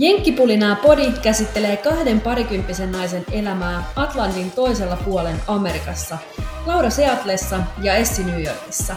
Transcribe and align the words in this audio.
Jenkkipulinaa 0.00 0.76
podi 0.76 1.12
käsittelee 1.22 1.76
kahden 1.76 2.20
parikymppisen 2.20 2.92
naisen 2.92 3.24
elämää 3.32 3.84
Atlantin 3.96 4.50
toisella 4.50 4.96
puolen 4.96 5.36
Amerikassa, 5.46 6.18
Laura 6.66 6.90
Seatlessa 6.90 7.60
ja 7.82 7.94
Essi 7.94 8.24
New 8.24 8.44
Yorkissa. 8.44 8.96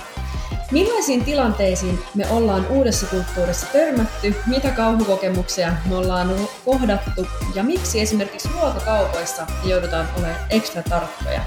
Millaisiin 0.71 1.25
tilanteisiin 1.25 1.99
me 2.15 2.27
ollaan 2.29 2.67
uudessa 2.67 3.05
kulttuurissa 3.05 3.67
törmätty, 3.73 4.35
mitä 4.47 4.71
kauhukokemuksia 4.71 5.73
me 5.89 5.95
ollaan 5.95 6.35
kohdattu 6.65 7.27
ja 7.55 7.63
miksi 7.63 8.01
esimerkiksi 8.01 8.49
ruokakaupoissa 8.53 9.47
joudutaan 9.65 10.07
olemaan 10.17 10.39
ekstra 10.49 10.83
tarkkoja. 10.83 11.41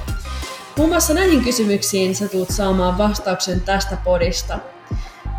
Muun 0.77 0.89
muassa 0.89 1.15
näihin 1.15 1.45
kysymyksiin 1.45 2.15
sä 2.15 2.29
tulet 2.29 2.51
saamaan 2.51 2.99
vastauksen 2.99 3.61
tästä 3.61 3.97
podista– 4.05 4.59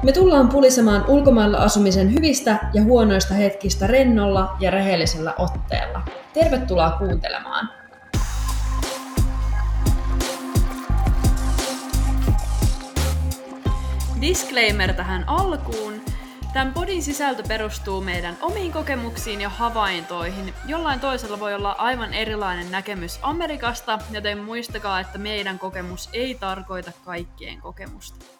me 0.03 0.11
tullaan 0.11 0.49
pulisemaan 0.49 1.05
ulkomailla 1.07 1.57
asumisen 1.57 2.13
hyvistä 2.13 2.59
ja 2.73 2.83
huonoista 2.83 3.33
hetkistä 3.33 3.87
rennolla 3.87 4.55
ja 4.59 4.71
rehellisellä 4.71 5.33
otteella. 5.37 6.01
Tervetuloa 6.33 6.91
kuuntelemaan! 6.91 7.69
Disclaimer 14.21 14.93
tähän 14.93 15.23
alkuun. 15.27 15.93
Tämän 16.53 16.73
podin 16.73 17.03
sisältö 17.03 17.43
perustuu 17.47 18.01
meidän 18.01 18.37
omiin 18.41 18.71
kokemuksiin 18.71 19.41
ja 19.41 19.49
havaintoihin. 19.49 20.53
Jollain 20.67 20.99
toisella 20.99 21.39
voi 21.39 21.53
olla 21.53 21.71
aivan 21.71 22.13
erilainen 22.13 22.71
näkemys 22.71 23.19
Amerikasta, 23.21 23.99
joten 24.11 24.37
muistakaa, 24.37 24.99
että 24.99 25.17
meidän 25.17 25.59
kokemus 25.59 26.09
ei 26.13 26.35
tarkoita 26.35 26.91
kaikkien 27.05 27.61
kokemusta. 27.61 28.36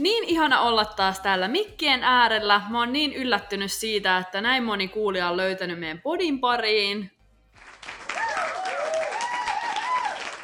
Niin 0.00 0.24
ihana 0.24 0.60
olla 0.60 0.84
taas 0.84 1.20
täällä 1.20 1.48
mikkien 1.48 2.04
äärellä. 2.04 2.62
Mä 2.68 2.78
oon 2.78 2.92
niin 2.92 3.12
yllättynyt 3.12 3.72
siitä, 3.72 4.18
että 4.18 4.40
näin 4.40 4.64
moni 4.64 4.88
kuulija 4.88 5.28
on 5.28 5.36
löytänyt 5.36 5.78
meidän 5.78 6.00
podin 6.00 6.40
pariin. 6.40 7.10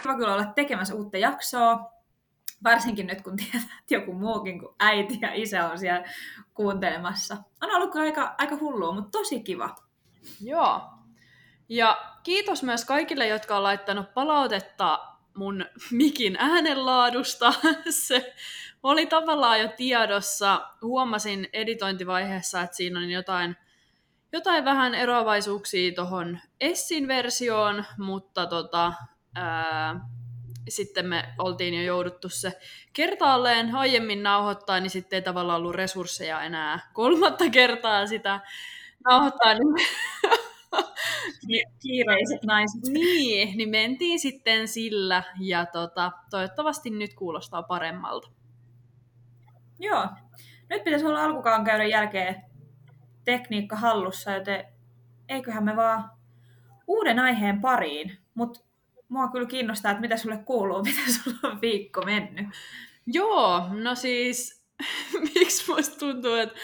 Kiva 0.03 0.17
kyllä 0.17 0.35
olla 0.35 0.45
tekemässä 0.45 0.95
uutta 0.95 1.19
jaksoa. 1.19 1.93
Varsinkin 2.65 3.07
nyt, 3.07 3.23
kun 3.23 3.37
tiedät, 3.37 3.63
että 3.63 3.95
joku 3.95 4.13
muukin 4.13 4.59
kuin 4.59 4.75
äiti 4.79 5.19
ja 5.23 5.31
isä 5.35 5.69
on 5.69 5.79
siellä 5.79 6.09
kuuntelemassa. 6.55 7.37
On 7.63 7.71
ollut 7.71 7.97
aika, 7.97 8.35
aika 8.39 8.57
hullua, 8.57 8.93
mutta 8.93 9.19
tosi 9.19 9.41
kiva. 9.41 9.75
Joo. 10.41 10.81
Ja 11.69 12.15
kiitos 12.23 12.63
myös 12.63 12.85
kaikille, 12.85 13.27
jotka 13.27 13.57
on 13.57 13.63
laittanut 13.63 14.15
palautetta 14.15 15.16
mun 15.37 15.67
mikin 15.91 16.37
äänenlaadusta. 16.39 17.55
Se 17.91 18.35
oli 18.83 19.07
tavallaan 19.07 19.61
jo 19.61 19.69
tiedossa. 19.77 20.69
Huomasin 20.83 21.49
editointivaiheessa, 21.53 22.61
että 22.61 22.77
siinä 22.77 22.99
on 23.01 23.11
jotain, 23.11 23.57
jotain 24.33 24.65
vähän 24.65 24.95
eroavaisuuksia 24.95 25.93
tuohon 25.95 26.39
Essin 26.61 27.09
versioon, 27.09 27.85
mutta 27.99 28.47
tota, 28.47 28.93
ää, 29.35 30.01
sitten 30.69 31.07
me 31.07 31.35
oltiin 31.39 31.75
jo 31.75 31.83
jouduttu 31.83 32.29
se 32.29 32.59
kertaalleen 32.93 33.75
aiemmin 33.75 34.23
nauhoittaa, 34.23 34.81
niin 34.81 34.91
sitten 34.91 35.17
ei 35.17 35.23
tavallaan 35.23 35.61
ollut 35.61 35.75
resursseja 35.75 36.43
enää 36.43 36.91
kolmatta 36.93 37.51
kertaa 37.51 38.07
sitä 38.07 38.41
nauhoittaa. 39.05 39.55
Niin... 39.55 39.87
kiireiset 41.83 42.43
naiset. 42.45 42.83
Niin, 42.83 43.59
niin 43.59 43.69
mentiin 43.69 44.21
sitten 44.21 44.69
sillä 44.69 45.23
ja 45.41 45.67
tota, 45.67 46.13
toivottavasti 46.31 46.91
nyt 46.91 47.15
kuulostaa 47.15 47.63
paremmalta. 47.63 48.29
Joo. 49.81 50.07
Nyt 50.71 50.85
pitäisi 50.85 51.07
olla 51.07 51.25
alkukaan 51.25 51.65
käydä 51.65 51.85
jälkeen 51.85 52.43
tekniikka 53.25 53.77
hallussa, 53.77 54.33
joten 54.33 54.65
eiköhän 55.29 55.65
me 55.65 55.77
vaan 55.77 56.11
uuden 56.87 57.19
aiheen 57.19 57.61
pariin. 57.61 58.19
Mutta 58.35 58.61
mua 59.09 59.29
kyllä 59.29 59.47
kiinnostaa, 59.47 59.91
että 59.91 60.01
mitä 60.01 60.17
sulle 60.17 60.39
kuuluu, 60.39 60.83
mitä 60.89 61.01
sulla 61.13 61.53
on 61.53 61.61
viikko 61.61 62.03
mennyt. 62.03 62.47
Joo, 63.07 63.69
no 63.83 63.95
siis 63.95 64.65
miksi 65.35 65.73
musta 65.73 65.99
tuntuu, 65.99 66.35
että 66.35 66.59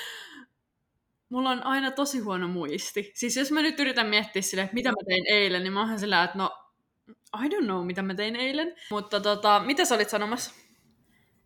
mulla 1.32 1.50
on 1.50 1.66
aina 1.66 1.90
tosi 1.90 2.18
huono 2.18 2.48
muisti. 2.48 3.12
Siis 3.14 3.36
jos 3.36 3.52
mä 3.52 3.62
nyt 3.62 3.80
yritän 3.80 4.06
miettiä 4.06 4.42
sille, 4.42 4.70
mitä 4.72 4.90
mä 4.90 4.96
tein 5.08 5.24
eilen, 5.28 5.62
niin 5.62 5.72
mä 5.72 5.80
oon 5.80 5.98
sillä, 5.98 6.24
että 6.24 6.38
no, 6.38 6.50
I 7.44 7.48
don't 7.48 7.64
know, 7.64 7.86
mitä 7.86 8.02
mä 8.02 8.14
tein 8.14 8.36
eilen. 8.36 8.74
Mutta 8.90 9.20
tota, 9.20 9.62
mitä 9.66 9.84
sä 9.84 9.94
olit 9.94 10.10
sanomassa? 10.10 10.54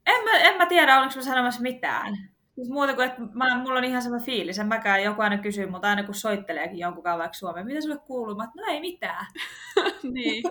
En 0.07 0.25
mä, 0.25 0.39
en 0.39 0.57
mä 0.57 0.67
tiedä, 0.67 1.01
oliko 1.01 1.15
mä 1.17 1.23
sanomassa 1.23 1.63
mitään. 1.63 2.17
Siis 2.55 2.69
muuta 2.71 2.95
kuin, 2.95 3.07
että 3.07 3.21
mä, 3.33 3.59
mulla 3.59 3.79
on 3.79 3.85
ihan 3.85 4.03
sama 4.03 4.19
fiilis. 4.19 4.59
En 4.59 4.67
mäkään 4.67 5.03
joku 5.03 5.23
aina 5.23 5.39
kysyy, 5.39 5.67
mutta 5.67 5.89
aina 5.89 6.05
kun 6.05 6.15
soitteleekin 6.15 6.79
jonkun 6.79 7.03
kanssa 7.03 7.19
vaikka 7.19 7.35
Suomeen, 7.35 7.67
mitä 7.67 7.81
sulle 7.81 7.99
kuuluu? 7.99 8.35
Mä 8.35 8.49
no 8.57 8.65
ei 8.69 8.81
mitään. 8.81 9.27
niin. 10.15 10.43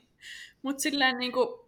Mutta 0.61 0.81
silleen 0.81 1.17
niin 1.17 1.31
kuin, 1.31 1.59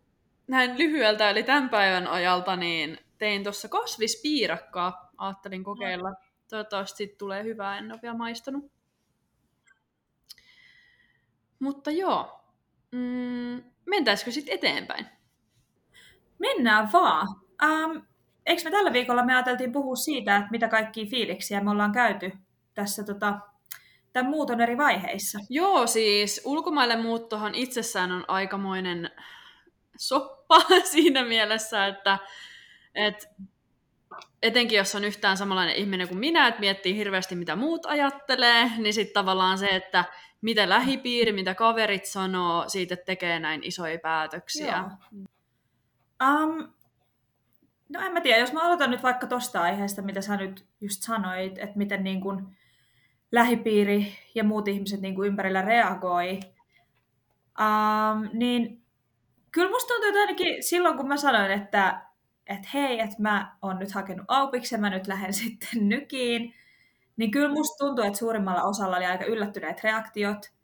näin 0.47 0.77
lyhyeltä, 0.77 1.29
eli 1.29 1.43
tämän 1.43 1.69
päivän 1.69 2.07
ajalta, 2.07 2.55
niin 2.55 2.97
tein 3.17 3.43
tuossa 3.43 3.67
kasvispiirakkaa. 3.67 5.11
Ajattelin 5.17 5.63
kokeilla. 5.63 6.26
Toivottavasti 6.49 7.15
tulee 7.17 7.43
hyvää, 7.43 7.77
en 7.77 7.91
ole 7.91 7.99
vielä 8.01 8.17
maistanut. 8.17 8.71
Mutta 11.59 11.91
joo, 11.91 12.41
mm, 12.91 13.63
mentäisikö 13.85 14.31
sitten 14.31 14.55
eteenpäin? 14.55 15.05
Mennään 16.39 16.89
vaan. 16.93 17.27
Um, 17.63 18.01
eikö 18.45 18.61
me 18.63 18.71
tällä 18.71 18.93
viikolla 18.93 19.25
me 19.25 19.33
ajateltiin 19.33 19.71
puhua 19.71 19.95
siitä, 19.95 20.35
että 20.35 20.51
mitä 20.51 20.67
kaikkia 20.67 21.05
fiiliksiä 21.05 21.61
me 21.61 21.71
ollaan 21.71 21.91
käyty 21.91 22.31
tässä 22.73 23.03
tota, 23.03 23.39
tämän 24.13 24.31
muuton 24.31 24.61
eri 24.61 24.77
vaiheissa? 24.77 25.39
Joo, 25.49 25.87
siis 25.87 26.41
ulkomaille 26.45 26.95
muuttohan 26.95 27.55
itsessään 27.55 28.11
on 28.11 28.25
aikamoinen 28.27 29.11
soppa 29.97 30.61
siinä 30.93 31.25
mielessä, 31.25 31.87
että 31.87 32.19
et, 32.95 33.27
etenkin 34.41 34.77
jos 34.77 34.95
on 34.95 35.03
yhtään 35.03 35.37
samanlainen 35.37 35.75
ihminen 35.75 36.07
kuin 36.07 36.19
minä, 36.19 36.47
että 36.47 36.59
miettii 36.59 36.97
hirveästi 36.97 37.35
mitä 37.35 37.55
muut 37.55 37.85
ajattelee, 37.85 38.71
niin 38.77 38.93
sitten 38.93 39.13
tavallaan 39.13 39.57
se, 39.57 39.67
että 39.67 40.05
mitä 40.41 40.69
lähipiiri, 40.69 41.31
mitä 41.31 41.55
kaverit 41.55 42.05
sanoo, 42.05 42.69
siitä 42.69 42.95
tekee 42.95 43.39
näin 43.39 43.63
isoja 43.63 43.99
päätöksiä. 43.99 44.77
Joo. 44.77 45.27
Um, 46.23 46.73
no 47.89 48.01
en 48.01 48.13
mä 48.13 48.21
tiedä, 48.21 48.39
jos 48.39 48.53
mä 48.53 48.63
aloitan 48.63 48.91
nyt 48.91 49.03
vaikka 49.03 49.27
tosta 49.27 49.61
aiheesta, 49.61 50.01
mitä 50.01 50.21
sä 50.21 50.37
nyt 50.37 50.65
just 50.81 51.01
sanoit, 51.01 51.57
että 51.57 51.77
miten 51.77 52.03
niin 52.03 52.21
kun 52.21 52.55
lähipiiri 53.31 54.17
ja 54.35 54.43
muut 54.43 54.67
ihmiset 54.67 55.01
niin 55.01 55.15
kuin 55.15 55.27
ympärillä 55.27 55.61
reagoi, 55.61 56.39
um, 57.59 58.29
niin 58.33 58.83
kyllä 59.51 59.69
musta 59.69 59.87
tuntuu, 59.87 60.07
että 60.07 60.19
ainakin 60.19 60.63
silloin 60.63 60.97
kun 60.97 61.07
mä 61.07 61.17
sanoin, 61.17 61.51
että, 61.51 62.06
että 62.49 62.69
hei, 62.73 62.99
että 62.99 63.15
mä 63.19 63.57
oon 63.61 63.79
nyt 63.79 63.91
hakenut 63.91 64.25
aupiksi 64.27 64.75
ja 64.75 64.79
mä 64.79 64.89
nyt 64.89 65.07
lähden 65.07 65.33
sitten 65.43 65.89
nykiin, 65.89 66.53
niin 67.17 67.31
kyllä 67.31 67.53
musta 67.53 67.85
tuntuu, 67.85 68.05
että 68.05 68.19
suurimmalla 68.19 68.63
osalla 68.63 68.97
oli 68.97 69.05
aika 69.05 69.25
yllättyneet 69.25 69.83
reaktiot 69.83 70.57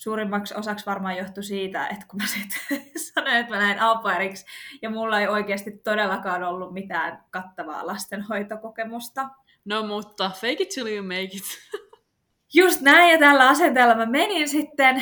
suurimmaksi 0.00 0.54
osaksi 0.54 0.86
varmaan 0.86 1.16
johtui 1.16 1.44
siitä, 1.44 1.86
että 1.86 2.06
kun 2.08 2.20
mä 2.22 2.26
sitten 2.26 2.82
sanoin, 3.14 3.36
että 3.36 3.54
mä 3.54 3.60
lähden 3.60 3.82
aupairiksi, 3.82 4.46
ja 4.82 4.90
mulla 4.90 5.20
ei 5.20 5.28
oikeasti 5.28 5.70
todellakaan 5.70 6.42
ollut 6.42 6.72
mitään 6.72 7.24
kattavaa 7.30 7.86
lastenhoitokokemusta. 7.86 9.28
No 9.64 9.86
mutta, 9.86 10.30
fake 10.30 10.56
it 10.62 10.68
till 10.68 10.86
you 10.86 11.02
make 11.02 11.22
it. 11.22 11.44
Just 12.54 12.80
näin, 12.80 13.12
ja 13.12 13.18
tällä 13.18 13.48
asenteella 13.48 13.94
mä 13.94 14.06
menin 14.06 14.48
sitten. 14.48 14.96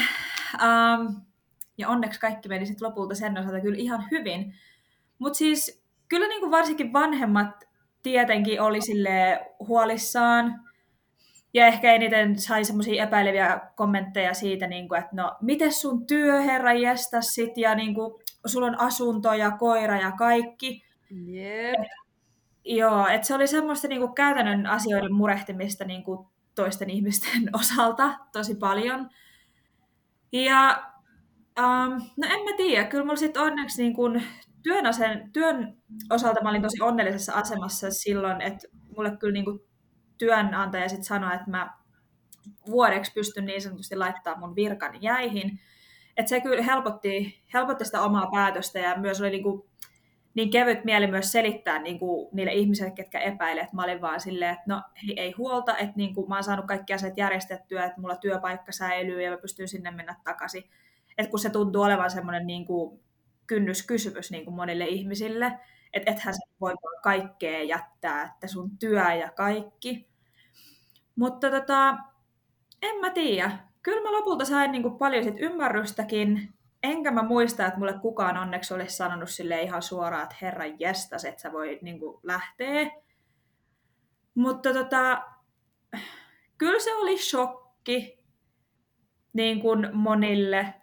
Um, 0.55 1.23
ja 1.79 1.89
onneksi 1.89 2.21
kaikki 2.21 2.49
meni 2.49 2.67
sitten 2.67 2.89
lopulta 2.89 3.15
sen 3.15 3.39
osalta 3.39 3.61
kyllä 3.61 3.79
ihan 3.79 4.05
hyvin. 4.11 4.55
Mutta 5.19 5.37
siis 5.37 5.85
kyllä 6.09 6.29
niin 6.29 6.41
kuin 6.41 6.51
varsinkin 6.51 6.93
vanhemmat 6.93 7.65
tietenkin 8.03 8.61
oli 8.61 8.81
sille 8.81 9.47
huolissaan 9.59 10.69
ja 11.55 11.67
ehkä 11.67 11.93
eniten 11.93 12.39
sai 12.39 12.65
semmoisia 12.65 13.05
epäileviä 13.05 13.61
kommentteja 13.77 14.35
siitä, 14.35 14.67
niin 14.67 14.89
kuin, 14.89 14.99
että 14.99 15.17
no, 15.17 15.37
miten 15.41 15.73
sun 15.73 16.07
työ, 16.07 16.41
herra 16.41 16.73
jästä 16.73 17.21
sit, 17.21 17.59
ja 17.59 17.75
niin 17.75 17.95
kuin, 17.95 18.15
sulla 18.47 18.67
on 18.67 18.81
asunto 18.81 19.33
ja 19.33 19.51
koira 19.51 20.01
ja 20.01 20.13
kaikki. 20.13 20.85
Yep. 21.11 21.75
Et, 21.75 21.89
joo, 22.65 23.07
että 23.07 23.27
se 23.27 23.35
oli 23.35 23.47
semmoista 23.47 23.89
niin 23.89 24.01
kuin, 24.01 24.15
käytännön 24.15 24.67
asioiden 24.67 25.15
murehtimista 25.15 25.85
niin 25.85 26.05
kuin, 26.05 26.29
toisten 26.55 26.91
ihmisten 26.91 27.51
osalta 27.61 28.19
tosi 28.33 28.55
paljon. 28.55 29.11
Ja 30.33 30.83
um, 31.59 31.93
no 32.17 32.29
en 32.31 32.45
mä 32.45 32.57
tiedä, 32.57 32.85
kyllä 32.85 33.05
mulla 33.05 33.17
sitten 33.17 33.43
onneksi 33.43 33.83
niin 33.83 33.95
kuin, 33.95 34.23
työn, 34.63 34.87
asen, 34.87 35.33
työn 35.33 35.77
osalta 36.11 36.43
mä 36.43 36.51
olin 36.51 36.63
tosi 36.63 36.83
onnellisessa 36.83 37.33
asemassa 37.33 37.91
silloin, 37.91 38.41
että 38.41 38.69
mulle 38.97 39.17
kyllä 39.17 39.33
niin 39.33 39.45
kuin, 39.45 39.61
työnantaja 40.19 40.89
sitten 40.89 41.05
sanoi, 41.05 41.35
että 41.35 41.51
mä 41.51 41.79
vuodeksi 42.67 43.13
pystyn 43.13 43.45
niin 43.45 43.63
sanotusti 43.63 43.97
laittaa 43.97 44.39
mun 44.39 44.57
virkan 44.57 45.03
jäihin. 45.03 45.61
Että 46.17 46.31
se 46.31 46.41
kyllä 46.41 46.63
helpotti, 46.63 47.43
helpotti 47.55 47.85
sitä 47.85 48.03
omaa 48.03 48.29
päätöstä 48.33 48.79
ja 48.79 48.97
myös 48.97 49.21
oli 49.21 49.31
niinku, 49.31 49.69
niin 50.35 50.51
kevyt 50.51 50.85
mieli 50.85 51.07
myös 51.07 51.33
selittää 51.33 51.79
niin 51.79 51.99
kuin 51.99 52.29
niille 52.33 52.53
ihmisille, 52.53 52.91
ketkä 52.91 53.21
epäilee, 53.21 53.63
että 53.63 53.77
mä 53.77 53.85
olin 53.85 54.01
vaan 54.01 54.21
silleen, 54.21 54.53
että 54.53 54.65
no 54.67 54.83
hei, 55.07 55.21
ei 55.21 55.33
huolta, 55.33 55.77
että 55.77 55.97
niin 55.97 56.15
kuin 56.15 56.29
mä 56.29 56.35
oon 56.35 56.45
saanut 56.45 56.67
kaikki 56.67 56.95
asiat 56.95 57.17
järjestettyä, 57.17 57.85
että 57.85 58.01
mulla 58.01 58.17
työpaikka 58.17 58.73
säilyy 58.73 59.23
ja 59.23 59.31
mä 59.31 59.37
pystyn 59.37 59.69
sinne 59.69 59.91
mennä 59.91 60.17
takaisin. 60.25 60.65
Että 61.19 61.31
kun 61.31 61.39
se 61.39 61.51
tuntuu 61.51 61.83
olevan 61.83 62.11
semmoinen 62.11 62.47
niin 62.47 62.67
kuin 62.67 63.01
kynnyskysymys 63.49 64.31
niin 64.31 64.45
kuin 64.45 64.55
monille 64.55 64.87
ihmisille, 64.87 65.59
että 65.93 66.13
ethän 66.13 66.35
sä 66.35 66.41
voi 66.61 66.75
kaikkea 67.03 67.63
jättää, 67.63 68.23
että 68.23 68.47
sun 68.47 68.79
työ 68.79 69.15
ja 69.15 69.31
kaikki. 69.31 70.09
Mutta 71.17 71.51
tota, 71.51 71.97
en 72.83 73.01
mä 73.01 73.11
tiedä. 73.11 73.59
Kyllä 73.83 74.03
mä 74.03 74.13
lopulta 74.13 74.45
sain 74.45 74.73
niin 74.73 74.83
kuin 74.83 74.99
paljon 74.99 75.25
sit 75.25 75.41
ymmärrystäkin 75.41 76.55
enkä 76.83 77.11
mä 77.11 77.23
muista, 77.23 77.67
että 77.67 77.79
mulle 77.79 77.99
kukaan 77.99 78.37
onneksi 78.37 78.75
olisi 78.75 78.97
sanonut 78.97 79.31
sille 79.31 79.63
ihan 79.63 79.83
suoraan, 79.83 80.23
että 80.23 80.37
herran 80.43 80.81
jestas, 80.81 81.25
että 81.25 81.43
sä 81.43 81.53
voi 81.53 81.79
niin 81.83 82.01
kuin, 82.01 82.21
lähteä. 82.23 82.91
Mutta 84.35 84.73
tota, 84.73 85.23
kyllä 86.59 86.79
se 86.81 86.95
oli 86.95 87.19
shokki 87.19 88.25
niin 89.33 89.61
kuin 89.61 89.89
monille, 89.93 90.75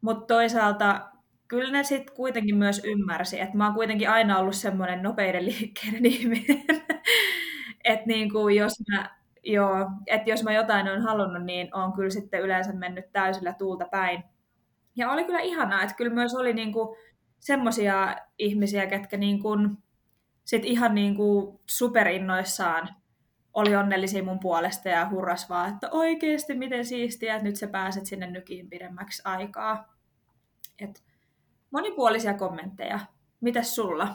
mutta 0.00 0.26
toisaalta 0.26 1.07
kyllä 1.48 1.70
ne 1.70 1.84
sitten 1.84 2.14
kuitenkin 2.14 2.56
myös 2.56 2.80
ymmärsi, 2.84 3.40
että 3.40 3.56
mä 3.56 3.66
oon 3.66 3.74
kuitenkin 3.74 4.10
aina 4.10 4.38
ollut 4.38 4.54
semmoinen 4.54 5.02
nopeiden 5.02 5.44
liikkeiden 5.44 6.06
ihminen. 6.14 6.64
että 7.84 8.06
niin 8.06 8.32
kuin 8.32 8.56
jos 8.56 8.72
mä, 8.90 9.10
joo, 9.44 9.90
että 10.06 10.30
jos 10.30 10.44
mä 10.44 10.52
jotain 10.52 10.88
on 10.88 11.02
halunnut, 11.02 11.44
niin 11.44 11.74
on 11.74 11.92
kyllä 11.92 12.10
sitten 12.10 12.40
yleensä 12.40 12.72
mennyt 12.72 13.12
täysillä 13.12 13.52
tuulta 13.52 13.88
päin. 13.90 14.22
Ja 14.96 15.10
oli 15.10 15.24
kyllä 15.24 15.40
ihanaa, 15.40 15.82
että 15.82 15.96
kyllä 15.96 16.14
myös 16.14 16.34
oli 16.34 16.52
niinku 16.52 16.96
semmoisia 17.38 18.16
ihmisiä, 18.38 18.86
ketkä 18.86 19.16
niinku 19.16 19.50
sit 20.44 20.64
ihan 20.64 20.94
niinku 20.94 21.60
superinnoissaan 21.66 22.88
oli 23.54 23.76
onnellisia 23.76 24.22
mun 24.22 24.40
puolesta 24.40 24.88
ja 24.88 25.08
hurras 25.10 25.48
vaan, 25.48 25.74
että 25.74 25.88
oikeasti 25.90 26.54
miten 26.54 26.84
siistiä, 26.84 27.34
että 27.34 27.48
nyt 27.48 27.56
sä 27.56 27.66
pääset 27.66 28.06
sinne 28.06 28.30
nykiin 28.30 28.70
pidemmäksi 28.70 29.22
aikaa. 29.24 29.94
Et 30.78 31.02
monipuolisia 31.70 32.34
kommentteja. 32.34 32.98
Mitäs 33.40 33.74
sulla? 33.74 34.14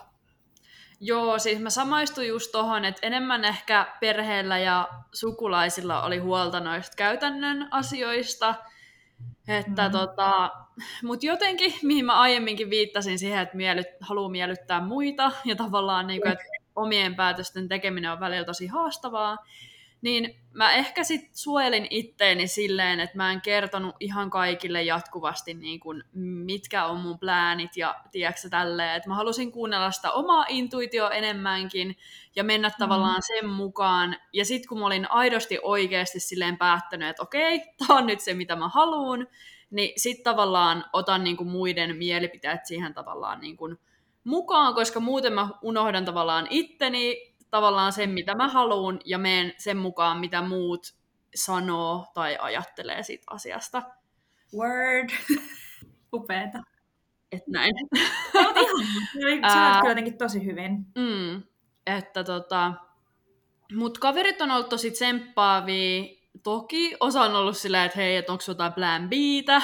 Joo, 0.99 1.39
siis 1.39 1.59
mä 1.59 1.69
samaistuin 1.69 2.27
just 2.27 2.51
tohon, 2.51 2.85
että 2.85 3.07
enemmän 3.07 3.45
ehkä 3.45 3.87
perheellä 3.99 4.59
ja 4.59 4.87
sukulaisilla 5.13 6.03
oli 6.03 6.17
huolta 6.17 6.59
noista 6.59 6.95
käytännön 6.97 7.67
asioista, 7.71 8.55
että 9.47 9.87
mm. 9.87 9.91
tota, 9.91 10.51
mutta 11.03 11.25
jotenkin, 11.25 11.73
mihin 11.83 12.05
mä 12.05 12.19
aiemminkin 12.19 12.69
viittasin 12.69 13.19
siihen, 13.19 13.41
että 13.41 13.57
miellyt, 13.57 13.87
haluaa 14.01 14.29
miellyttää 14.29 14.81
muita 14.81 15.31
ja 15.45 15.55
tavallaan 15.55 16.07
niin 16.07 16.21
kuin, 16.21 16.31
että 16.31 16.45
omien 16.75 17.15
päätösten 17.15 17.67
tekeminen 17.67 18.11
on 18.11 18.19
välillä 18.19 18.45
tosi 18.45 18.67
haastavaa, 18.67 19.37
niin 20.03 20.35
mä 20.53 20.71
ehkä 20.71 21.03
sit 21.03 21.29
suojelin 21.33 21.87
itteeni 21.89 22.47
silleen, 22.47 22.99
että 22.99 23.17
mä 23.17 23.31
en 23.31 23.41
kertonut 23.41 23.95
ihan 23.99 24.29
kaikille 24.29 24.83
jatkuvasti, 24.83 25.53
niin 25.53 25.79
kun, 25.79 26.03
mitkä 26.13 26.85
on 26.85 26.99
mun 26.99 27.19
pläänit 27.19 27.77
ja 27.77 27.95
tiedätkö 28.11 28.49
tälleen, 28.49 28.95
että 28.95 29.09
mä 29.09 29.15
halusin 29.15 29.51
kuunnella 29.51 29.91
sitä 29.91 30.11
omaa 30.11 30.45
intuitio 30.49 31.09
enemmänkin 31.09 31.97
ja 32.35 32.43
mennä 32.43 32.67
mm. 32.67 32.73
tavallaan 32.79 33.21
sen 33.21 33.49
mukaan. 33.49 34.15
Ja 34.33 34.45
sitten 34.45 34.69
kun 34.69 34.79
mä 34.79 34.85
olin 34.85 35.11
aidosti 35.11 35.59
oikeasti 35.61 36.19
silleen 36.19 36.57
päättänyt, 36.57 37.09
että 37.09 37.23
okei, 37.23 37.59
tää 37.87 37.97
on 37.97 38.07
nyt 38.07 38.19
se 38.19 38.33
mitä 38.33 38.55
mä 38.55 38.67
haluan, 38.69 39.27
niin 39.69 39.93
sitten 39.97 40.23
tavallaan 40.23 40.85
otan 40.93 41.23
niin 41.23 41.37
kuin 41.37 41.49
muiden 41.49 41.95
mielipiteet 41.95 42.65
siihen 42.65 42.93
tavallaan 42.93 43.41
niin 43.41 43.57
kuin 43.57 43.77
mukaan, 44.23 44.75
koska 44.75 44.99
muuten 44.99 45.33
mä 45.33 45.49
unohdan 45.61 46.05
tavallaan 46.05 46.47
itteni, 46.49 47.32
tavallaan 47.53 47.93
sen, 47.93 48.09
mitä 48.09 48.35
mä 48.35 48.47
haluan, 48.47 48.99
ja 49.05 49.17
menen 49.17 49.53
sen 49.57 49.77
mukaan, 49.77 50.19
mitä 50.19 50.41
muut 50.41 50.95
sanoo 51.35 52.05
tai 52.13 52.37
ajattelee 52.41 53.03
siitä 53.03 53.23
asiasta. 53.29 53.83
Word. 54.57 55.09
Upeeta. 56.13 56.63
Et 57.31 57.47
näin. 57.47 57.73
Oot 58.35 58.55
ihan, 59.17 59.51
sä 59.51 59.79
kyllä 59.79 59.91
jotenkin 59.91 60.17
tosi 60.17 60.45
hyvin. 60.45 60.85
Mm, 60.95 61.43
että 61.87 62.23
tota, 62.23 62.73
mut 63.75 63.97
kaverit 63.97 64.41
on 64.41 64.51
ollut 64.51 64.69
tosi 64.69 64.91
tsemppaavia. 64.91 66.03
Toki 66.43 66.95
osa 66.99 67.21
on 67.21 67.35
ollut 67.35 67.57
silleen, 67.57 67.85
että 67.85 67.99
hei, 67.99 68.15
että 68.15 68.31
onko 68.31 68.43
jotain 68.47 68.73
plan 68.73 69.09
Btä. 69.09 69.61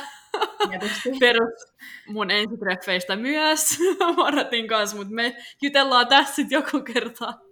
Perus 1.19 1.73
mun 2.07 2.31
ensitreffeistä 2.31 3.15
myös 3.15 3.77
Maratin 4.17 4.67
kanssa, 4.67 4.97
mutta 4.97 5.13
me 5.13 5.35
jutellaan 5.61 6.07
tässä 6.07 6.35
sitten 6.35 6.55
joku 6.55 6.81
kerta. 6.81 7.48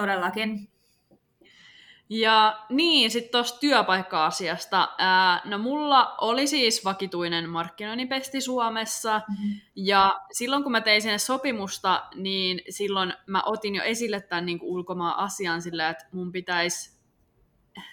Todellakin. 0.00 0.68
Ja 2.08 2.64
niin, 2.68 3.10
sitten 3.10 3.32
tuosta 3.32 3.58
työpaikka-asiasta. 3.58 4.88
Ää, 4.98 5.40
no 5.44 5.58
mulla 5.58 6.14
oli 6.20 6.46
siis 6.46 6.84
vakituinen 6.84 7.48
markkinoinnipesti 7.48 8.40
Suomessa, 8.40 9.20
mm-hmm. 9.28 9.60
ja 9.76 10.20
silloin 10.32 10.62
kun 10.62 10.72
mä 10.72 10.80
tein 10.80 11.02
sinne 11.02 11.18
sopimusta, 11.18 12.04
niin 12.14 12.60
silloin 12.70 13.12
mä 13.26 13.42
otin 13.42 13.74
jo 13.74 13.82
esille 13.82 14.20
tämän 14.20 14.46
niin 14.46 14.58
kuin 14.58 14.70
ulkomaan 14.70 15.18
asian 15.18 15.62
sillä, 15.62 15.88
että 15.88 16.06
mun 16.12 16.32
pitäisi 16.32 16.96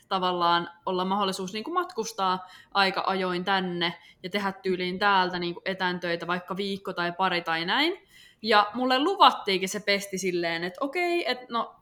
tavallaan 0.09 0.69
olla 0.85 1.05
mahdollisuus 1.05 1.53
niin 1.53 1.63
kuin 1.63 1.73
matkustaa 1.73 2.47
aika 2.73 3.03
ajoin 3.07 3.45
tänne 3.45 3.93
ja 4.23 4.29
tehdä 4.29 4.51
tyyliin 4.51 4.99
täältä 4.99 5.39
niin 5.39 5.53
kuin 5.53 5.63
etäntöitä 5.65 6.27
vaikka 6.27 6.57
viikko 6.57 6.93
tai 6.93 7.11
pari 7.11 7.41
tai 7.41 7.65
näin. 7.65 8.07
Ja 8.41 8.71
mulle 8.73 8.99
luvattiinkin 8.99 9.69
se 9.69 9.79
pesti 9.79 10.17
silleen, 10.17 10.63
että 10.63 10.77
okei, 10.81 11.31
että 11.31 11.45
no 11.49 11.75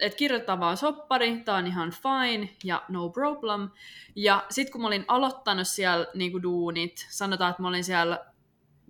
että 0.00 0.16
kirjoittaa 0.16 0.60
vaan 0.60 0.76
soppari, 0.76 1.40
tää 1.44 1.54
on 1.54 1.66
ihan 1.66 1.90
fine 1.90 2.48
ja 2.64 2.82
no 2.88 3.08
problem. 3.08 3.70
Ja 4.16 4.46
sitten 4.50 4.72
kun 4.72 4.80
mä 4.80 4.86
olin 4.86 5.04
aloittanut 5.08 5.66
siellä 5.66 6.06
niinku 6.14 6.42
duunit, 6.42 7.06
sanotaan, 7.10 7.50
että 7.50 7.62
mä 7.62 7.68
olin 7.68 7.84
siellä 7.84 8.26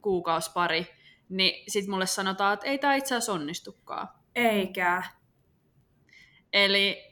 kuukaus 0.02 0.48
pari, 0.48 0.86
niin 1.28 1.64
sitten 1.68 1.90
mulle 1.90 2.06
sanotaan, 2.06 2.54
että 2.54 2.66
ei 2.66 2.78
tämä 2.78 2.94
itse 2.94 3.14
asiassa 3.14 3.32
onnistukaan. 3.32 4.08
Eikä. 4.34 5.02
Eli 6.52 7.04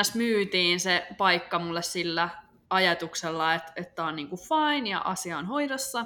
ns. 0.00 0.14
myytiin 0.14 0.80
se 0.80 1.06
paikka 1.18 1.58
mulle 1.58 1.82
sillä 1.82 2.28
ajatuksella, 2.70 3.54
että, 3.54 3.72
että 3.76 4.04
on 4.04 4.16
niinku 4.16 4.36
fine 4.36 4.90
ja 4.90 4.98
asia 4.98 5.38
on 5.38 5.46
hoidossa. 5.46 6.04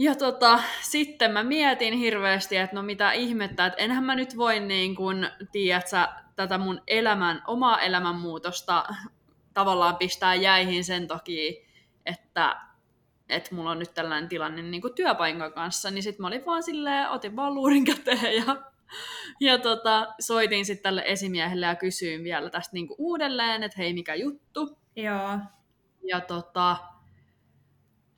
Ja 0.00 0.14
tota, 0.14 0.60
sitten 0.82 1.30
mä 1.30 1.42
mietin 1.42 1.94
hirveästi, 1.94 2.56
että 2.56 2.76
no 2.76 2.82
mitä 2.82 3.12
ihmettä, 3.12 3.66
että 3.66 3.82
enhän 3.82 4.04
mä 4.04 4.14
nyt 4.14 4.36
voi 4.36 4.60
niin 4.60 4.96
kuin, 4.96 5.28
tiedätkö, 5.52 5.96
tätä 6.36 6.58
mun 6.58 6.82
elämän, 6.86 7.42
omaa 7.46 7.80
elämänmuutosta 7.80 8.84
tavallaan 9.54 9.96
pistää 9.96 10.34
jäihin 10.34 10.84
sen 10.84 11.08
takia, 11.08 11.52
että, 12.06 12.56
että 13.28 13.54
mulla 13.54 13.70
on 13.70 13.78
nyt 13.78 13.94
tällainen 13.94 14.28
tilanne 14.28 14.62
niin 14.62 14.80
kuin 14.80 14.94
työpaikan 14.94 15.52
kanssa, 15.52 15.90
niin 15.90 16.02
sitten 16.02 16.22
mä 16.22 16.26
olin 16.26 16.46
vaan 16.46 16.62
silleen, 16.62 17.10
otin 17.10 17.36
vaan 17.36 17.54
luurin 17.54 17.84
käteen 17.84 18.36
ja, 18.36 18.56
ja 19.40 19.58
tota, 19.58 20.14
soitin 20.20 20.64
sitten 20.66 20.82
tälle 20.82 21.02
esimiehelle 21.06 21.66
ja 21.66 21.74
kysyin 21.76 22.24
vielä 22.24 22.50
tästä 22.50 22.74
niin 22.74 22.88
kuin 22.88 22.96
uudelleen, 22.98 23.62
että 23.62 23.78
hei 23.78 23.92
mikä 23.92 24.14
juttu. 24.14 24.78
Joo. 24.96 25.38
Ja 26.02 26.20
tota, 26.20 26.76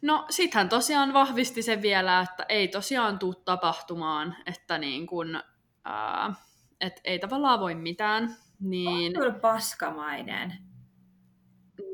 No 0.03 0.27
sit 0.31 0.55
hän 0.55 0.69
tosiaan 0.69 1.13
vahvisti 1.13 1.63
sen 1.63 1.83
vielä, 1.83 2.21
että 2.21 2.47
ei 2.49 2.69
tosiaan 2.69 3.19
tule 3.19 3.35
tapahtumaan, 3.45 4.37
että 4.47 4.79
niin 4.79 5.07
kun, 5.07 5.43
ää, 5.85 6.35
et 6.81 7.01
ei 7.05 7.19
tavallaan 7.19 7.61
voi 7.61 7.75
mitään. 7.75 8.37
Niin, 8.61 9.17
on 9.17 9.23
kyllä 9.23 9.39
paskamainen. 9.39 10.53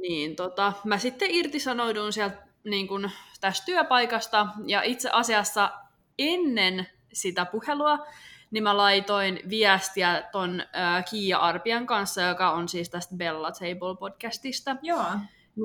Niin, 0.01 0.37
tota, 0.37 0.73
mä 0.85 0.99
sitten 0.99 1.31
irtisanouduin 1.31 2.13
sieltä 2.13 2.37
niin 2.65 2.89
kun, 2.89 3.11
tästä 3.41 3.67
työpaikasta 3.67 4.47
ja 4.67 4.83
itse 4.83 5.11
asiassa 5.13 5.73
ennen 6.19 6.87
sitä 7.13 7.45
puhelua 7.45 8.07
niin 8.51 8.63
mä 8.63 8.77
laitoin 8.77 9.41
viestiä 9.51 10.23
ton 10.33 10.61
äh, 10.61 11.05
Kiia 11.11 11.39
Arpian 11.39 11.87
kanssa, 11.87 12.23
joka 12.23 12.53
on 12.53 12.69
siis 12.69 12.91
tästä 12.91 13.17
Bella 13.17 13.53
Table 13.53 13.97
podcastista. 13.99 14.77
Joo 14.83 15.05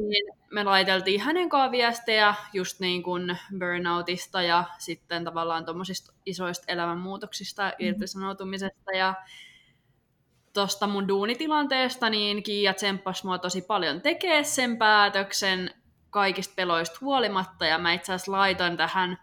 niin 0.02 0.34
me 0.52 0.64
laiteltiin 0.64 1.22
hänen 1.22 1.50
kanssaan 1.50 1.72
viestejä 1.72 2.36
just 2.54 2.80
niin 2.80 3.04
kuin 3.04 3.38
burnoutista 3.60 4.42
ja 4.42 4.64
sitten 4.78 5.24
tavallaan 5.24 5.66
tuommoisista 5.66 6.14
isoista 6.26 6.66
elämänmuutoksista 6.68 7.62
ja 7.62 7.70
mm. 7.70 7.88
irtisanoutumisesta 7.88 8.92
ja 8.92 9.14
tuosta 10.54 10.88
mun 10.88 11.08
duunitilanteesta, 11.08 12.10
niin 12.10 12.44
Kiia 12.44 12.74
tsemppasi 12.74 13.26
mua 13.26 13.38
tosi 13.38 13.62
paljon 13.62 14.02
tekee 14.02 14.44
sen 14.44 14.78
päätöksen 14.78 15.74
kaikista 16.10 16.54
peloista 16.56 16.98
huolimatta, 17.02 17.66
ja 17.66 17.78
mä 17.78 17.94
itse 17.94 18.14
asiassa 18.14 18.32
laitan 18.32 18.78
tähän 18.78 19.18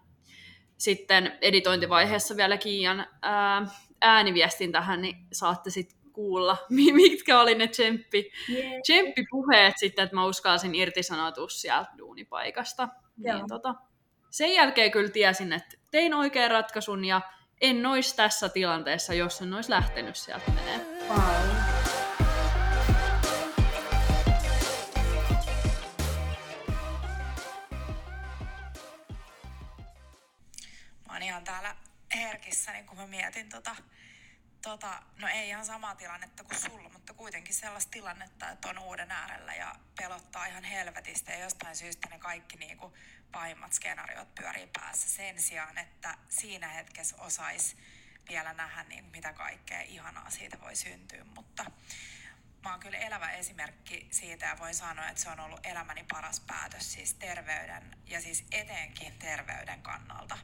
sitten 0.76 1.38
editointivaiheessa 1.40 2.36
vielä 2.36 2.56
Kiian 2.56 3.06
ää, 3.22 3.66
ääniviestin 4.02 4.72
tähän, 4.72 5.02
niin 5.02 5.16
saatte 5.32 5.70
sitten 5.70 5.99
kuulla, 6.12 6.56
mitkä 6.94 7.40
oli 7.40 7.54
ne 7.54 7.66
tsemppi, 7.66 8.32
yeah. 8.48 8.82
tsemppipuheet 8.82 9.74
sitten, 9.78 10.02
että 10.02 10.16
mä 10.16 10.24
uskalsin 10.24 10.74
irtisanoutua 10.74 11.48
sieltä 11.48 11.90
duunipaikasta. 11.98 12.88
Niin, 13.16 13.48
tota, 13.48 13.74
sen 14.30 14.54
jälkeen 14.54 14.90
kyllä 14.90 15.10
tiesin, 15.10 15.52
että 15.52 15.76
tein 15.90 16.14
oikean 16.14 16.50
ratkaisun 16.50 17.04
ja 17.04 17.20
en 17.60 17.86
olisi 17.86 18.16
tässä 18.16 18.48
tilanteessa, 18.48 19.14
jos 19.14 19.42
en 19.42 19.54
olisi 19.54 19.70
lähtenyt 19.70 20.16
sieltä 20.16 20.50
menee. 20.50 20.78
Wow. 21.08 21.18
Mä 31.06 31.12
oon 31.12 31.22
ihan 31.22 31.44
täällä 31.44 31.76
herkissä, 32.14 32.72
niin 32.72 32.86
kun 32.86 32.98
mä 32.98 33.06
mietin 33.06 33.48
tota, 33.48 33.76
tota, 34.62 35.02
no 35.16 35.28
ei 35.28 35.48
ihan 35.48 35.66
samaa 35.66 35.94
tilannetta 35.94 36.44
kuin 36.44 36.58
sulla, 36.58 36.88
mutta 36.88 37.14
kuitenkin 37.14 37.54
sellaista 37.54 37.90
tilannetta, 37.90 38.50
että 38.50 38.68
on 38.68 38.78
uuden 38.78 39.10
äärellä 39.10 39.54
ja 39.54 39.74
pelottaa 39.96 40.46
ihan 40.46 40.64
helvetistä 40.64 41.32
ja 41.32 41.38
jostain 41.38 41.76
syystä 41.76 42.08
ne 42.08 42.18
kaikki 42.18 42.56
niin 42.56 42.78
kuin 42.78 42.94
pahimmat 43.32 43.72
skenaariot 43.72 44.34
pyörii 44.34 44.66
päässä 44.66 45.08
sen 45.08 45.42
sijaan, 45.42 45.78
että 45.78 46.18
siinä 46.28 46.68
hetkessä 46.68 47.16
osais 47.16 47.76
vielä 48.28 48.52
nähdä, 48.52 48.82
niin 48.82 49.04
mitä 49.04 49.32
kaikkea 49.32 49.80
ihanaa 49.80 50.30
siitä 50.30 50.60
voi 50.60 50.76
syntyä, 50.76 51.24
mutta 51.24 51.64
mä 52.64 52.70
oon 52.70 52.80
kyllä 52.80 52.98
elävä 52.98 53.30
esimerkki 53.30 54.08
siitä 54.10 54.46
ja 54.46 54.58
voin 54.58 54.74
sanoa, 54.74 55.08
että 55.08 55.22
se 55.22 55.30
on 55.30 55.40
ollut 55.40 55.66
elämäni 55.66 56.04
paras 56.12 56.40
päätös 56.40 56.92
siis 56.92 57.14
terveyden 57.14 57.96
ja 58.06 58.20
siis 58.20 58.44
etenkin 58.52 59.18
terveyden 59.18 59.82
kannalta. 59.82 60.38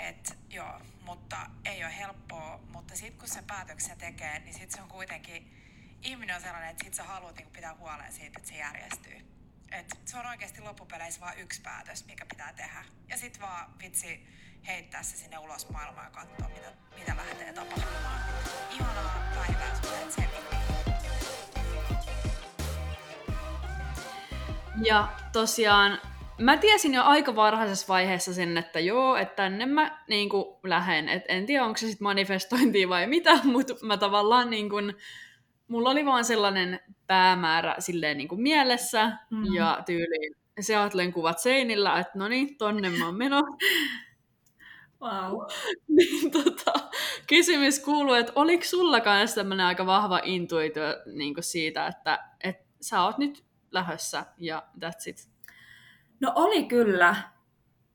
Et, 0.00 0.38
joo, 0.50 0.80
mutta 1.02 1.36
ei 1.64 1.84
ole 1.84 1.96
helppoa, 1.96 2.60
mutta 2.72 2.96
sitten 2.96 3.18
kun 3.18 3.28
se 3.28 3.42
päätöksen 3.42 3.98
tekee, 3.98 4.38
niin 4.38 4.54
sitten 4.54 4.70
se 4.70 4.82
on 4.82 4.88
kuitenkin, 4.88 5.56
ihminen 6.02 6.36
on 6.36 6.42
sellainen, 6.42 6.70
että 6.70 6.84
sit 6.84 6.94
sä 6.94 7.04
haluat 7.04 7.36
niin 7.36 7.50
pitää 7.50 7.74
huolen 7.74 8.12
siitä, 8.12 8.38
että 8.38 8.48
se 8.48 8.56
järjestyy. 8.56 9.30
Et 9.72 10.00
se 10.04 10.18
on 10.18 10.26
oikeasti 10.26 10.60
loppupeleissä 10.60 11.20
vain 11.20 11.38
yksi 11.38 11.62
päätös, 11.62 12.06
mikä 12.06 12.26
pitää 12.26 12.52
tehdä. 12.52 12.84
Ja 13.08 13.16
sitten 13.16 13.42
vaan 13.42 13.78
vitsi 13.78 14.26
heittää 14.66 15.02
se 15.02 15.16
sinne 15.16 15.38
ulos 15.38 15.68
maailmaan 15.68 16.06
ja 16.06 16.10
katsoa, 16.10 16.48
mitä, 16.48 16.72
mitä 16.98 17.16
lähtee 17.16 17.52
tapahtumaan. 17.52 18.20
Ihanaa 18.70 19.22
päivää 19.34 19.80
sulle, 19.82 19.98
Tsemi. 20.08 20.30
Ja 24.84 25.12
tosiaan 25.32 26.00
mä 26.40 26.56
tiesin 26.56 26.94
jo 26.94 27.02
aika 27.02 27.36
varhaisessa 27.36 27.88
vaiheessa 27.88 28.34
sen, 28.34 28.56
että 28.56 28.80
joo, 28.80 29.16
että 29.16 29.36
tänne 29.36 29.66
mä 29.66 30.04
niin 30.08 30.28
kuin, 30.28 30.44
lähden. 30.62 31.08
Et 31.08 31.24
en 31.28 31.46
tiedä, 31.46 31.64
onko 31.64 31.76
se 31.76 31.86
sitten 31.86 32.04
manifestointia 32.04 32.88
vai 32.88 33.06
mitä, 33.06 33.38
mutta 33.52 33.74
mä 33.82 33.96
tavallaan 33.96 34.50
niin 34.50 34.70
kuin, 34.70 34.94
mulla 35.68 35.90
oli 35.90 36.06
vaan 36.06 36.24
sellainen 36.24 36.80
päämäärä 37.06 37.74
silleen 37.78 38.18
niin 38.18 38.28
kuin 38.28 38.42
mielessä 38.42 39.12
mm. 39.30 39.54
ja 39.54 39.82
tyyliin 39.86 40.40
Seattlen 40.60 41.12
kuvat 41.12 41.38
seinillä, 41.38 41.98
että 41.98 42.18
no 42.18 42.28
niin, 42.28 42.58
tonne 42.58 42.90
mä 42.90 43.06
oon 43.06 43.16
meno. 43.16 43.42
Wow. 45.02 45.40
niin, 45.96 46.30
tota, 46.30 46.72
kysymys 47.26 47.80
kuuluu, 47.80 48.14
että 48.14 48.32
oliko 48.34 48.64
sulla 48.64 49.00
kanssa 49.00 49.34
tämmöinen 49.34 49.66
aika 49.66 49.86
vahva 49.86 50.20
intuitio 50.24 50.84
niin 51.14 51.34
siitä, 51.40 51.86
että, 51.86 52.18
että 52.44 52.64
sä 52.80 53.02
oot 53.02 53.18
nyt 53.18 53.44
lähössä 53.70 54.24
ja 54.38 54.62
that's 54.84 55.08
it? 55.08 55.29
No 56.20 56.32
oli 56.34 56.64
kyllä. 56.64 57.16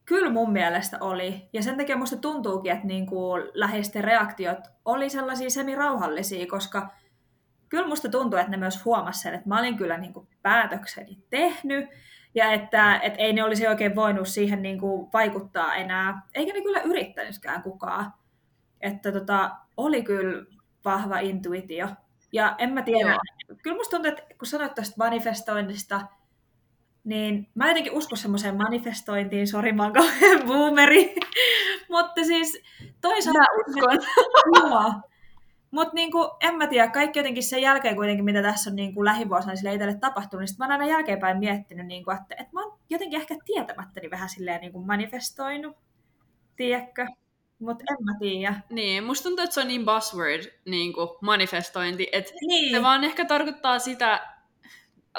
Kyllä 0.05 0.29
mun 0.29 0.51
mielestä 0.51 0.97
oli. 1.01 1.49
Ja 1.53 1.63
sen 1.63 1.77
takia 1.77 1.97
musta 1.97 2.17
tuntuukin, 2.17 2.71
että 2.71 2.87
niin 2.87 3.05
kuin 3.05 3.43
läheisten 3.53 4.03
reaktiot 4.03 4.59
oli 4.85 5.09
sellaisia 5.09 5.49
semirauhallisia, 5.49 6.47
koska 6.47 6.89
kyllä 7.69 7.87
musta 7.87 8.09
tuntuu, 8.09 8.39
että 8.39 8.51
ne 8.51 8.57
myös 8.57 8.85
huomasivat 8.85 9.23
sen, 9.23 9.33
että 9.33 9.49
mä 9.49 9.59
olin 9.59 9.77
kyllä 9.77 9.97
niin 9.97 10.13
kuin 10.13 10.27
päätökseni 10.41 11.17
tehnyt 11.29 11.89
ja 12.35 12.51
että, 12.51 12.99
että 12.99 13.19
ei 13.19 13.33
ne 13.33 13.43
olisi 13.43 13.67
oikein 13.67 13.95
voinut 13.95 14.27
siihen 14.27 14.61
niin 14.61 14.79
kuin 14.79 15.09
vaikuttaa 15.13 15.75
enää, 15.75 16.21
eikä 16.33 16.53
ne 16.53 16.61
kyllä 16.61 16.81
yrittänytkään 16.81 17.63
kukaan. 17.63 18.13
Että 18.81 19.11
tota, 19.11 19.51
oli 19.77 20.03
kyllä 20.03 20.45
vahva 20.85 21.19
intuitio. 21.19 21.87
Ja 22.31 22.55
en 22.57 22.73
mä 22.73 22.81
tiedä, 22.81 23.09
Joo. 23.09 23.57
kyllä 23.63 23.77
musta 23.77 23.97
tuntuu, 23.97 24.11
että 24.11 24.23
kun 24.37 24.47
sanoit 24.47 24.75
tästä 24.75 24.95
manifestoinnista, 24.97 26.01
niin 27.05 27.47
mä 27.55 27.67
jotenkin 27.67 27.93
uskon 27.93 28.17
semmoiseen 28.17 28.57
manifestointiin, 28.57 29.47
sori 29.47 29.71
mä 29.71 29.83
oon 29.83 29.93
kauhean 29.93 30.47
boomeri, 30.47 31.15
mutta 31.89 32.23
siis 32.23 32.61
toisaalta... 33.01 33.39
Mä 33.39 33.45
uskon. 33.67 33.97
Joo. 34.71 34.93
Mutta 35.71 35.93
niinku, 35.93 36.31
en 36.39 36.55
mä 36.55 36.67
tiedä, 36.67 36.87
kaikki 36.87 37.19
jotenkin 37.19 37.43
sen 37.43 37.61
jälkeen 37.61 37.95
kuitenkin, 37.95 38.25
mitä 38.25 38.41
tässä 38.41 38.69
on 38.69 38.75
niinku 38.75 39.05
lähivuosina 39.05 39.55
sille 39.55 39.73
itselle 39.73 39.95
tapahtunut, 39.95 40.45
niin 40.45 40.55
mä 40.59 40.65
oon 40.65 40.71
aina 40.71 40.87
jälkeenpäin 40.87 41.37
miettinyt, 41.39 41.85
niinku, 41.85 42.11
että, 42.11 42.35
että 42.37 42.53
mä 42.53 42.63
oon 42.63 42.79
jotenkin 42.89 43.19
ehkä 43.21 43.35
tietämättäni 43.45 44.09
vähän 44.11 44.29
silleen 44.29 44.61
niinku 44.61 44.79
manifestoinut, 44.79 45.77
tiedätkö? 46.55 47.07
Mutta 47.59 47.83
en 47.89 48.05
mä 48.05 48.11
tiedä. 48.19 48.55
Niin, 48.69 49.03
musta 49.03 49.23
tuntuu, 49.23 49.43
että 49.43 49.53
se 49.53 49.61
on 49.61 49.67
niin 49.67 49.85
buzzword, 49.85 50.43
niin 50.65 50.93
kuin 50.93 51.09
manifestointi, 51.21 52.07
että 52.11 52.31
Niin. 52.47 52.75
se 52.75 52.83
vaan 52.83 53.03
ehkä 53.03 53.25
tarkoittaa 53.25 53.79
sitä, 53.79 54.34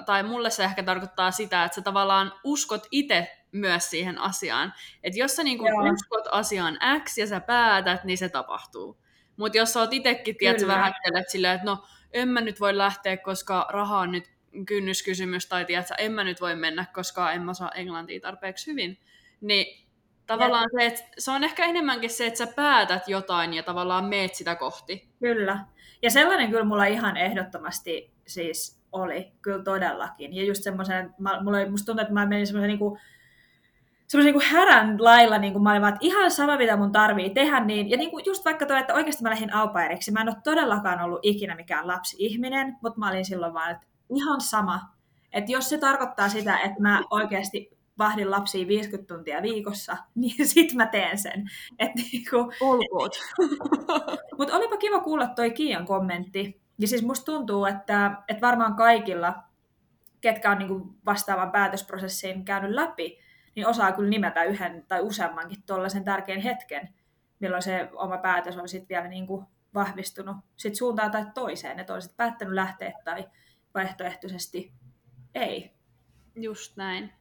tai 0.07 0.23
mulle 0.23 0.51
se 0.51 0.65
ehkä 0.65 0.83
tarkoittaa 0.83 1.31
sitä, 1.31 1.65
että 1.65 1.75
sä 1.75 1.83
tavallaan 1.83 2.33
uskot 2.45 2.87
itse 2.91 3.37
myös 3.53 3.91
siihen 3.91 4.19
asiaan. 4.19 4.75
Että 5.03 5.19
jos 5.19 5.37
sä 5.37 5.43
niin 5.43 5.59
Joo. 5.59 5.93
uskot 5.93 6.25
asiaan 6.31 6.79
X 7.05 7.19
ja 7.19 7.27
sä 7.27 7.41
päätät, 7.41 8.05
niin 8.05 8.19
se 8.19 8.29
tapahtuu. 8.29 8.99
Mutta 9.37 9.59
jos 9.59 9.73
sä 9.73 9.81
oot 9.81 9.93
itsekin, 9.93 10.37
tiedät, 10.37 10.67
vähättelet 10.67 11.29
silleen, 11.29 11.55
että 11.55 11.67
no 11.67 11.87
en 12.13 12.29
mä 12.29 12.41
nyt 12.41 12.61
voi 12.61 12.77
lähteä, 12.77 13.17
koska 13.17 13.67
raha 13.71 13.99
on 13.99 14.13
nyt 14.13 14.31
kynnyskysymys, 14.67 15.47
tai 15.47 15.65
tiedät, 15.65 15.87
sä, 15.87 15.95
en 15.95 16.13
mä 16.13 16.25
nyt 16.25 16.41
voi 16.41 16.57
mennä, 16.57 16.85
koska 16.95 17.33
en 17.33 17.43
mä 17.43 17.55
saa 17.55 17.71
englantia 17.71 18.21
tarpeeksi 18.21 18.71
hyvin, 18.71 18.99
niin 19.41 19.87
tavallaan 20.27 20.69
se, 20.79 20.87
että 20.87 21.03
se 21.19 21.31
on 21.31 21.45
ehkä 21.45 21.65
enemmänkin 21.65 22.11
se, 22.11 22.27
että 22.27 22.39
sä 22.39 22.47
päätät 22.57 23.09
jotain 23.09 23.55
ja 23.55 23.63
tavallaan 23.63 24.05
meet 24.05 24.35
sitä 24.35 24.55
kohti. 24.55 25.09
Kyllä. 25.21 25.65
Ja 26.03 26.11
sellainen 26.11 26.51
kyllä 26.51 26.65
mulla 26.65 26.85
ihan 26.85 27.17
ehdottomasti 27.17 28.13
siis 28.27 28.83
oli, 29.03 29.33
kyllä 29.43 29.65
todellakin. 29.65 30.37
Ja 30.37 30.45
just 30.45 30.63
semmoisen, 30.63 31.15
mulla 31.19 31.59
oli, 31.59 31.71
musta 31.71 31.87
tuntuu, 31.87 32.03
että 32.03 32.15
mä 32.15 32.27
menin 32.27 32.47
semmoisen 32.47 32.69
niinku, 32.69 32.99
semmoisen 34.07 34.35
niinku 34.35 34.49
härän 34.57 35.05
lailla, 35.05 35.39
niin 35.39 35.53
kuin 35.53 35.63
mä 35.63 35.71
olin 35.71 35.83
vaan, 35.83 35.93
että 35.93 36.07
ihan 36.07 36.31
sama 36.31 36.57
mitä 36.57 36.77
mun 36.77 36.93
tarvii 36.93 37.31
tehdä, 37.31 37.61
niin, 37.61 37.91
ja 37.91 37.97
niinku 37.97 38.19
just 38.19 38.45
vaikka 38.45 38.67
toi, 38.67 38.79
että 38.79 38.95
oikeasti 38.95 39.23
mä 39.23 39.31
lähdin 39.31 39.55
aupairiksi, 39.55 40.13
mä 40.13 40.21
en 40.21 40.29
ole 40.29 40.37
todellakaan 40.45 41.01
ollut 41.01 41.21
ikinä 41.23 41.55
mikään 41.55 41.87
lapsi-ihminen, 41.87 42.77
mutta 42.83 42.99
mä 42.99 43.09
olin 43.11 43.25
silloin 43.25 43.55
vaan, 43.55 43.71
että 43.71 43.87
ihan 44.17 44.41
sama, 44.41 44.81
että 45.33 45.53
jos 45.53 45.69
se 45.69 45.79
tarkoittaa 45.79 46.29
sitä, 46.29 46.59
että 46.59 46.83
mä 46.83 47.03
oikeasti 47.11 47.77
vahdin 47.99 48.31
lapsia 48.31 48.69
50 48.69 49.15
tuntia 49.15 49.43
viikossa, 49.43 49.97
niin 50.15 50.49
sit 50.49 50.75
mä 50.75 50.87
teen 50.87 51.19
sen. 51.19 51.51
Et 51.79 51.91
niinku, 51.95 52.53
Olkoot. 52.61 53.17
mutta 54.39 54.57
olipa 54.57 54.77
kiva 54.77 55.01
kuulla 55.01 55.27
toi 55.27 55.51
Kiian 55.51 55.87
kommentti. 55.87 56.66
Ja 56.79 56.89
siis 56.89 57.03
musta 57.03 57.25
tuntuu, 57.25 57.65
että, 57.65 58.11
että 58.29 58.47
varmaan 58.47 58.75
kaikilla, 58.75 59.35
ketkä 60.21 60.51
on 60.51 60.59
niinku 60.59 60.95
vastaavan 61.07 61.53
päätösprosessin 61.53 62.45
käynyt 62.45 62.71
läpi, 62.71 63.19
niin 63.55 63.67
osaa 63.67 63.93
kyllä 63.93 64.09
nimetä 64.09 64.45
yhden 64.45 64.85
tai 64.89 65.01
useammankin 65.01 65.63
tuollaisen 65.67 66.05
tärkeän 66.05 66.41
hetken, 66.41 66.95
milloin 67.41 67.63
se 67.63 67.89
oma 67.93 68.19
päätös 68.19 68.57
on 68.57 68.69
sitten 68.69 68.89
vielä 68.89 69.09
niinku 69.09 69.45
vahvistunut 69.75 70.37
sit 70.57 70.75
suuntaan 70.75 71.11
tai 71.11 71.27
toiseen, 71.35 71.81
että 71.81 71.95
on 71.95 72.03
sit 72.03 72.17
päättänyt 72.17 72.55
lähteä 72.55 72.93
tai 73.05 73.29
vaihtoehtoisesti 73.75 74.73
ei. 75.35 75.73
Just 76.35 76.77
näin. 76.77 77.13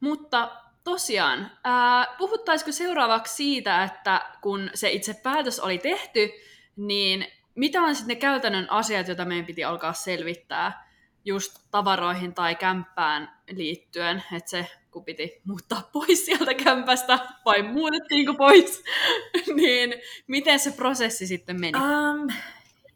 Mutta 0.00 0.56
tosiaan, 0.84 1.50
ää, 1.64 2.06
puhuttaisiko 2.18 2.72
seuraavaksi 2.72 3.34
siitä, 3.34 3.84
että 3.84 4.20
kun 4.40 4.70
se 4.74 4.90
itse 4.90 5.14
päätös 5.14 5.60
oli 5.60 5.78
tehty, 5.78 6.30
niin 6.76 7.26
mitä 7.54 7.82
on 7.82 7.94
sitten 7.94 8.14
ne 8.14 8.20
käytännön 8.20 8.70
asiat, 8.70 9.08
joita 9.08 9.24
meidän 9.24 9.46
piti 9.46 9.64
alkaa 9.64 9.92
selvittää 9.92 10.92
just 11.24 11.58
tavaroihin 11.70 12.34
tai 12.34 12.54
kämppään 12.54 13.40
liittyen, 13.50 14.22
että 14.32 14.50
se 14.50 14.70
kun 14.90 15.04
piti 15.04 15.40
muuttaa 15.44 15.90
pois 15.92 16.26
sieltä 16.26 16.54
kämpästä 16.54 17.18
vai 17.44 17.62
muutettiinko 17.62 18.34
pois, 18.34 18.84
niin 19.56 19.94
miten 20.26 20.58
se 20.58 20.70
prosessi 20.70 21.26
sitten 21.26 21.60
meni? 21.60 21.78
Um, 21.78 22.28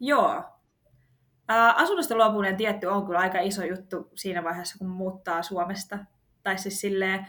joo. 0.01 0.43
Asunnosta 1.75 2.17
luopuminen 2.17 2.57
tietty 2.57 2.87
on 2.87 3.07
kyllä 3.07 3.19
aika 3.19 3.41
iso 3.41 3.65
juttu 3.65 4.11
siinä 4.15 4.45
vaiheessa, 4.45 4.79
kun 4.79 4.89
muuttaa 4.89 5.43
Suomesta. 5.43 5.99
Tai 6.43 6.59
siis 6.59 6.81
silleen, 6.81 7.27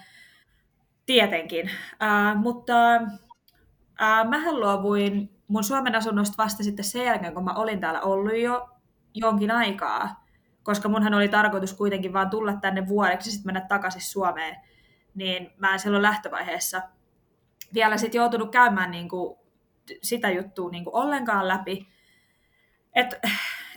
tietenkin. 1.06 1.72
Uh, 1.94 2.42
mutta 2.42 2.74
uh, 3.02 4.30
mähän 4.30 4.60
luovuin 4.60 5.37
mun 5.48 5.64
Suomen 5.64 5.96
asunnosta 5.96 6.44
vasta 6.44 6.64
sitten 6.64 6.86
sen 6.86 7.06
jälkeen, 7.06 7.34
kun 7.34 7.44
mä 7.44 7.54
olin 7.54 7.80
täällä 7.80 8.02
ollut 8.02 8.38
jo 8.38 8.70
jonkin 9.14 9.52
aikaa. 9.52 10.26
Koska 10.64 10.90
munhan 10.90 11.14
oli 11.14 11.30
tarkoitus 11.30 11.74
kuitenkin 11.74 12.14
vaan 12.14 12.30
tulla 12.30 12.54
tänne 12.54 12.88
vuodeksi 12.88 13.30
ja 13.30 13.32
sitten 13.32 13.48
mennä 13.48 13.62
takaisin 13.62 14.02
Suomeen. 14.02 14.56
Niin 15.16 15.52
mä 15.58 15.74
en 15.74 15.80
silloin 15.80 16.04
lähtövaiheessa 16.04 16.82
vielä 17.74 17.98
sitten 17.98 18.20
joutunut 18.20 18.52
käymään 18.52 18.92
niinku 18.92 19.40
sitä 20.02 20.30
juttua 20.30 20.70
niinku 20.70 20.90
ollenkaan 20.94 21.48
läpi. 21.48 21.88
Et, 22.96 23.16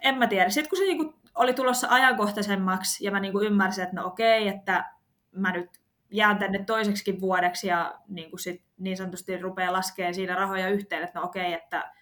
en 0.02 0.18
mä 0.18 0.26
tiedä. 0.26 0.50
Sitten 0.50 0.70
kun 0.70 0.78
se 0.78 0.84
niinku 0.84 1.14
oli 1.34 1.54
tulossa 1.54 1.88
ajankohtaisemmaksi 1.90 3.04
ja 3.04 3.10
mä 3.10 3.20
niinku 3.20 3.40
ymmärsin, 3.40 3.84
että 3.84 3.96
no 3.96 4.06
okei, 4.06 4.48
että 4.48 4.92
mä 5.32 5.52
nyt 5.52 5.70
jään 6.10 6.38
tänne 6.38 6.64
toiseksikin 6.64 7.20
vuodeksi 7.20 7.68
ja 7.68 7.94
niin, 8.08 8.30
kuin 8.30 8.40
sit 8.40 8.62
niin 8.78 8.96
sanotusti 8.96 9.38
rupeaa 9.38 9.72
laskemaan 9.72 10.14
siinä 10.14 10.34
rahoja 10.34 10.68
yhteen, 10.68 11.02
että 11.02 11.18
no 11.18 11.26
okei, 11.26 11.52
että 11.52 11.92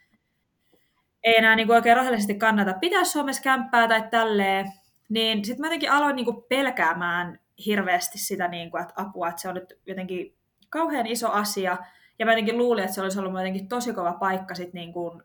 ei 1.25 1.37
enää 1.37 1.57
niin 1.57 1.67
kuin 1.67 1.75
oikein 1.75 1.97
rahallisesti 1.97 2.35
kannata 2.35 2.75
pitää 2.81 3.05
Suomessa 3.05 3.43
kämppää 3.43 3.89
tai 3.89 4.09
tälleen, 4.11 4.67
niin 5.09 5.45
sitten 5.45 5.61
mä 5.61 5.67
jotenkin 5.67 5.93
aloin 5.93 6.17
niin 6.17 6.25
kuin 6.25 6.43
pelkäämään 6.49 7.41
hirveästi 7.67 8.19
sitä, 8.19 8.49
niin 8.49 8.71
kuin, 8.71 8.83
että 8.83 8.95
apua, 8.97 9.29
että 9.29 9.43
se 9.43 9.49
on 9.49 9.55
nyt 9.55 9.79
jotenkin 9.87 10.35
kauhean 10.71 11.07
iso 11.07 11.31
asia, 11.31 11.77
ja 12.19 12.27
mä 12.27 12.33
jotenkin 12.33 12.59
luulin, 12.59 12.85
että 12.85 12.95
se 12.95 13.03
olisi 13.03 13.19
ollut 13.19 13.33
jotenkin 13.33 13.69
tosi 13.69 13.93
kova 13.93 14.13
paikka 14.13 14.55
sit 14.55 14.73
niin 14.73 14.93
kuin 14.93 15.23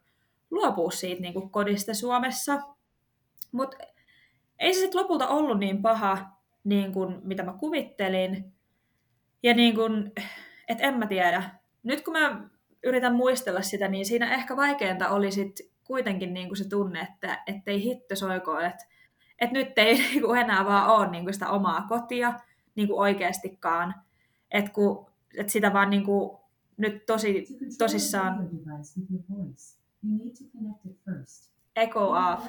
luopua 0.52 0.92
siitä 0.92 1.22
niin 1.22 1.34
kuin 1.34 1.50
kodista 1.50 1.94
Suomessa. 1.94 2.62
Mutta 3.52 3.78
ei 4.60 4.74
se 4.74 4.80
sitten 4.80 5.02
lopulta 5.02 5.28
ollut 5.28 5.60
niin 5.60 5.82
paha, 5.82 6.18
niin 6.64 6.94
kuin 6.94 7.20
mitä 7.24 7.44
mä 7.44 7.54
kuvittelin. 7.54 8.53
Ja 9.44 9.54
niin 9.54 9.76
kuin, 9.76 10.12
et 10.68 10.78
en 10.82 10.98
mä 10.98 11.08
tiedä. 11.08 11.50
Nyt 11.84 12.04
kun 12.04 12.14
mä 12.14 12.50
yritän 12.84 13.16
muistella 13.16 13.62
sitä, 13.62 13.88
niin 13.88 14.06
siinä 14.06 14.34
ehkä 14.34 14.56
vaikeinta 14.56 15.10
oli 15.10 15.32
sit 15.32 15.60
kuitenkin 15.84 16.34
niin 16.34 16.48
kuin 16.48 16.58
se 16.58 16.70
tunne, 16.70 17.08
että 17.48 17.72
ei 17.72 17.84
hitto 17.84 18.16
soikoon, 18.16 18.66
että 18.66 18.86
et 19.40 19.52
nyt 19.52 19.78
ei 19.78 19.94
niin 20.00 20.22
kuin 20.22 20.42
enää 20.42 20.66
vaan 20.66 20.90
ole 20.90 21.12
niin 21.12 21.24
kuin 21.24 21.34
sitä 21.34 21.50
omaa 21.50 21.86
kotia 21.90 22.40
niin 22.76 22.88
kuin 22.88 23.00
oikeastikaan. 23.00 23.96
Että 24.52 24.72
et 25.38 25.50
sitä 25.50 25.74
vaan 25.74 25.90
niin 25.90 26.04
kuin, 26.04 26.38
nyt 26.78 27.06
tosi, 27.06 27.48
tosissaan... 27.78 28.50
Echo 31.76 32.12
off. 32.12 32.46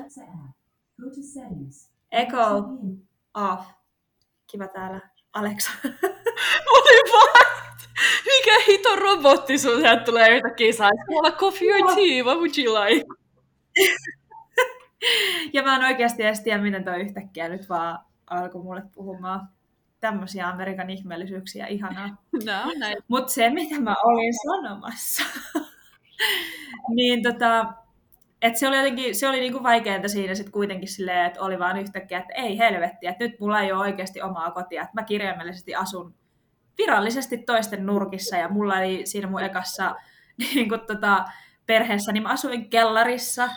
Echo 2.12 2.38
off. 3.34 3.70
Kiva 4.46 4.68
täällä. 4.68 5.13
Alexa. 5.34 5.70
Oli 6.76 7.12
vaan, 7.12 7.46
mikä 8.26 8.60
hito 8.68 8.96
robotti 8.96 9.58
sun 9.58 9.80
sieltä 9.80 10.04
tulee 10.04 10.36
yhtäkkiä 10.36 10.72
saisi 10.72 11.02
olla 11.08 11.30
coffee 11.30 11.82
or 11.82 11.94
tea, 11.94 12.24
what 12.24 12.38
would 12.38 12.58
you 12.58 12.74
like? 12.84 13.06
ja 15.54 15.62
mä 15.62 15.76
en 15.76 15.84
oikeasti 15.84 16.22
edes 16.22 16.40
tiedä, 16.40 16.62
miten 16.62 16.84
toi 16.84 17.00
yhtäkkiä 17.00 17.48
nyt 17.48 17.68
vaan 17.68 17.98
alkoi 18.30 18.62
mulle 18.62 18.82
puhumaan 18.94 19.48
tämmöisiä 20.00 20.48
Amerikan 20.48 20.90
ihmeellisyyksiä, 20.90 21.66
ihanaa. 21.66 22.08
No. 22.44 22.52
Mutta 23.08 23.32
se, 23.32 23.50
mitä 23.50 23.80
mä 23.80 23.94
olin 24.04 24.34
sanomassa, 24.34 25.22
niin 26.94 27.22
tota, 27.22 27.66
et 28.44 28.56
se 28.56 28.68
oli 28.68 28.76
jotenkin, 28.76 29.14
se 29.14 29.28
oli 29.28 29.40
niinku 29.40 29.62
vaikeinta 29.62 30.08
siinä 30.08 30.34
sitten 30.34 30.52
kuitenkin 30.52 30.88
silleen, 30.88 31.26
että 31.26 31.40
oli 31.40 31.58
vaan 31.58 31.76
yhtäkkiä, 31.76 32.18
että 32.18 32.34
ei 32.34 32.58
helvetti, 32.58 33.06
että 33.06 33.24
nyt 33.24 33.40
mulla 33.40 33.60
ei 33.60 33.72
ole 33.72 33.80
oikeasti 33.80 34.22
omaa 34.22 34.50
kotia, 34.50 34.82
että 34.82 34.94
mä 34.94 35.02
kirjaimellisesti 35.02 35.74
asun 35.74 36.14
virallisesti 36.78 37.38
toisten 37.38 37.86
nurkissa 37.86 38.36
ja 38.36 38.48
mulla 38.48 38.74
oli 38.74 39.00
siinä 39.04 39.26
mun 39.28 39.42
ekassa 39.42 39.94
niin 40.38 40.68
kuin, 40.68 40.80
tota, 40.80 41.24
perheessä, 41.66 42.12
niin 42.12 42.22
mä 42.22 42.28
asuin 42.28 42.70
kellarissa. 42.70 43.48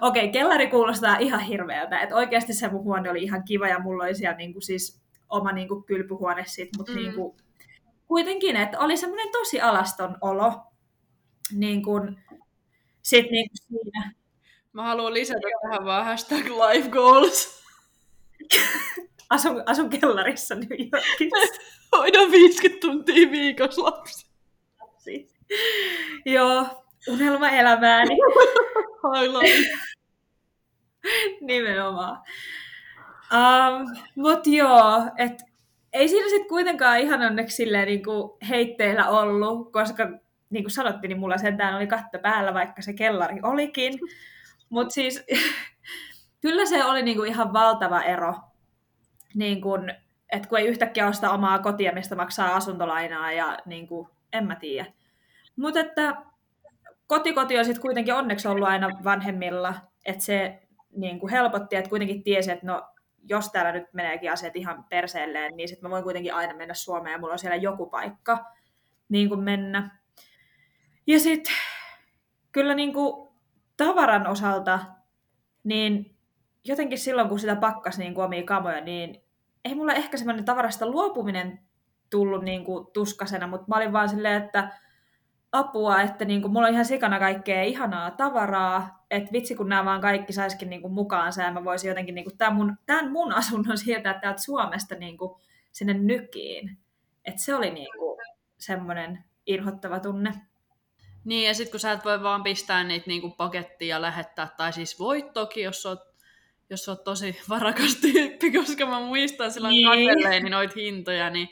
Okei, 0.00 0.22
okay, 0.22 0.32
kellari 0.32 0.66
kuulostaa 0.66 1.16
ihan 1.16 1.40
hirveältä, 1.40 2.00
että 2.00 2.16
oikeasti 2.16 2.54
se 2.54 2.68
mun 2.68 2.84
huone 2.84 3.10
oli 3.10 3.22
ihan 3.22 3.44
kiva 3.44 3.68
ja 3.68 3.78
mulla 3.78 4.04
oli 4.04 4.14
siellä 4.14 4.36
niin 4.36 4.52
kuin, 4.52 4.62
siis 4.62 5.00
oma 5.28 5.52
niin 5.52 5.68
kuin, 5.68 5.84
kylpyhuone 5.84 6.44
sit, 6.46 6.68
mutta 6.76 6.92
mm. 6.92 6.98
niin 6.98 7.14
kuin, 7.14 7.36
kuitenkin, 8.06 8.56
että 8.56 8.78
oli 8.78 8.96
semmoinen 8.96 9.32
tosi 9.32 9.60
alaston 9.60 10.16
olo, 10.20 10.69
niin 11.52 11.82
kuin, 11.82 12.18
sit 13.02 13.30
niin 13.30 13.48
kuin 13.50 13.82
siinä. 13.82 14.12
Mä 14.72 14.82
haluan 14.82 15.14
lisätä 15.14 15.48
tähän 15.62 15.84
vaan 15.84 16.04
hashtag 16.04 16.44
life 16.46 16.88
goals. 16.88 17.62
asun, 19.30 19.62
asun 19.66 19.90
kellarissa 19.90 20.54
New 20.54 20.78
Yorkissa. 20.92 21.62
Hoidan 21.96 22.30
50 22.30 22.80
tuntia 22.80 23.30
viikossa 23.30 23.82
lapsi. 23.82 24.26
Siis. 24.98 25.34
Joo, 26.24 26.66
unelmaelämääni. 27.08 28.16
Highlight. 29.02 29.70
Nimenomaan. 31.40 32.22
Um, 33.32 33.96
Mutta 34.14 34.50
joo, 34.50 35.02
et 35.18 35.32
ei 35.92 36.08
siinä 36.08 36.28
sitten 36.28 36.48
kuitenkaan 36.48 37.00
ihan 37.00 37.22
onneksi 37.22 37.56
silleen 37.56 37.86
niinku 37.86 38.38
heitteillä 38.48 39.08
ollut, 39.08 39.72
koska 39.72 40.08
niin 40.50 40.64
kuin 40.64 40.70
sanottiin, 40.70 41.08
niin 41.08 41.18
mulla 41.18 41.38
sentään 41.38 41.74
oli 41.74 41.86
katto 41.86 42.18
päällä, 42.18 42.54
vaikka 42.54 42.82
se 42.82 42.92
kellari 42.92 43.38
olikin. 43.42 43.98
Mutta 44.70 44.94
siis 44.94 45.24
kyllä 46.42 46.66
se 46.66 46.84
oli 46.84 47.02
niin 47.02 47.16
kuin 47.16 47.30
ihan 47.30 47.52
valtava 47.52 48.02
ero, 48.02 48.34
niin 49.34 49.60
kuin, 49.60 49.94
että 50.32 50.48
kun 50.48 50.58
ei 50.58 50.66
yhtäkkiä 50.66 51.06
osta 51.06 51.30
omaa 51.30 51.58
kotia, 51.58 51.92
mistä 51.92 52.16
maksaa 52.16 52.56
asuntolainaa 52.56 53.32
ja 53.32 53.58
niin 53.66 53.88
kuin, 53.88 54.08
en 54.32 54.46
mä 54.46 54.56
tiedä. 54.56 54.92
Mutta 55.56 55.80
että 55.80 56.16
kotikoti 57.06 57.58
on 57.58 57.64
sitten 57.64 57.82
kuitenkin 57.82 58.14
onneksi 58.14 58.48
ollut 58.48 58.68
aina 58.68 58.88
vanhemmilla, 59.04 59.74
että 60.04 60.24
se 60.24 60.62
niin 60.96 61.20
kuin 61.20 61.30
helpotti, 61.30 61.76
että 61.76 61.90
kuitenkin 61.90 62.22
tiesi, 62.22 62.50
että 62.50 62.66
no 62.66 62.90
jos 63.28 63.50
täällä 63.50 63.72
nyt 63.72 63.84
meneekin 63.92 64.32
asiat 64.32 64.56
ihan 64.56 64.84
perseelleen, 64.84 65.56
niin 65.56 65.68
sitten 65.68 65.88
mä 65.88 65.92
voin 65.92 66.04
kuitenkin 66.04 66.34
aina 66.34 66.54
mennä 66.54 66.74
Suomeen 66.74 67.12
ja 67.12 67.18
mulla 67.18 67.32
on 67.32 67.38
siellä 67.38 67.56
joku 67.56 67.86
paikka 67.86 68.44
niin 69.08 69.28
kuin 69.28 69.40
mennä. 69.40 69.99
Ja 71.10 71.20
sitten 71.20 71.52
kyllä 72.52 72.74
niin 72.74 72.92
kuin 72.92 73.28
tavaran 73.76 74.26
osalta, 74.26 74.80
niin 75.64 76.16
jotenkin 76.64 76.98
silloin, 76.98 77.28
kun 77.28 77.38
sitä 77.38 77.56
pakkas 77.56 77.98
niin 77.98 78.14
kuin 78.14 78.24
omia 78.24 78.42
kamoja, 78.42 78.80
niin 78.80 79.22
ei 79.64 79.74
mulla 79.74 79.92
ehkä 79.92 80.16
semmoinen 80.16 80.44
tavarasta 80.44 80.86
luopuminen 80.86 81.60
tullut 82.10 82.42
niin 82.42 82.64
kuin 82.64 82.86
tuskasena, 82.92 83.46
mutta 83.46 83.66
mä 83.68 83.76
olin 83.76 83.92
vaan 83.92 84.08
silleen, 84.08 84.44
että 84.44 84.72
apua, 85.52 86.00
että 86.00 86.24
niin 86.24 86.42
kuin, 86.42 86.52
mulla 86.52 86.66
on 86.66 86.72
ihan 86.72 86.84
sikana 86.84 87.18
kaikkea 87.18 87.62
ihanaa 87.62 88.10
tavaraa, 88.10 89.04
että 89.10 89.32
vitsi 89.32 89.54
kun 89.54 89.68
nämä 89.68 89.84
vaan 89.84 90.00
kaikki 90.00 90.32
saisikin 90.32 90.70
niin 90.70 90.82
kuin 90.82 90.92
mukaansa 90.92 91.42
ja 91.42 91.52
mä 91.52 91.64
voisin 91.64 91.88
jotenkin 91.88 92.14
niin 92.14 92.24
kuin, 92.24 92.38
tämän, 92.38 92.54
mun, 92.54 92.76
tämän 92.86 93.12
mun 93.12 93.32
asunnon 93.32 93.78
siirtää 93.84 94.20
täältä 94.20 94.42
Suomesta 94.42 94.94
niin 94.94 95.18
kuin, 95.18 95.40
sinne 95.72 95.94
nykiin. 95.94 96.78
Että 97.24 97.42
se 97.42 97.54
oli 97.54 97.70
niin 97.70 97.98
kuin, 97.98 98.20
semmoinen 98.58 99.24
inhottava 99.46 100.00
tunne. 100.00 100.49
Niin, 101.24 101.48
ja 101.48 101.54
sitten 101.54 101.70
kun 101.70 101.80
sä 101.80 101.92
et 101.92 102.04
voi 102.04 102.22
vaan 102.22 102.42
pistää 102.42 102.84
niitä 102.84 103.06
niinku 103.06 103.30
pakettiin 103.30 103.88
ja 103.88 104.02
lähettää, 104.02 104.48
tai 104.56 104.72
siis 104.72 104.98
voit 104.98 105.32
toki, 105.32 105.60
jos 105.60 105.86
oot, 105.86 106.00
jos 106.70 106.88
oot 106.88 107.04
tosi 107.04 107.40
varakas 107.48 107.96
tyyppi, 107.96 108.52
koska 108.52 108.86
mä 108.86 109.00
muistan 109.00 109.52
silloin 109.52 109.72
niin. 109.72 109.88
katselleeni 109.88 110.50
noita 110.50 110.74
hintoja, 110.76 111.30
niin 111.30 111.48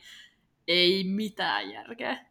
ei 0.68 1.04
mitään 1.04 1.70
järkeä. 1.70 2.26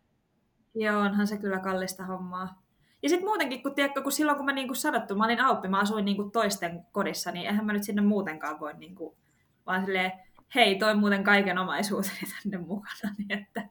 Joo, 0.75 0.99
onhan 0.99 1.27
se 1.27 1.37
kyllä 1.37 1.59
kallista 1.59 2.05
hommaa. 2.05 2.63
Ja 3.03 3.09
sitten 3.09 3.27
muutenkin, 3.27 3.63
kun, 3.63 3.75
tiedätkö, 3.75 4.01
kun 4.01 4.11
silloin 4.11 4.37
kun 4.37 4.45
mä 4.45 4.51
niin 4.51 4.67
kuin 4.67 4.77
sanottu, 4.77 5.15
mä 5.15 5.25
olin 5.25 5.41
auppi, 5.41 5.67
mä 5.67 5.79
asuin 5.79 6.05
niin 6.05 6.17
kuin 6.17 6.31
toisten 6.31 6.85
kodissa, 6.91 7.31
niin 7.31 7.45
eihän 7.45 7.65
mä 7.65 7.73
nyt 7.73 7.83
sinne 7.83 8.01
muutenkaan 8.01 8.59
voi 8.59 8.73
niin 8.73 8.95
kuin, 8.95 9.17
vaan 9.65 9.85
silleen, 9.85 10.11
hei, 10.55 10.75
toi 10.75 10.95
muuten 10.95 11.23
kaiken 11.23 11.57
omaisuuteni 11.57 12.19
tänne 12.43 12.57
mukana. 12.57 13.13
Niin 13.17 13.31
että... 13.31 13.67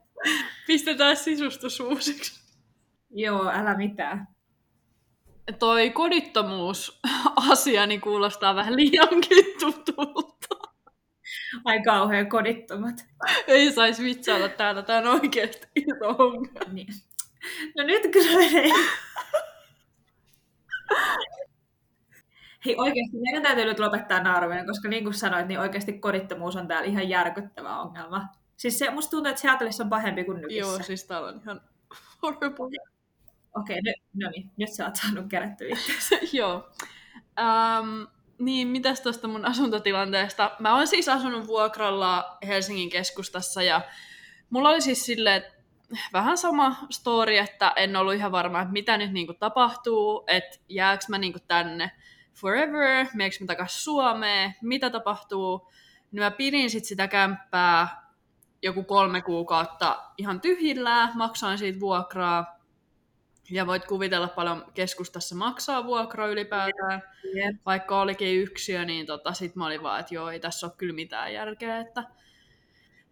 Pistetään 0.67 1.17
sisustus 1.17 1.79
uusiksi. 1.79 2.46
Joo, 3.09 3.49
älä 3.49 3.77
mitään. 3.77 4.27
Toi 5.59 5.89
kodittomuus-asia 5.89 7.87
niin 7.87 8.01
kuulostaa 8.01 8.55
vähän 8.55 8.75
liiankin 8.75 9.45
tutulta. 9.59 10.47
Ai 11.65 11.81
kauhean 11.83 12.29
kodittomat. 12.29 12.95
Ei 13.47 13.71
saisi 13.71 14.03
vitsailla 14.03 14.49
täällä, 14.49 14.81
tää 14.81 14.97
on 14.97 15.07
oikeasti 15.07 15.67
iso 15.75 16.15
ongelma. 16.17 16.73
Niin. 16.73 16.87
No 17.77 17.83
nyt 17.83 18.03
kyllä 18.11 18.37
menee. 18.37 18.71
Hei 22.65 22.75
oikeasti, 22.77 23.17
meidän 23.17 23.43
täytyy 23.43 23.65
nyt 23.65 23.79
lopettaa 23.79 24.23
nauruminen, 24.23 24.65
koska 24.65 24.89
niin 24.89 25.03
kuin 25.03 25.13
sanoit, 25.13 25.47
niin 25.47 25.59
oikeasti 25.59 25.93
kodittomuus 25.93 26.55
on 26.55 26.67
täällä 26.67 26.87
ihan 26.87 27.09
järkyttävä 27.09 27.79
ongelma. 27.79 28.27
Siis 28.57 28.79
se, 28.79 28.89
musta 28.89 29.11
tuntuu, 29.11 29.29
että 29.29 29.41
Seattleissa 29.41 29.83
on 29.83 29.89
pahempi 29.89 30.23
kuin 30.23 30.41
nykissä. 30.41 30.71
Joo, 30.71 30.83
siis 30.83 31.03
täällä 31.03 31.27
on 31.27 31.41
ihan 31.41 31.61
horrible. 32.21 32.96
Okei, 33.59 33.79
okay, 33.79 33.93
no 34.13 34.29
niin, 34.29 34.51
nyt 34.57 34.73
sä 34.73 34.85
oot 34.85 34.95
saanut 34.95 35.25
kerättyä 35.29 35.67
Joo. 36.33 36.69
Um, 37.39 38.07
niin, 38.39 38.67
mitäs 38.67 39.01
tuosta 39.01 39.27
mun 39.27 39.45
asuntotilanteesta? 39.45 40.51
Mä 40.59 40.75
oon 40.75 40.87
siis 40.87 41.09
asunut 41.09 41.47
vuokralla 41.47 42.37
Helsingin 42.47 42.89
keskustassa 42.89 43.63
ja 43.63 43.81
mulla 44.49 44.69
oli 44.69 44.81
siis 44.81 45.05
silleen, 45.05 45.43
vähän 46.13 46.37
sama 46.37 46.75
story, 46.89 47.37
että 47.37 47.73
en 47.75 47.95
ollut 47.95 48.13
ihan 48.13 48.31
varma, 48.31 48.61
että 48.61 48.73
mitä 48.73 48.97
nyt 48.97 49.11
niinku 49.11 49.33
tapahtuu, 49.33 50.23
että 50.27 50.57
jääkö 50.69 51.03
mä 51.09 51.17
niinku 51.17 51.39
tänne 51.47 51.91
forever, 52.33 53.05
meneekö 53.13 53.35
mä 53.39 53.47
takaisin 53.47 53.81
Suomeen, 53.81 54.55
mitä 54.61 54.89
tapahtuu. 54.89 55.71
Niin 56.11 56.23
mä 56.23 56.31
pidin 56.31 56.69
sit 56.69 56.85
sitä 56.85 57.07
kämppää 57.07 58.07
joku 58.61 58.83
kolme 58.83 59.21
kuukautta 59.21 60.03
ihan 60.17 60.41
tyhjillään, 60.41 61.11
maksoin 61.15 61.57
siitä 61.57 61.79
vuokraa, 61.79 62.56
ja 63.51 63.67
voit 63.67 63.85
kuvitella 63.85 64.27
paljon 64.27 64.65
keskustassa 64.73 65.35
maksaa 65.35 65.85
vuokra 65.85 66.27
ylipäätään. 66.27 67.03
Yep. 67.35 67.55
Vaikka 67.65 68.01
olikin 68.01 68.41
yksiö, 68.41 68.85
niin 68.85 69.05
tota, 69.05 69.33
sit 69.33 69.55
mä 69.55 69.65
olin 69.65 69.83
vaan, 69.83 69.99
että 69.99 70.15
joo, 70.15 70.29
ei 70.29 70.39
tässä 70.39 70.67
ole 70.67 70.73
kyllä 70.77 70.93
mitään 70.93 71.33
järkeä. 71.33 71.79
Että 71.79 72.03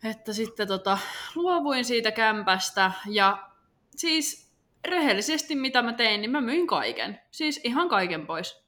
että 0.04 0.34
sitten 0.34 0.68
tota, 0.68 0.98
luovuin 1.36 1.86
siitä 1.86 2.12
kämpästä 2.12 2.92
ja 3.10 3.50
siis 3.96 4.52
rehellisesti 4.88 5.56
mitä 5.56 5.82
mä 5.82 5.94
tein, 5.94 6.22
niin 6.22 6.32
mä 6.32 6.42
myin 6.42 6.68
kaiken. 6.68 7.22
Siis 7.32 7.62
ihan 7.64 7.90
kaiken 7.90 8.28
pois. 8.28 8.64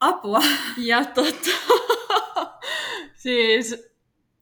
Apua. 0.00 0.40
Ja 0.76 1.04
tota, 1.04 1.50
siis 3.24 3.94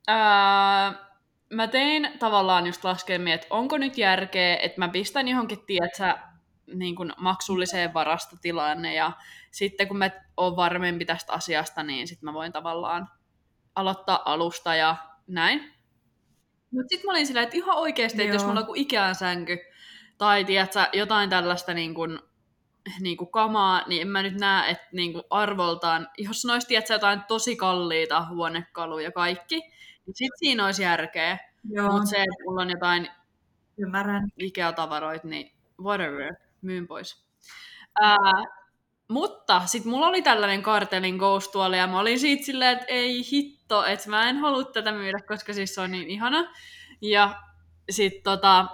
ää, 0.06 1.13
mä 1.50 1.66
tein 1.66 2.11
tavallaan 2.18 2.66
just 2.66 2.85
laskelmia, 2.85 3.35
että 3.35 3.46
onko 3.50 3.78
nyt 3.78 3.98
järkeä, 3.98 4.57
että 4.57 4.80
mä 4.80 4.88
pistän 4.88 5.28
johonkin, 5.28 5.66
tietsä, 5.66 6.18
niin 6.74 6.96
kuin 6.96 7.12
maksulliseen 7.16 7.94
varastotilanne 7.94 8.94
ja 8.94 9.12
sitten 9.50 9.88
kun 9.88 9.96
mä 9.96 10.11
oon 10.37 10.57
varmempi 10.57 11.04
tästä 11.04 11.33
asiasta, 11.33 11.83
niin 11.83 12.09
sitten 12.09 12.24
mä 12.24 12.33
voin 12.33 12.52
tavallaan 12.52 13.09
aloittaa 13.74 14.22
alusta 14.24 14.74
ja 14.74 14.96
näin. 15.26 15.74
Mutta 16.70 16.88
sitten 16.88 17.07
mä 17.07 17.12
olin 17.12 17.26
silleen, 17.26 17.44
että 17.44 17.57
ihan 17.57 17.76
oikeasti, 17.76 18.22
että 18.22 18.35
jos 18.35 18.46
mulla 18.46 18.61
on 18.61 18.76
Ikean 18.76 19.14
sänky 19.14 19.59
tai 20.18 20.44
tiedätkö, 20.44 20.87
jotain 20.92 21.30
tällaista 21.30 21.74
niin 21.74 21.94
kuin, 21.94 22.18
niin 23.00 23.16
kuin 23.16 23.30
kamaa, 23.30 23.83
niin 23.87 24.02
en 24.02 24.09
mä 24.09 24.22
nyt 24.22 24.35
näe, 24.35 24.70
että 24.70 24.88
niin 24.92 25.12
kuin 25.12 25.24
arvoltaan, 25.30 26.09
jos 26.18 26.44
olisi 26.44 26.66
tiedätkö, 26.66 26.92
jotain 26.92 27.20
tosi 27.28 27.57
kalliita 27.57 28.26
huonekaluja 28.30 29.12
kaikki, 29.12 29.73
sitten 30.12 30.38
siinä 30.38 30.64
olisi 30.64 30.82
järkeä. 30.82 31.38
Mutta 31.92 32.06
se, 32.06 32.16
että 32.16 32.44
mulla 32.44 32.62
on 32.62 32.70
jotain 32.70 33.08
Ymmärrän. 33.78 34.28
Ikea-tavaroita, 34.38 35.28
niin 35.28 35.52
whatever, 35.80 36.34
myyn 36.62 36.86
pois. 36.86 37.24
Ää, 38.00 38.44
mutta 39.08 39.66
sitten 39.66 39.90
mulla 39.90 40.06
oli 40.06 40.22
tällainen 40.22 40.62
kartelin 40.62 41.16
ghost 41.16 41.52
ja 41.76 41.86
mä 41.86 42.00
olin 42.00 42.20
siitä 42.20 42.44
silleen, 42.44 42.72
että 42.72 42.86
ei 42.88 43.22
hitto, 43.32 43.84
että 43.84 44.10
mä 44.10 44.28
en 44.28 44.36
halua 44.36 44.64
tätä 44.64 44.92
myydä, 44.92 45.18
koska 45.28 45.52
siis 45.52 45.74
se 45.74 45.80
on 45.80 45.90
niin 45.90 46.08
ihana. 46.10 46.54
Ja 47.00 47.42
sitten 47.90 48.22
tota, 48.22 48.66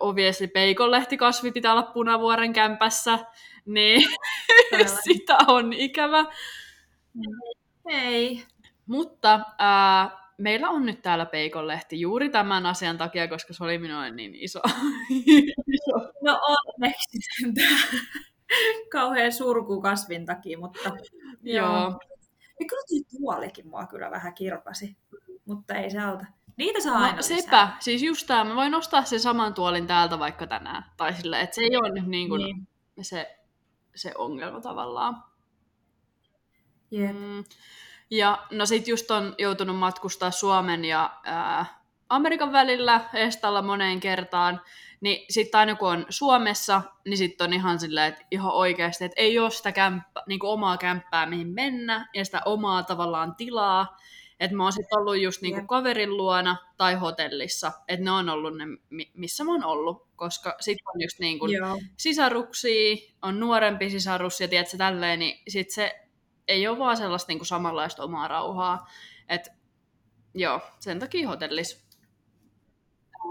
obviously 0.00 0.46
peikonlehtikasvi 0.46 1.52
pitää 1.52 1.72
olla 1.72 1.82
punavuoren 1.82 2.52
kämpässä, 2.52 3.18
niin 3.66 4.08
sitä 5.04 5.38
on 5.46 5.72
ikävä. 5.72 6.24
Ei. 7.88 8.44
Mutta 8.86 9.40
ää, 9.58 10.23
meillä 10.38 10.70
on 10.70 10.86
nyt 10.86 11.02
täällä 11.02 11.26
peikonlehti 11.26 12.00
juuri 12.00 12.30
tämän 12.30 12.66
asian 12.66 12.98
takia, 12.98 13.28
koska 13.28 13.52
se 13.52 13.64
oli 13.64 13.78
minulle 13.78 14.10
niin 14.10 14.34
iso. 14.34 14.60
iso. 15.74 16.12
No 16.22 16.40
onneksi 16.42 17.18
kauhean 18.92 19.32
surku 19.32 19.80
kasvin 19.80 20.26
takia, 20.26 20.58
mutta 20.58 20.90
joo. 21.42 22.00
Ja 22.60 22.66
kyllä 22.68 22.82
tuo 22.88 23.18
tuolikin 23.18 23.68
mua 23.68 23.86
kyllä 23.86 24.10
vähän 24.10 24.34
kirpasi, 24.34 24.96
mutta 25.44 25.74
ei 25.74 25.90
se 25.90 26.00
auta. 26.00 26.26
Niitä 26.56 26.80
saa 26.80 26.98
no, 26.98 27.04
aina 27.04 27.22
sepä. 27.22 27.36
Lisää. 27.36 27.76
Siis 27.80 28.02
just 28.02 28.26
tämä, 28.26 28.44
mä 28.44 28.56
voin 28.56 28.72
nostaa 28.72 29.04
sen 29.04 29.20
saman 29.20 29.54
tuolin 29.54 29.86
täältä 29.86 30.18
vaikka 30.18 30.46
tänään. 30.46 30.84
Tai 30.96 31.14
sille, 31.14 31.40
että 31.40 31.54
se 31.54 31.62
ei 31.62 31.76
ole 31.76 31.90
nyt 31.90 32.06
niin 32.06 32.28
kuin 32.28 32.42
niin. 32.44 32.68
Se, 33.02 33.38
se 33.94 34.12
ongelma 34.18 34.60
tavallaan. 34.60 35.24
Yep. 36.92 37.16
Mm. 37.16 37.44
Ja 38.10 38.46
no 38.50 38.66
sit 38.66 38.88
just 38.88 39.10
on 39.10 39.34
joutunut 39.38 39.76
matkustaa 39.76 40.30
Suomen 40.30 40.84
ja 40.84 41.10
ää, 41.24 41.84
Amerikan 42.08 42.52
välillä 42.52 43.00
Estalla 43.14 43.62
moneen 43.62 44.00
kertaan, 44.00 44.60
niin 45.00 45.26
sitten 45.30 45.58
aina 45.58 45.74
kun 45.74 45.88
on 45.88 46.06
Suomessa, 46.08 46.82
niin 47.04 47.18
sitten 47.18 47.44
on 47.44 47.52
ihan 47.52 47.80
silleen, 47.80 48.08
että 48.12 48.24
ihan 48.30 48.52
oikeasti, 48.52 49.04
että 49.04 49.20
ei 49.20 49.38
ole 49.38 49.50
sitä 49.50 49.72
kämppä, 49.72 50.22
niin 50.26 50.40
kuin 50.40 50.50
omaa 50.50 50.76
kämppää, 50.76 51.26
mihin 51.26 51.48
mennä, 51.48 52.08
ja 52.14 52.24
sitä 52.24 52.40
omaa 52.44 52.82
tavallaan 52.82 53.34
tilaa. 53.34 53.96
Että 54.40 54.56
mä 54.56 54.62
oon 54.62 54.72
sitten 54.72 54.98
ollut 54.98 55.20
just 55.20 55.42
niinku 55.42 55.58
yeah. 55.58 55.66
kaverin 55.66 56.16
luona 56.16 56.56
tai 56.76 56.94
hotellissa. 56.94 57.72
Että 57.88 58.04
ne 58.04 58.10
on 58.10 58.28
ollut 58.28 58.56
ne, 58.56 58.64
missä 59.14 59.44
mä 59.44 59.52
oon 59.52 59.64
ollut. 59.64 60.08
Koska 60.16 60.56
sitten 60.60 60.84
on 60.94 61.02
just 61.02 61.18
niinku 61.18 61.46
sisaruksia, 61.96 62.96
on 63.22 63.40
nuorempi 63.40 63.90
sisarus 63.90 64.40
ja 64.40 64.48
tiedätkö 64.48 64.76
tälleen, 64.76 65.18
niin 65.18 65.42
sit 65.48 65.70
se 65.70 66.03
ei 66.48 66.68
ole 66.68 66.78
vaan 66.78 66.96
sellaista 66.96 67.30
niinku 67.30 67.44
samanlaista 67.44 68.04
omaa 68.04 68.28
rauhaa. 68.28 68.88
Että 69.28 69.50
joo, 70.34 70.60
sen 70.80 70.98
takia 70.98 71.28
hotellis. 71.28 71.84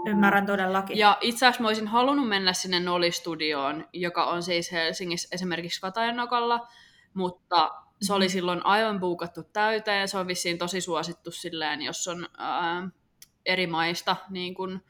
Ymmärrän 0.06 0.46
todellakin. 0.46 0.98
Ja 0.98 1.18
itse 1.20 1.46
asiassa 1.46 1.62
mä 1.62 1.68
olisin 1.68 1.88
halunnut 1.88 2.28
mennä 2.28 2.52
sinne 2.52 2.80
Noli-studioon, 2.80 3.88
joka 3.92 4.24
on 4.24 4.42
siis 4.42 4.72
Helsingissä 4.72 5.28
esimerkiksi 5.32 5.80
Katajanokalla, 5.80 6.68
mutta 7.14 7.70
se 8.00 8.12
oli 8.12 8.24
mm-hmm. 8.24 8.32
silloin 8.32 8.66
aivan 8.66 9.00
puukattu 9.00 9.42
täyteen. 9.42 10.08
Se 10.08 10.18
on 10.18 10.26
vissiin 10.26 10.58
tosi 10.58 10.80
suosittu 10.80 11.30
silleen, 11.30 11.82
jos 11.82 12.08
on 12.08 12.28
ää, 12.38 12.88
eri 13.46 13.66
maista 13.66 14.16
niin 14.30 14.54
kun, 14.54 14.80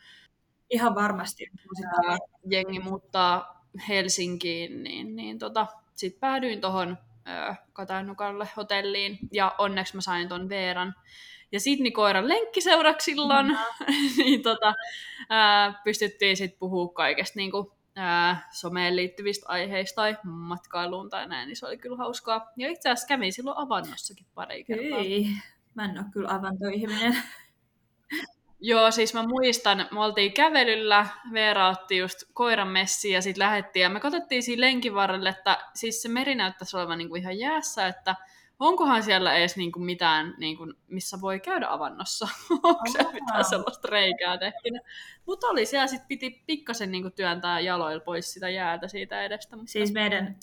Ihan 0.71 0.95
varmasti. 0.95 1.51
Ää, 2.09 2.19
jengi 2.51 2.81
muuttaa 2.81 3.65
Helsinkiin, 3.89 4.83
niin, 4.83 5.17
niin 5.17 5.39
tota, 5.39 5.67
sitten 5.95 6.21
päädyin 6.21 6.61
tuohon 6.61 6.99
Katajanukalle 7.73 8.49
hotelliin 8.57 9.19
ja 9.33 9.55
onneksi 9.59 9.95
mä 9.95 10.01
sain 10.01 10.29
ton 10.29 10.49
Veeran 10.49 10.95
ja 11.53 11.61
Sidni 11.61 11.91
koiran 11.91 12.29
lenkkiseuraksi 12.29 13.05
silloin, 13.05 13.47
mm-hmm. 13.47 13.95
niin 14.25 14.43
tota, 14.43 14.75
ää, 15.31 15.81
pystyttiin 15.85 16.37
sitten 16.37 16.59
puhua 16.59 16.89
kaikesta 16.89 17.39
niin 17.39 17.51
kuin, 17.51 17.67
someen 18.51 18.97
liittyvistä 18.97 19.47
aiheista 19.49 19.97
tai 19.97 20.17
matkailuun 20.23 21.11
tai 21.11 21.29
näin, 21.29 21.47
niin 21.47 21.57
se 21.57 21.67
oli 21.67 21.77
kyllä 21.77 21.97
hauskaa. 21.97 22.53
Ja 22.57 22.71
itse 22.71 22.89
asiassa 22.89 23.07
kävin 23.07 23.33
silloin 23.33 23.59
avannossakin 23.59 24.27
pari 24.35 24.65
kertaa. 24.65 24.99
Ei, 24.99 25.27
mä 25.75 25.85
en 25.85 25.99
ole 25.99 26.07
kyllä 26.13 26.35
avantoihminen. 26.35 27.17
Joo, 28.67 28.91
siis 28.91 29.15
mä 29.15 29.27
muistan, 29.27 29.89
me 29.91 30.01
oltiin 30.01 30.33
kävelyllä, 30.33 31.07
Veera 31.33 31.69
otti 31.69 31.97
just 31.97 32.19
koiran 32.33 32.69
messi 32.69 33.11
ja 33.11 33.23
sitten 33.23 33.45
lähettiin 33.47 33.83
ja 33.83 33.91
me 33.91 34.01
katsottiin 34.01 34.43
siinä 34.43 34.61
lenkin 34.61 34.95
varrelle, 34.95 35.29
että 35.29 35.59
siis 35.75 36.03
se 36.03 36.09
meri 36.09 36.35
näyttäisi 36.35 36.77
olevan 36.77 36.99
niinku 36.99 37.15
ihan 37.15 37.39
jäässä, 37.39 37.87
että 37.87 38.17
onkohan 38.59 39.03
siellä 39.03 39.35
edes 39.35 39.57
niinku 39.57 39.79
mitään, 39.79 40.35
niinku, 40.39 40.73
missä 40.87 41.21
voi 41.21 41.41
käydä 41.41 41.67
avannossa? 41.69 42.29
Onko 42.63 42.83
siellä 42.93 43.13
mitään 43.13 43.45
sellaista 43.45 43.89
reikää 43.91 44.39
tehtynä? 44.39 44.81
Mutta 45.27 45.47
oli 45.47 45.67
siellä, 45.67 45.87
sitten 45.87 46.09
piti 46.09 46.43
pikkasen 46.47 46.93
niinku 46.93 47.11
työntää 47.11 47.61
jaloilla 47.61 48.05
pois 48.05 48.33
sitä 48.33 48.49
jäätä 48.49 48.89
siitä 48.89 49.23
edestä. 49.23 49.57
Mutta... 49.57 49.73
Siis 49.73 49.93
meidän, 49.93 50.37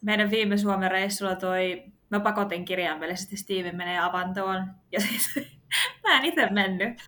meidän 0.00 0.30
viime 0.30 0.56
Suomen 0.56 0.90
reissulla 0.90 1.36
toi, 1.36 1.84
mä 2.10 2.20
pakotin 2.20 2.64
kirjaimellisesti 2.64 3.36
Steven 3.36 3.76
menee 3.76 3.98
avantoon, 3.98 4.66
ja 4.92 5.00
siis 5.00 5.57
mä 6.02 6.18
en 6.18 6.24
itse 6.24 6.50
mennyt. 6.50 6.98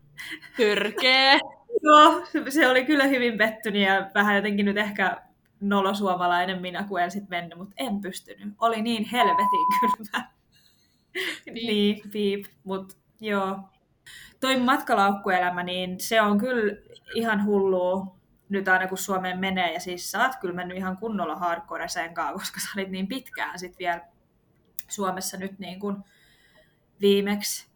Törkeä. 0.57 1.33
Joo, 1.83 2.27
se 2.49 2.69
oli 2.69 2.85
kyllä 2.85 3.05
hyvin 3.05 3.39
pettynyt 3.39 3.83
ja 3.83 4.11
vähän 4.15 4.37
jotenkin 4.37 4.67
nyt 4.67 4.77
ehkä 4.77 5.23
nolosuomalainen 5.61 6.61
minä, 6.61 6.85
kun 6.85 7.01
en 7.01 7.11
sitten 7.11 7.31
mennyt, 7.31 7.59
mutta 7.59 7.75
en 7.77 8.01
pystynyt. 8.01 8.55
Oli 8.59 8.83
niin 8.83 9.05
helvetin 9.05 9.67
kylmä. 9.81 10.31
niin, 11.53 12.11
piip, 12.11 12.45
mutta 12.65 12.97
joo. 13.21 13.59
Toi 14.41 14.57
matkalaukkuelämä, 14.57 15.63
niin 15.63 16.01
se 16.01 16.21
on 16.21 16.39
kyllä 16.39 16.77
ihan 17.15 17.45
hullu 17.45 18.21
nyt 18.49 18.69
aina 18.69 18.89
kun 18.89 18.99
Suomeen 18.99 19.39
menee. 19.39 19.73
Ja 19.73 19.81
siis 19.81 20.11
sä 20.11 20.23
oot 20.23 20.37
kyllä 20.41 20.55
mennyt 20.55 20.77
ihan 20.77 20.97
kunnolla 20.97 21.37
hardcore 21.37 21.89
sen 21.89 22.15
kanssa, 22.15 22.35
koska 22.35 22.61
sä 22.61 22.69
olit 22.77 22.91
niin 22.91 23.09
pitkään 23.09 23.59
sitten 23.59 23.79
vielä 23.79 24.01
Suomessa 24.89 25.37
nyt 25.37 25.59
niin 25.59 25.81
kuin 25.81 25.97
viimeksi. 27.01 27.70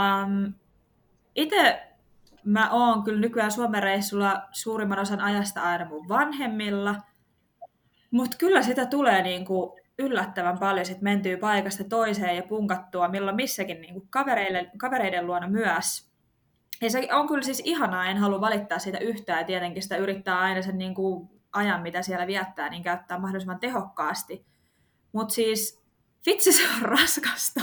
Um, 0.00 0.54
itse 1.34 1.82
mä 2.44 2.70
oon 2.70 3.02
kyllä 3.02 3.20
nykyään 3.20 3.52
Suomen 3.52 3.82
reissulla 3.82 4.42
suurimman 4.50 4.98
osan 4.98 5.20
ajasta 5.20 5.62
aina 5.62 5.84
mun 5.84 6.08
vanhemmilla, 6.08 6.94
mutta 8.10 8.36
kyllä 8.36 8.62
sitä 8.62 8.86
tulee 8.86 9.22
niinku 9.22 9.78
yllättävän 9.98 10.58
paljon 10.58 10.86
sit 10.86 11.00
mentyy 11.00 11.36
paikasta 11.36 11.84
toiseen 11.84 12.36
ja 12.36 12.42
punkattua 12.42 13.08
milloin 13.08 13.36
missäkin 13.36 13.80
niinku 13.80 14.06
kavereiden, 14.10 14.70
kavereiden 14.78 15.26
luona 15.26 15.48
myös. 15.48 16.10
Ja 16.82 16.90
se 16.90 17.08
on 17.12 17.28
kyllä 17.28 17.42
siis 17.42 17.62
ihanaa, 17.64 18.06
en 18.06 18.18
halua 18.18 18.40
valittaa 18.40 18.78
siitä 18.78 18.98
yhtään, 18.98 19.38
ja 19.38 19.44
tietenkin 19.44 19.82
sitä 19.82 19.96
yrittää 19.96 20.40
aina 20.40 20.62
sen 20.62 20.78
niinku 20.78 21.30
ajan, 21.52 21.82
mitä 21.82 22.02
siellä 22.02 22.26
viettää, 22.26 22.68
niin 22.68 22.82
käyttää 22.82 23.18
mahdollisimman 23.18 23.60
tehokkaasti. 23.60 24.46
Mutta 25.12 25.34
siis 25.34 25.82
vitsi 26.26 26.52
se 26.52 26.62
on 26.76 26.82
raskasta. 26.82 27.60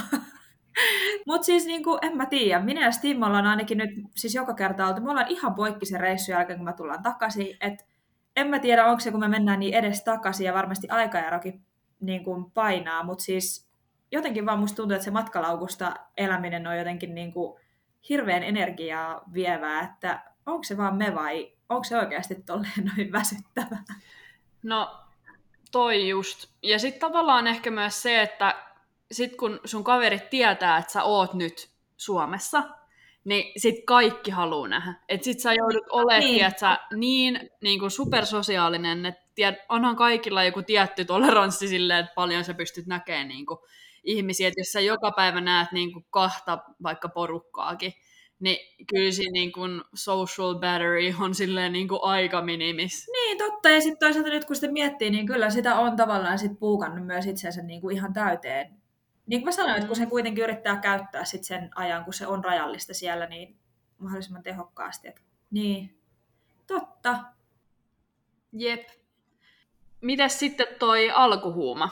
Mutta 1.26 1.44
siis 1.46 1.66
niinku, 1.66 1.98
en 2.02 2.16
mä 2.16 2.26
tiedä, 2.26 2.60
minä 2.60 2.80
ja 2.80 2.90
Steam 2.90 3.22
ollaan 3.22 3.46
ainakin 3.46 3.78
nyt 3.78 3.90
siis 4.14 4.34
joka 4.34 4.54
kerta 4.54 4.86
oltu, 4.86 5.00
me 5.00 5.10
ollaan 5.10 5.28
ihan 5.28 5.54
poikki 5.54 5.86
sen 5.86 6.00
reissun 6.00 6.32
jälkeen, 6.32 6.58
kun 6.58 6.64
me 6.64 6.72
tullaan 6.72 7.02
takaisin, 7.02 7.56
että 7.60 7.84
en 8.36 8.46
mä 8.46 8.58
tiedä, 8.58 8.86
onko 8.86 9.00
se, 9.00 9.10
kun 9.10 9.20
me 9.20 9.28
mennään 9.28 9.60
niin 9.60 9.74
edes 9.74 10.04
takaisin 10.04 10.46
ja 10.46 10.54
varmasti 10.54 10.88
aikaerokin 10.88 11.62
niin 12.00 12.24
kuin 12.24 12.50
painaa, 12.50 13.02
mutta 13.02 13.24
siis 13.24 13.68
jotenkin 14.12 14.46
vaan 14.46 14.58
musta 14.58 14.76
tuntuu, 14.76 14.94
että 14.94 15.04
se 15.04 15.10
matkalaukusta 15.10 15.94
eläminen 16.16 16.66
on 16.66 16.78
jotenkin 16.78 17.14
niin 17.14 17.32
kuin 17.32 17.60
hirveän 18.08 18.42
energiaa 18.42 19.22
vievää, 19.32 19.80
että 19.80 20.20
onko 20.46 20.64
se 20.64 20.76
vaan 20.76 20.96
me 20.96 21.14
vai 21.14 21.52
onko 21.68 21.84
se 21.84 21.98
oikeasti 21.98 22.34
tolleen 22.34 22.84
noin 22.96 23.12
väsyttävää? 23.12 23.84
No 24.62 25.00
toi 25.72 26.08
just. 26.08 26.48
Ja 26.62 26.78
sitten 26.78 27.00
tavallaan 27.00 27.46
ehkä 27.46 27.70
myös 27.70 28.02
se, 28.02 28.22
että 28.22 28.54
sit 29.14 29.36
kun 29.36 29.60
sun 29.64 29.84
kaverit 29.84 30.30
tietää, 30.30 30.78
että 30.78 30.92
sä 30.92 31.02
oot 31.02 31.34
nyt 31.34 31.70
Suomessa, 31.96 32.62
niin 33.24 33.60
sit 33.60 33.74
kaikki 33.86 34.30
haluaa 34.30 34.68
nähdä. 34.68 34.94
Et 35.08 35.24
sit 35.24 35.40
sä 35.40 35.52
joudut 35.52 35.84
olemaan, 35.90 36.20
Niin. 36.20 36.42
niin. 36.42 36.52
sä 36.60 36.78
niin, 36.96 37.50
niin 37.62 37.80
kuin 37.80 37.90
supersosiaalinen, 37.90 39.06
että 39.06 39.24
tied, 39.34 39.56
onhan 39.68 39.96
kaikilla 39.96 40.44
joku 40.44 40.62
tietty 40.62 41.04
toleranssi 41.04 41.68
silleen, 41.68 42.00
että 42.00 42.12
paljon 42.14 42.44
sä 42.44 42.54
pystyt 42.54 42.86
näkemään 42.86 43.28
niin 43.28 43.46
kuin 43.46 43.58
ihmisiä. 44.04 44.48
Et 44.48 44.54
jos 44.56 44.72
sä 44.72 44.80
joka 44.80 45.12
päivä 45.12 45.40
näet 45.40 45.72
niin 45.72 45.92
kuin 45.92 46.06
kahta 46.10 46.58
vaikka 46.82 47.08
porukkaakin, 47.08 47.92
niin 48.40 48.56
kyllä 48.86 49.12
siinä 49.12 49.32
niin 49.32 49.52
kuin 49.52 49.82
social 49.94 50.54
battery 50.54 51.14
on 51.20 51.34
silleen 51.34 51.72
niin 51.72 51.88
kuin 51.88 52.00
aika 52.02 52.42
minimis. 52.42 53.06
Niin, 53.12 53.38
totta. 53.38 53.68
Ja 53.68 53.80
sitten 53.80 53.98
toisaalta 53.98 54.30
nyt 54.30 54.44
kun 54.44 54.56
sitä 54.56 54.72
miettii, 54.72 55.10
niin 55.10 55.26
kyllä 55.26 55.50
sitä 55.50 55.78
on 55.78 55.96
tavallaan 55.96 56.38
sit 56.38 56.58
puukannut 56.58 57.06
myös 57.06 57.26
itsensä 57.26 57.62
niin 57.62 57.80
kuin 57.80 57.96
ihan 57.96 58.12
täyteen. 58.12 58.83
Niin 59.26 59.40
kuin 59.40 59.48
mä 59.48 59.52
sanoin, 59.52 59.74
että 59.74 59.86
kun 59.86 59.96
se 59.96 60.06
kuitenkin 60.06 60.44
yrittää 60.44 60.76
käyttää 60.76 61.24
sit 61.24 61.44
sen 61.44 61.70
ajan, 61.74 62.04
kun 62.04 62.14
se 62.14 62.26
on 62.26 62.44
rajallista 62.44 62.94
siellä, 62.94 63.26
niin 63.26 63.56
mahdollisimman 63.98 64.42
tehokkaasti. 64.42 65.08
Et, 65.08 65.22
niin, 65.50 65.98
totta. 66.66 67.24
Jep. 68.52 68.88
Mitäs 70.00 70.38
sitten 70.38 70.66
toi 70.78 71.10
alkuhuuma? 71.10 71.90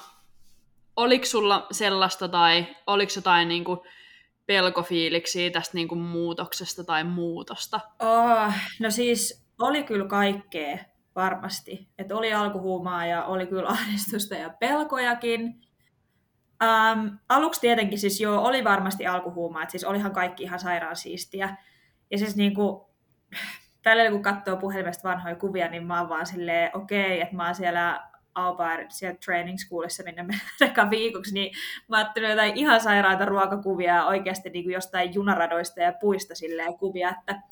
Oliko 0.96 1.24
sulla 1.24 1.66
sellaista 1.70 2.28
tai 2.28 2.66
oliko 2.86 3.12
jotain 3.16 3.48
niin 3.48 3.64
kuin 3.64 3.80
pelkofiiliksiä 4.46 5.50
tästä 5.50 5.74
niin 5.74 5.88
kuin 5.88 6.00
muutoksesta 6.00 6.84
tai 6.84 7.04
muutosta? 7.04 7.80
Oh, 7.98 8.52
no 8.80 8.90
siis 8.90 9.46
oli 9.58 9.84
kyllä 9.84 10.06
kaikkea 10.06 10.78
varmasti. 11.16 11.88
Et 11.98 12.12
oli 12.12 12.32
alkuhuumaa 12.32 13.06
ja 13.06 13.24
oli 13.24 13.46
kyllä 13.46 13.68
ahdistusta 13.68 14.34
ja 14.34 14.50
pelkojakin. 14.50 15.60
Ähm, 16.62 17.06
aluksi 17.28 17.60
tietenkin 17.60 17.98
siis 17.98 18.20
joo, 18.20 18.44
oli 18.44 18.64
varmasti 18.64 19.06
alkuhuumaa, 19.06 19.62
että 19.62 19.70
siis 19.70 19.84
olihan 19.84 20.12
kaikki 20.12 20.42
ihan 20.42 20.58
sairaan 20.58 20.96
siistiä. 20.96 21.56
Ja 22.10 22.18
siis 22.18 22.36
niinku, 22.36 22.90
tällä 23.82 24.10
kun 24.10 24.22
katsoo 24.22 24.56
puhelimesta 24.56 25.08
vanhoja 25.08 25.36
kuvia, 25.36 25.68
niin 25.68 25.86
mä 25.86 26.00
oon 26.00 26.08
vaan 26.08 26.26
silleen, 26.26 26.70
okei, 26.76 27.04
okay, 27.04 27.20
että 27.20 27.36
mä 27.36 27.46
oon 27.46 27.54
siellä 27.54 28.12
au 28.34 28.56
pair, 28.56 28.86
siellä 28.88 29.18
training 29.24 29.58
schoolissa, 29.58 30.02
minne 30.02 30.22
me 30.22 30.34
eka 30.66 30.90
viikoksi, 30.90 31.34
niin 31.34 31.54
mä 31.88 31.96
ajattelin 31.96 32.30
jotain 32.30 32.56
ihan 32.56 32.80
sairaita 32.80 33.24
ruokakuvia 33.24 34.06
oikeasti 34.06 34.50
niin 34.50 34.64
kuin 34.64 34.74
jostain 34.74 35.14
junaradoista 35.14 35.80
ja 35.80 35.92
puista 36.00 36.34
silleen 36.34 36.78
kuvia, 36.78 37.10
että 37.10 37.42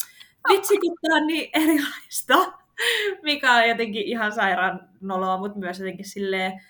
vitsi 0.48 0.78
kun 0.78 0.96
tää 1.00 1.16
on 1.16 1.26
niin 1.26 1.50
erilaista, 1.52 2.34
mikä 3.22 3.54
on 3.54 3.68
jotenkin 3.68 4.02
ihan 4.02 4.32
sairaan 4.32 4.88
noloa, 5.00 5.38
mutta 5.38 5.58
myös 5.58 5.78
jotenkin 5.78 6.08
silleen 6.08 6.60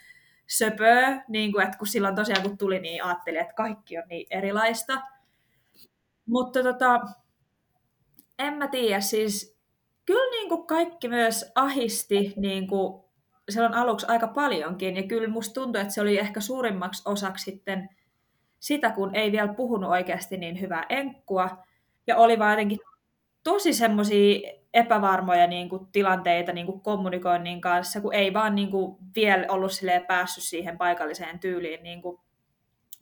söpöä, 0.51 1.25
niin 1.29 1.53
kuin, 1.53 1.65
että 1.65 1.79
kun 1.79 1.87
silloin 1.87 2.15
tosiaan 2.15 2.43
kun 2.43 2.59
tuli, 2.59 2.81
niin 2.81 3.05
ajattelin, 3.05 3.41
että 3.41 3.55
kaikki 3.55 3.99
on 3.99 4.05
niin 4.09 4.27
erilaista. 4.31 5.03
Mutta 6.27 6.63
tota, 6.63 7.01
en 8.39 8.55
mä 8.55 8.69
tiedä, 8.69 9.01
siis 9.01 9.59
kyllä 10.07 10.31
niin 10.31 10.49
kuin 10.49 10.67
kaikki 10.67 11.09
myös 11.09 11.53
ahisti 11.55 12.33
niin 12.37 12.67
kuin 12.67 13.05
silloin 13.49 13.75
aluksi 13.75 14.07
aika 14.09 14.29
paljonkin, 14.29 14.97
ja 14.97 15.03
kyllä 15.03 15.29
musta 15.29 15.61
tuntui, 15.61 15.83
että 15.83 15.95
se 15.95 16.01
oli 16.01 16.19
ehkä 16.19 16.41
suurimmaksi 16.41 17.03
osaksi 17.07 17.51
sitten 17.51 17.89
sitä, 18.61 18.91
kun 18.91 19.15
ei 19.15 19.33
vielä 19.33 19.55
puhunut 19.55 19.91
oikeasti 19.91 20.37
niin 20.37 20.61
hyvää 20.61 20.87
enkkua, 20.89 21.65
ja 22.07 22.17
oli 22.17 22.39
vaan 22.39 22.53
jotenkin 22.53 22.79
tosi 23.43 23.73
semmoisia 23.73 24.60
epävarmoja 24.75 25.47
niin 25.47 25.69
kuin, 25.69 25.87
tilanteita 25.93 26.53
niin 26.53 26.67
kuin 26.67 26.81
kommunikoinnin 26.81 27.61
kanssa, 27.61 28.01
kun 28.01 28.15
ei 28.15 28.35
vaan 28.35 28.55
niin 28.55 28.71
kuin, 28.71 28.97
vielä 29.15 29.47
ollut 29.49 29.73
silleen, 29.73 30.07
päässyt 30.07 30.45
siihen 30.45 30.79
paikalliseen 30.79 31.39
tyyliin 31.39 31.83
niin 31.83 32.03
kuin, 32.03 32.21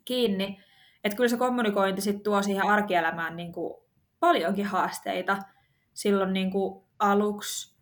kiinni. 0.04 0.60
Että 1.04 1.16
kyllä 1.16 1.28
se 1.28 1.36
kommunikointi 1.36 2.00
sit 2.00 2.22
tuo 2.22 2.42
siihen 2.42 2.64
arkielämään 2.64 3.36
niin 3.36 3.52
kuin, 3.52 3.74
paljonkin 4.20 4.66
haasteita 4.66 5.38
silloin 5.94 6.32
niin 6.32 6.50
kuin, 6.50 6.84
aluksi. 6.98 7.78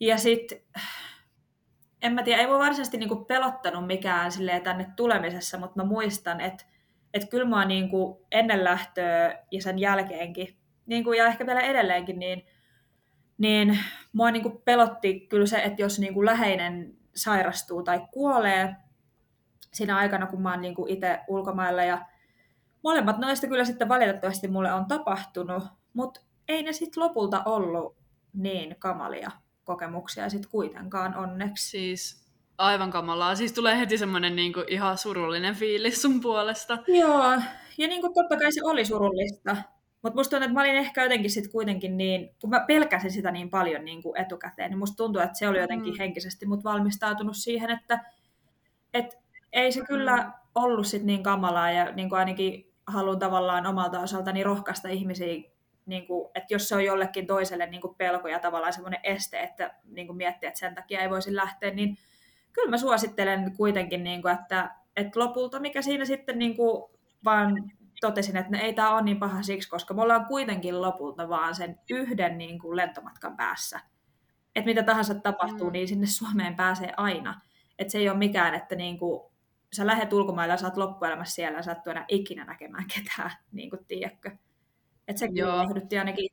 Ja 0.00 0.18
sitten, 0.18 0.58
en 2.02 2.12
mä 2.12 2.22
tiedä, 2.22 2.40
ei 2.40 2.46
mua 2.46 2.58
varsinaisesti 2.58 2.98
niin 2.98 3.08
kuin, 3.08 3.24
pelottanut 3.24 3.86
mikään 3.86 4.32
silleen, 4.32 4.62
tänne 4.62 4.86
tulemisessa, 4.96 5.58
mutta 5.58 5.82
mä 5.82 5.88
muistan, 5.88 6.40
että 6.40 6.64
että 7.14 7.28
kyllä 7.28 7.44
mua 7.44 7.64
niin 7.64 7.88
kuin, 7.88 8.18
ennen 8.32 8.64
lähtöä 8.64 9.38
ja 9.50 9.62
sen 9.62 9.78
jälkeenkin, 9.78 10.56
niin 10.86 11.04
kuin, 11.04 11.18
ja 11.18 11.26
ehkä 11.26 11.46
vielä 11.46 11.60
edelleenkin, 11.60 12.18
niin 12.18 12.46
niin 13.40 13.78
mua 14.12 14.30
niin 14.30 14.42
kuin 14.42 14.62
pelotti 14.64 15.20
kyllä 15.20 15.46
se, 15.46 15.62
että 15.62 15.82
jos 15.82 15.98
niin 15.98 16.14
kuin 16.14 16.26
läheinen 16.26 16.96
sairastuu 17.14 17.82
tai 17.82 18.00
kuolee 18.12 18.76
siinä 19.72 19.96
aikana, 19.96 20.26
kun 20.26 20.42
mä 20.42 20.50
oon 20.50 20.60
niin 20.60 20.74
itse 20.88 21.20
ulkomailla. 21.28 21.82
Ja 21.82 22.06
molemmat 22.84 23.18
noista 23.18 23.46
kyllä 23.46 23.64
sitten 23.64 23.88
valitettavasti 23.88 24.48
mulle 24.48 24.72
on 24.72 24.86
tapahtunut, 24.86 25.62
mutta 25.92 26.20
ei 26.48 26.62
ne 26.62 26.72
sitten 26.72 27.02
lopulta 27.02 27.42
ollut 27.44 27.96
niin 28.32 28.76
kamalia 28.78 29.30
kokemuksia 29.64 30.28
sitten 30.28 30.50
kuitenkaan 30.50 31.16
onneksi. 31.16 31.68
Siis 31.68 32.30
aivan 32.58 32.90
kamalaa. 32.90 33.34
Siis 33.34 33.52
tulee 33.52 33.78
heti 33.78 33.98
semmoinen 33.98 34.36
niin 34.36 34.52
ihan 34.68 34.98
surullinen 34.98 35.54
fiilis 35.54 36.02
sun 36.02 36.20
puolesta. 36.20 36.78
Joo, 36.86 37.32
ja 37.78 37.88
niin 37.88 38.00
kuin 38.00 38.14
totta 38.14 38.36
kai 38.36 38.52
se 38.52 38.60
oli 38.64 38.84
surullista. 38.84 39.56
Mutta 40.02 40.16
musta 40.16 40.30
tuntuu, 40.30 40.44
että 40.44 40.54
mä 40.54 40.60
olin 40.60 40.76
ehkä 40.76 41.02
jotenkin 41.02 41.30
sit 41.30 41.52
kuitenkin 41.52 41.96
niin, 41.96 42.30
kun 42.40 42.50
mä 42.50 42.64
pelkäsin 42.66 43.10
sitä 43.10 43.30
niin 43.30 43.50
paljon 43.50 43.84
niin 43.84 44.02
kuin 44.02 44.20
etukäteen, 44.20 44.70
niin 44.70 44.78
musta 44.78 44.96
tuntuu, 44.96 45.22
että 45.22 45.38
se 45.38 45.48
oli 45.48 45.58
jotenkin 45.58 45.92
mm. 45.92 45.98
henkisesti 45.98 46.46
mut 46.46 46.64
valmistautunut 46.64 47.36
siihen, 47.36 47.70
että 47.70 48.04
et 48.94 49.18
ei 49.52 49.72
se 49.72 49.84
kyllä 49.84 50.16
mm. 50.16 50.32
ollut 50.54 50.86
sit 50.86 51.02
niin 51.02 51.22
kamalaa 51.22 51.70
ja 51.70 51.92
niin 51.92 52.08
kuin 52.08 52.18
ainakin 52.18 52.72
haluan 52.86 53.18
tavallaan 53.18 53.66
omalta 53.66 54.00
osaltani 54.00 54.44
rohkaista 54.44 54.88
ihmisiä, 54.88 55.42
niin 55.86 56.06
kuin, 56.06 56.30
että 56.34 56.54
jos 56.54 56.68
se 56.68 56.74
on 56.74 56.84
jollekin 56.84 57.26
toiselle 57.26 57.66
niin 57.66 57.80
kuin 57.80 57.94
pelko 57.94 58.28
ja 58.28 58.38
tavallaan 58.38 58.72
semmoinen 58.72 59.00
este, 59.02 59.40
että 59.40 59.74
niin 59.84 60.06
kuin 60.06 60.16
miettiä, 60.16 60.48
että 60.48 60.60
sen 60.60 60.74
takia 60.74 61.00
ei 61.00 61.10
voisi 61.10 61.36
lähteä, 61.36 61.70
niin 61.70 61.98
kyllä 62.52 62.70
mä 62.70 62.78
suosittelen 62.78 63.52
kuitenkin, 63.56 64.04
niin 64.04 64.22
kuin, 64.22 64.34
että, 64.34 64.74
että 64.96 65.20
lopulta 65.20 65.60
mikä 65.60 65.82
siinä 65.82 66.04
sitten 66.04 66.38
niin 66.38 66.56
kuin 66.56 66.90
vaan 67.24 67.70
totesin, 68.00 68.36
että 68.36 68.52
no 68.52 68.58
ei 68.62 68.72
tämä 68.72 68.94
ole 68.94 69.02
niin 69.02 69.18
paha 69.18 69.42
siksi, 69.42 69.68
koska 69.68 69.94
me 69.94 70.02
ollaan 70.02 70.26
kuitenkin 70.26 70.82
lopulta 70.82 71.28
vaan 71.28 71.54
sen 71.54 71.80
yhden 71.90 72.38
niin 72.38 72.58
kuin 72.58 72.76
lentomatkan 72.76 73.36
päässä. 73.36 73.80
Että 74.56 74.68
mitä 74.68 74.82
tahansa 74.82 75.14
tapahtuu, 75.14 75.66
mm. 75.66 75.72
niin 75.72 75.88
sinne 75.88 76.06
Suomeen 76.06 76.56
pääsee 76.56 76.92
aina. 76.96 77.40
Että 77.78 77.92
se 77.92 77.98
ei 77.98 78.08
ole 78.08 78.18
mikään, 78.18 78.54
että 78.54 78.74
niin 78.74 78.98
kuin, 78.98 79.30
sä 79.72 79.86
lähdet 79.86 80.12
ulkomailla 80.12 80.54
ja 80.54 80.58
sä 80.58 80.66
oot 80.66 80.76
loppuelämässä 80.76 81.34
siellä 81.34 81.58
ja 81.58 81.62
sä 81.62 81.72
et 81.72 81.86
enää 81.86 82.04
ikinä 82.08 82.44
näkemään 82.44 82.84
ketään, 82.94 83.30
niin 83.52 83.70
kuin 83.70 83.84
tiedätkö. 83.84 84.30
Että 85.08 85.20
se 85.20 85.28
lohdutti 85.44 85.98
ainakin. 85.98 86.30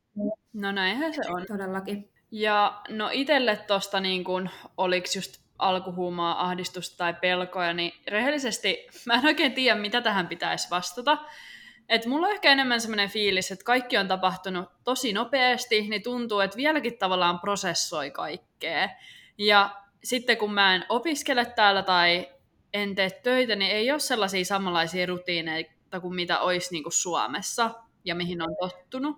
No 0.53 0.71
näinhän 0.71 1.13
se 1.13 1.21
on. 1.29 1.45
Todellakin. 1.47 2.11
Ja 2.31 2.81
no 2.89 3.09
itselle 3.11 3.55
tosta 3.55 3.99
niin 3.99 4.23
kuin, 4.23 4.49
oliks 4.77 5.15
just 5.15 5.41
alkuhuumaa, 5.59 6.45
ahdistusta 6.45 6.97
tai 6.97 7.13
pelkoja, 7.13 7.73
niin 7.73 7.93
rehellisesti 8.07 8.87
mä 9.05 9.13
en 9.13 9.25
oikein 9.25 9.53
tiedä, 9.53 9.79
mitä 9.79 10.01
tähän 10.01 10.27
pitäisi 10.27 10.69
vastata. 10.69 11.17
Et 11.89 12.05
mulla 12.05 12.27
on 12.27 12.33
ehkä 12.33 12.51
enemmän 12.51 12.81
semmoinen 12.81 13.09
fiilis, 13.09 13.51
että 13.51 13.65
kaikki 13.65 13.97
on 13.97 14.07
tapahtunut 14.07 14.69
tosi 14.83 15.13
nopeasti, 15.13 15.81
niin 15.81 16.03
tuntuu, 16.03 16.39
että 16.39 16.57
vieläkin 16.57 16.97
tavallaan 16.97 17.39
prosessoi 17.39 18.11
kaikkea. 18.11 18.89
Ja 19.37 19.75
sitten 20.03 20.37
kun 20.37 20.53
mä 20.53 20.75
en 20.75 20.85
opiskele 20.89 21.45
täällä 21.45 21.83
tai 21.83 22.29
en 22.73 22.95
tee 22.95 23.09
töitä, 23.09 23.55
niin 23.55 23.71
ei 23.71 23.91
ole 23.91 23.99
sellaisia 23.99 24.45
samanlaisia 24.45 25.05
rutiineita 25.05 25.99
kuin 25.99 26.15
mitä 26.15 26.39
olisi 26.39 26.71
niin 26.71 26.83
kuin 26.83 26.93
Suomessa 26.93 27.71
ja 28.05 28.15
mihin 28.15 28.41
on 28.41 28.55
tottunut. 28.59 29.17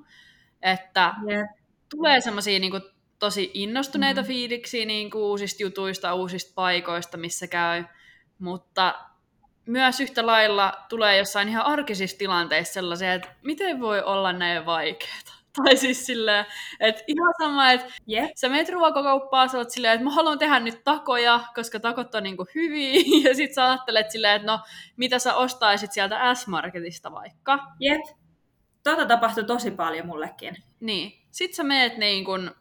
Että 0.62 1.14
yeah. 1.30 1.50
tulee 1.90 2.22
semmoisia 2.22 2.60
niin 2.60 2.82
tosi 3.20 3.52
innostuneita 3.54 4.22
mm. 4.22 4.28
fiiliksiä 4.28 4.86
niin 4.86 5.12
kuin 5.12 5.22
uusista 5.22 5.64
jutuista, 5.64 6.14
uusista 6.14 6.52
paikoista, 6.56 7.18
missä 7.18 7.48
käy, 7.48 7.84
mutta 8.40 9.09
myös 9.70 10.00
yhtä 10.00 10.26
lailla 10.26 10.74
tulee 10.90 11.18
jossain 11.18 11.50
ihan 11.50 11.66
arkisissa 11.66 12.18
tilanteissa 12.18 12.74
sellaisia, 12.74 13.14
että 13.14 13.36
miten 13.44 13.80
voi 13.80 14.04
olla 14.04 14.34
näin 14.34 14.66
vaikeaa. 14.66 15.20
Tai 15.64 15.78
siis 15.78 16.06
silleen, 16.06 16.46
että 16.80 17.04
ihan 17.08 17.34
sama, 17.42 17.72
että 17.72 17.94
yeah. 18.12 18.30
sä 18.36 18.50
meet 18.50 18.70
ruokakauppaan, 18.70 19.50
sä 19.50 19.58
oot 19.58 19.70
silleen, 19.70 19.94
että 19.94 20.04
mä 20.04 20.12
haluan 20.12 20.40
tehdä 20.40 20.60
nyt 20.60 20.84
takoja, 20.84 21.40
koska 21.56 21.80
takot 21.80 22.16
on 22.16 22.24
niinku 22.24 22.46
hyviä, 22.56 23.04
ja 23.30 23.36
sit 23.36 23.54
sä 23.54 23.66
ajattelet 23.66 24.12
silleen, 24.12 24.36
että 24.36 24.52
no, 24.52 24.60
mitä 24.98 25.20
sä 25.20 25.36
ostaisit 25.36 25.92
sieltä 25.92 26.36
S-Marketista 26.36 27.12
vaikka. 27.12 27.60
Jep. 27.80 28.02
Tota 28.84 29.06
tapahtui 29.06 29.44
tosi 29.44 29.72
paljon 29.72 30.06
mullekin. 30.06 30.56
Niin. 30.80 31.14
Sit 31.32 31.54
sä 31.54 31.64
meet 31.64 31.98
niin 31.98 32.26
kun 32.26 32.52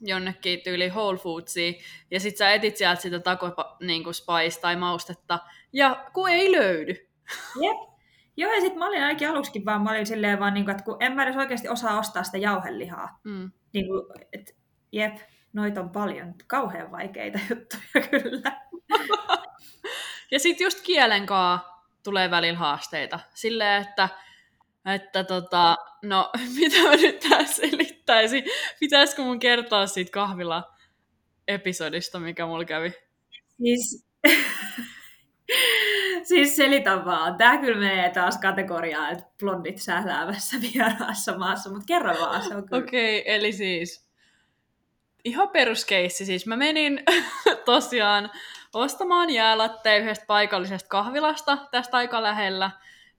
jonnekin 0.00 0.60
tyyli 0.60 0.90
Whole 0.90 1.18
Foodsiin, 1.18 1.74
ja 2.10 2.20
sit 2.20 2.36
sä 2.36 2.52
etit 2.52 2.76
sieltä 2.76 3.00
sitä 3.00 3.20
taco 3.20 3.76
niin 3.80 4.14
spice 4.14 4.60
tai 4.60 4.76
maustetta, 4.76 5.38
ja 5.72 6.06
kun 6.12 6.30
ei 6.30 6.52
löydy. 6.52 7.08
Jep. 7.62 7.88
Joo, 8.36 8.52
ja 8.52 8.60
sitten 8.60 8.78
mä 8.78 8.86
olin 8.86 9.02
ainakin 9.02 9.28
aluksikin 9.28 9.64
vaan, 9.64 9.82
mä 9.82 9.90
olin 9.90 10.06
silleen 10.06 10.40
vaan, 10.40 10.54
niin 10.54 10.64
kuin, 10.64 10.70
että 10.70 10.84
kun 10.84 10.96
en 11.00 11.12
mä 11.12 11.22
edes 11.22 11.36
oikeasti 11.36 11.68
osaa 11.68 11.98
ostaa 11.98 12.22
sitä 12.22 12.38
jauhelihaa. 12.38 13.18
Mm. 13.24 13.50
Niin 13.72 13.86
kuin, 13.86 14.02
että 14.32 14.52
jep, 14.92 15.16
noita 15.52 15.80
on 15.80 15.90
paljon, 15.90 16.34
kauhean 16.46 16.90
vaikeita 16.90 17.38
juttuja 17.50 18.06
kyllä. 18.10 18.60
ja 20.32 20.38
sitten 20.38 20.64
just 20.64 20.80
kielenkaa 20.80 21.84
tulee 22.04 22.30
välillä 22.30 22.58
haasteita. 22.58 23.20
Silleen, 23.34 23.82
että 23.82 24.08
Että 24.94 25.24
tota, 25.24 25.76
no 26.02 26.30
mitä 26.58 26.82
mä 26.82 26.96
nyt 26.96 27.20
tässä 27.30 27.62
selittäisin? 28.08 28.44
Pitäisikö 28.80 29.22
mun 29.22 29.38
kertoa 29.38 29.86
siitä 29.86 30.10
kahvila 30.10 30.74
episodista, 31.48 32.20
mikä 32.20 32.46
mulla 32.46 32.64
kävi? 32.64 32.92
Siis, 33.46 34.08
siis 36.28 36.56
selitä 36.56 37.04
vaan. 37.04 37.36
Tää 37.36 37.56
kyllä 37.56 37.80
menee 37.80 38.10
taas 38.10 38.38
kategoriaan, 38.38 39.12
että 39.12 39.24
blondit 39.40 39.78
sähläävässä 39.78 40.56
vieraassa 40.60 41.38
maassa, 41.38 41.70
mutta 41.70 41.86
kerro 41.86 42.14
vaan, 42.20 42.42
se 42.42 42.54
on 42.54 42.68
kyllä. 42.68 42.82
Okei, 42.84 43.20
okay, 43.20 43.34
eli 43.34 43.52
siis 43.52 44.08
ihan 45.24 45.48
peruskeissi. 45.48 46.26
Siis 46.26 46.46
mä 46.46 46.56
menin 46.56 47.02
tosiaan 47.64 48.30
ostamaan 48.74 49.30
jäälatteja 49.30 49.98
yhdestä 49.98 50.26
paikallisesta 50.26 50.88
kahvilasta 50.88 51.58
tästä 51.70 51.96
aika 51.96 52.22
lähellä, 52.22 52.70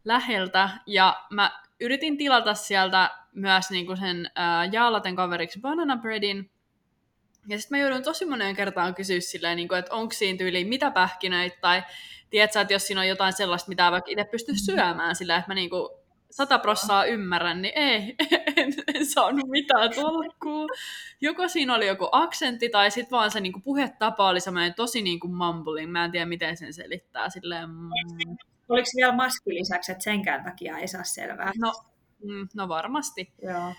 läheltä. 0.05 0.69
Ja 0.85 1.25
mä 1.29 1.51
yritin 1.79 2.17
tilata 2.17 2.53
sieltä 2.53 3.18
myös 3.39 3.69
niinku 3.69 3.95
sen 3.95 4.25
äh, 4.25 4.69
jaalaten 4.71 5.15
kaveriksi 5.15 5.59
banana 5.61 5.97
breadin. 5.97 6.51
Ja 7.47 7.59
sitten 7.59 7.77
mä 7.77 7.81
joudun 7.81 8.03
tosi 8.03 8.25
moneen 8.25 8.55
kertaan 8.55 8.95
kysyä 8.95 9.19
silleen, 9.19 9.55
niinku, 9.55 9.75
että 9.75 9.95
onko 9.95 10.13
siinä 10.13 10.37
tyyliin 10.37 10.67
mitä 10.67 10.91
pähkinöitä, 10.91 11.57
tai 11.61 11.83
tiedätkö, 12.29 12.61
että 12.61 12.73
jos 12.73 12.87
siinä 12.87 13.01
on 13.01 13.07
jotain 13.07 13.33
sellaista, 13.33 13.69
mitä 13.69 13.91
vaikka 13.91 14.11
itse 14.11 14.23
pysty 14.23 14.53
syömään 14.65 15.15
sillä, 15.15 15.37
että 15.37 15.51
mä 15.51 15.55
niinku 15.55 15.99
sata 16.31 16.59
prossaa 16.59 17.05
ymmärrän, 17.05 17.61
niin 17.61 17.73
ei, 17.75 18.15
en, 18.57 18.73
en 18.95 19.05
saanut 19.05 19.49
mitään 19.49 19.89
tolkkuu. 19.95 20.67
Joko 21.21 21.47
siinä 21.47 21.75
oli 21.75 21.87
joku 21.87 22.09
aksentti, 22.11 22.69
tai 22.69 22.91
sitten 22.91 23.11
vaan 23.17 23.31
se 23.31 23.39
niinku 23.39 23.59
puhetapa 23.59 24.29
oli 24.29 24.39
semmoinen 24.39 24.73
tosi 24.73 25.01
niinku 25.01 25.27
mumbling. 25.27 25.91
Mä 25.91 26.05
en 26.05 26.11
tiedä, 26.11 26.25
miten 26.25 26.57
sen 26.57 26.73
selittää. 26.73 27.29
Silleen, 27.29 27.69
mm. 27.69 27.89
Oliko 28.69 28.87
vielä 28.95 29.15
maski 29.15 29.53
lisäksi, 29.53 29.91
että 29.91 30.03
senkään 30.03 30.43
takia 30.43 30.77
ei 30.77 30.87
saa 30.87 31.03
selvää? 31.03 31.51
No, 31.59 31.73
mm, 32.23 32.47
no 32.55 32.67
varmasti. 32.67 33.33
Joo. 33.41 33.73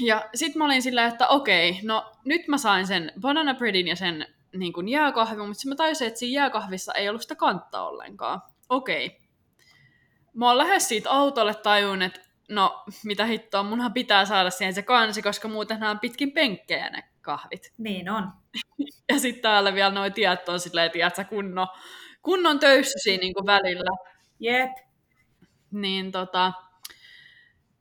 Ja 0.00 0.28
sitten 0.34 0.58
mä 0.58 0.64
olin 0.64 0.82
silleen, 0.82 1.08
että 1.08 1.28
okei, 1.28 1.80
no 1.82 2.12
nyt 2.24 2.48
mä 2.48 2.58
sain 2.58 2.86
sen 2.86 3.12
banana 3.20 3.54
breadin 3.54 3.88
ja 3.88 3.96
sen 3.96 4.26
niin 4.56 4.72
kuin 4.72 4.88
jääkahvin, 4.88 5.48
mutta 5.48 5.68
mä 5.68 5.74
tajusin, 5.74 6.06
että 6.06 6.18
siinä 6.18 6.40
jääkahvissa 6.40 6.94
ei 6.94 7.08
ollut 7.08 7.22
sitä 7.22 7.34
kantta 7.34 7.82
ollenkaan. 7.82 8.42
Okei. 8.68 9.18
Mä 10.34 10.48
oon 10.48 10.58
lähes 10.58 10.88
siitä 10.88 11.10
autolle 11.10 11.54
tajun, 11.54 12.02
että 12.02 12.20
no 12.48 12.84
mitä 13.04 13.24
hittoa, 13.24 13.62
munhan 13.62 13.92
pitää 13.92 14.24
saada 14.24 14.50
siihen 14.50 14.74
se 14.74 14.82
kansi, 14.82 15.22
koska 15.22 15.48
muuten 15.48 15.80
nämä 15.80 15.90
on 15.90 15.98
pitkin 15.98 16.32
penkkejä 16.32 16.90
ne 16.90 17.02
kahvit. 17.20 17.72
Niin 17.78 18.10
on. 18.10 18.32
Ja 19.12 19.20
sitten 19.20 19.42
täällä 19.42 19.74
vielä 19.74 19.94
noi 19.94 20.10
tiet 20.10 20.48
on 20.48 20.60
silleen, 20.60 20.90
tiedätkö, 20.90 21.24
kunnon, 21.24 21.66
kunnon 22.22 22.58
töyssysiä 22.58 23.18
niin 23.18 23.34
kuin 23.34 23.46
välillä. 23.46 23.90
Jep. 24.40 24.70
Niin 25.70 26.12
tota, 26.12 26.52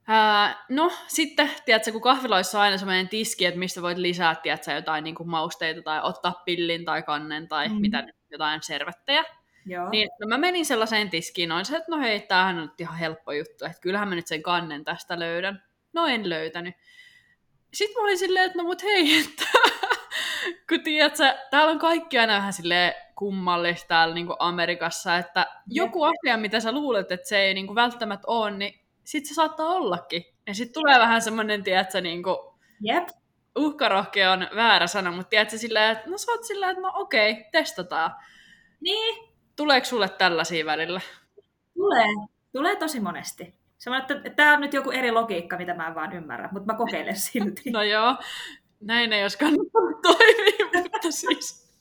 ää, 0.08 0.66
no 0.70 0.92
sitten, 1.08 1.52
tiedätkö, 1.66 1.92
kun 1.92 2.02
kahviloissa 2.02 2.58
on 2.58 2.64
aina 2.64 2.78
semmoinen 2.78 3.10
tiski, 3.10 3.46
että 3.46 3.60
mistä 3.60 3.82
voit 3.82 3.98
lisää, 3.98 4.36
tiedätkö, 4.36 4.72
jotain 4.72 5.04
niin 5.04 5.16
kuin 5.16 5.30
mausteita 5.30 5.82
tai 5.82 6.00
ottaa 6.04 6.42
pillin 6.46 6.86
tai 6.86 7.04
kannen 7.04 7.48
tai 7.48 7.70
mm. 7.70 7.76
mitä 7.76 8.08
jotain 8.32 8.64
servettejä. 8.64 9.24
Joo. 9.66 9.90
Niin 9.90 10.10
no 10.22 10.28
mä 10.28 10.38
menin 10.38 10.66
sellaiseen 10.66 11.10
tiskiin, 11.10 11.50
noin 11.50 11.66
se, 11.66 11.78
että 11.78 11.92
no 11.92 12.00
hei, 12.00 12.20
tämähän 12.20 12.58
on 12.58 12.62
nyt 12.62 12.82
ihan 12.82 12.98
helppo 12.98 13.32
juttu, 13.32 13.66
että 13.66 13.82
kyllähän 13.82 14.08
mä 14.08 14.16
nyt 14.16 14.28
sen 14.28 14.44
kannen 14.44 14.84
tästä 14.84 15.20
löydän. 15.20 15.64
No 15.94 16.08
en 16.08 16.30
löytänyt. 16.30 16.76
Sitten 17.74 18.02
mä 18.02 18.04
olin 18.04 18.18
silleen, 18.18 18.46
että 18.46 18.58
no 18.58 18.64
mut 18.64 18.84
hei, 18.84 19.20
että 19.24 19.46
kun 20.70 20.84
tiedät 20.84 21.16
sä, 21.16 21.38
täällä 21.52 21.72
on 21.72 21.80
kaikki 21.80 22.20
aina 22.20 22.34
vähän 22.34 22.54
silleen 22.54 22.94
kummallista 23.16 23.88
täällä 23.88 24.16
niin 24.16 24.28
Amerikassa, 24.40 25.18
että 25.18 25.46
joku 25.68 26.04
asia, 26.04 26.38
mitä 26.38 26.60
sä 26.60 26.72
luulet, 26.72 27.12
että 27.12 27.28
se 27.28 27.42
ei 27.42 27.54
niin 27.54 27.76
välttämättä 27.76 28.28
ole, 28.28 28.52
niin 28.52 28.81
sit 29.04 29.26
se 29.26 29.34
saattaa 29.34 29.68
ollakin. 29.68 30.24
Ja 30.48 30.54
sitten 30.54 30.82
tulee 30.82 31.00
vähän 31.00 31.22
semmoinen, 31.22 31.64
tiedätkö, 31.64 32.02
niin 32.02 32.24
kuin, 32.24 32.38
Jep. 32.82 33.08
uhkarohkea 33.58 34.32
on 34.32 34.48
väärä 34.56 34.88
sana, 34.88 35.12
mutta 35.12 35.30
tiedätkö 35.30 35.58
silleen, 35.58 35.92
että 35.92 36.10
no 36.10 36.18
sä 36.18 36.32
oot 36.32 36.44
silleen, 36.44 36.70
että 36.72 36.82
no 36.82 36.92
okei, 36.96 37.46
testataan. 37.52 38.12
Niin, 38.82 39.32
Tuleeko 39.56 39.86
sulle 39.86 40.10
tällaisia 40.10 40.66
välillä? 40.66 41.02
tulee. 41.74 42.08
Tulee 42.54 42.76
tosi 42.76 43.00
monesti. 43.00 43.54
Semmoinen, 43.78 44.18
että 44.18 44.30
tämä 44.30 44.54
on 44.54 44.62
nyt 44.62 44.74
joku 44.74 44.92
eri 44.92 45.12
logiikka, 45.12 45.58
mitä 45.58 45.74
mä 45.74 45.88
en 45.88 45.96
vaan 45.96 46.14
ymmärrä, 46.14 46.50
mutta 46.52 46.74
mä 46.74 46.78
kokeilen 46.78 47.16
silti. 47.32 47.72
No 47.72 47.84
joo, 47.84 48.16
näin 48.80 49.14
ei 49.14 49.22
olisi 49.22 49.38
kannattanut 49.38 50.02
toimia, 50.08 50.84
mutta 50.84 51.12
siis 51.12 51.72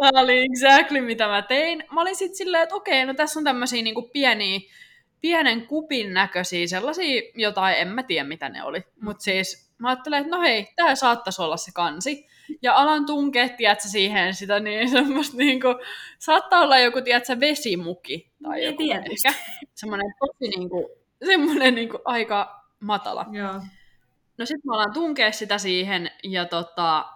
tämä 0.00 0.20
oli 0.20 0.44
exactly 0.44 1.00
mitä 1.00 1.28
mä 1.28 1.42
tein. 1.42 1.84
Mä 1.92 2.00
olin 2.00 2.16
sitten 2.16 2.36
silleen, 2.36 2.62
että 2.62 2.74
okei, 2.74 3.06
no 3.06 3.14
tässä 3.14 3.40
on 3.40 3.44
tämmöisiä 3.44 3.82
niinku 3.82 4.10
pieniä, 4.12 4.60
pienen 5.22 5.66
kupin 5.66 6.14
näköisiä, 6.14 6.66
sellaisia 6.66 7.22
jotain, 7.34 7.76
en 7.76 7.88
mä 7.88 8.02
tiedä 8.02 8.28
mitä 8.28 8.48
ne 8.48 8.64
oli. 8.64 8.84
Mutta 9.02 9.22
siis 9.22 9.72
mä 9.78 9.88
ajattelin, 9.88 10.18
että 10.18 10.36
no 10.36 10.42
hei, 10.42 10.68
tämä 10.76 10.94
saattaisi 10.94 11.42
olla 11.42 11.56
se 11.56 11.72
kansi. 11.74 12.26
Ja 12.62 12.74
alan 12.74 13.06
tunkea, 13.06 13.48
tiedätkö, 13.48 13.88
siihen 13.88 14.34
sitä 14.34 14.60
niin 14.60 14.88
semmoista 14.90 15.36
niinku, 15.36 15.68
saattaa 16.18 16.60
olla 16.60 16.78
joku, 16.78 17.00
tiedätkö, 17.00 17.40
vesimuki. 17.40 18.32
Tai 18.42 18.56
Niin, 18.56 18.66
joku 18.66 18.82
tietysti. 18.82 19.28
ehkä. 19.28 19.40
Semmoinen 19.74 20.14
tosi 20.18 20.50
niinku, 20.56 20.90
semmoinen 21.26 21.74
niinku 21.74 21.98
aika 22.04 22.64
matala. 22.80 23.26
Joo. 23.32 23.60
No 24.38 24.46
sit 24.46 24.64
mä 24.64 24.74
alan 24.74 24.92
tunkea 24.92 25.32
sitä 25.32 25.58
siihen 25.58 26.10
ja 26.22 26.44
tota, 26.44 27.06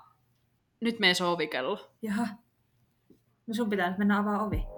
nyt 0.81 0.99
menee 0.99 1.15
sovikello. 1.15 1.91
Jaha. 2.03 2.27
No 3.47 3.55
sun 3.55 3.71
pitää 3.71 3.89
nyt 3.89 3.99
mennä 3.99 4.19
avaa 4.19 4.43
ovi. 4.45 4.76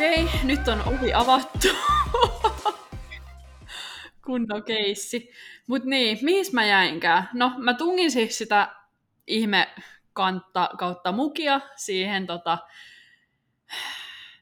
Okei, 0.00 0.28
nyt 0.44 0.68
on 0.68 0.82
ovi 0.86 1.14
avattu. 1.14 1.68
Kunnon 4.26 4.62
keissi. 4.64 5.30
Mut 5.66 5.84
niin, 5.84 6.18
mihin 6.22 6.46
mä 6.52 6.66
jäinkään? 6.66 7.28
No, 7.34 7.52
mä 7.58 7.74
tungin 7.74 8.10
siis 8.10 8.38
sitä 8.38 8.68
ihme 9.26 9.68
kantta 10.12 10.70
kautta 10.78 11.12
mukia 11.12 11.60
siihen 11.76 12.26
tota, 12.26 12.58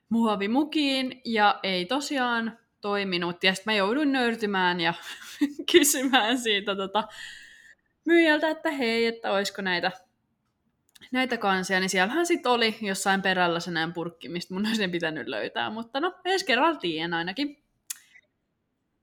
muovimukiin 0.08 1.20
ja 1.24 1.60
ei 1.62 1.86
tosiaan 1.86 2.58
toiminut. 2.80 3.44
Ja 3.44 3.54
sitten 3.54 3.72
mä 3.72 3.76
jouduin 3.76 4.12
nöyrtymään 4.12 4.80
ja 4.80 4.94
kysymään 5.72 6.38
siitä 6.38 6.76
tota, 6.76 7.04
myyjältä, 8.04 8.48
että 8.48 8.70
hei, 8.70 9.06
että 9.06 9.32
olisiko 9.32 9.62
näitä, 9.62 9.92
näitä 11.12 11.36
kansia. 11.36 11.80
Niin 11.80 11.90
siellähän 11.90 12.26
sitten 12.26 12.52
oli 12.52 12.76
jossain 12.80 13.22
perällä 13.22 13.60
se 13.60 13.70
näin 13.70 13.92
purkki, 13.92 14.28
mistä 14.28 14.54
mun 14.54 14.66
olisi 14.66 14.88
pitänyt 14.88 15.28
löytää. 15.28 15.70
Mutta 15.70 16.00
no, 16.00 16.14
ensi 16.24 16.46
kerralla 16.46 16.78
tiedän 16.78 17.14
ainakin. 17.14 17.62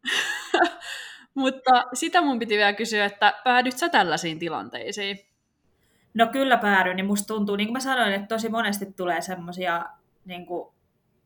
Mutta 1.34 1.86
sitä 1.94 2.22
mun 2.22 2.40
piti 2.40 2.58
vielä 2.58 2.74
kysyä, 2.74 3.06
että 3.06 3.34
päädyt 3.44 3.78
sä 3.78 3.90
tällaisiin 3.90 4.40
tilanteisiin? 4.40 5.20
No 6.14 6.28
kyllä 6.28 6.58
päädyin, 6.58 6.96
niin 6.96 7.06
musta 7.06 7.28
tuntuu, 7.28 7.56
niin 7.56 7.68
kuin 7.68 7.74
mä 7.74 7.80
sanoin, 7.80 8.14
että 8.14 8.28
tosi 8.28 8.50
monesti 8.50 8.86
tulee 8.86 9.22
semmoisia 9.22 9.86
niin 10.26 10.46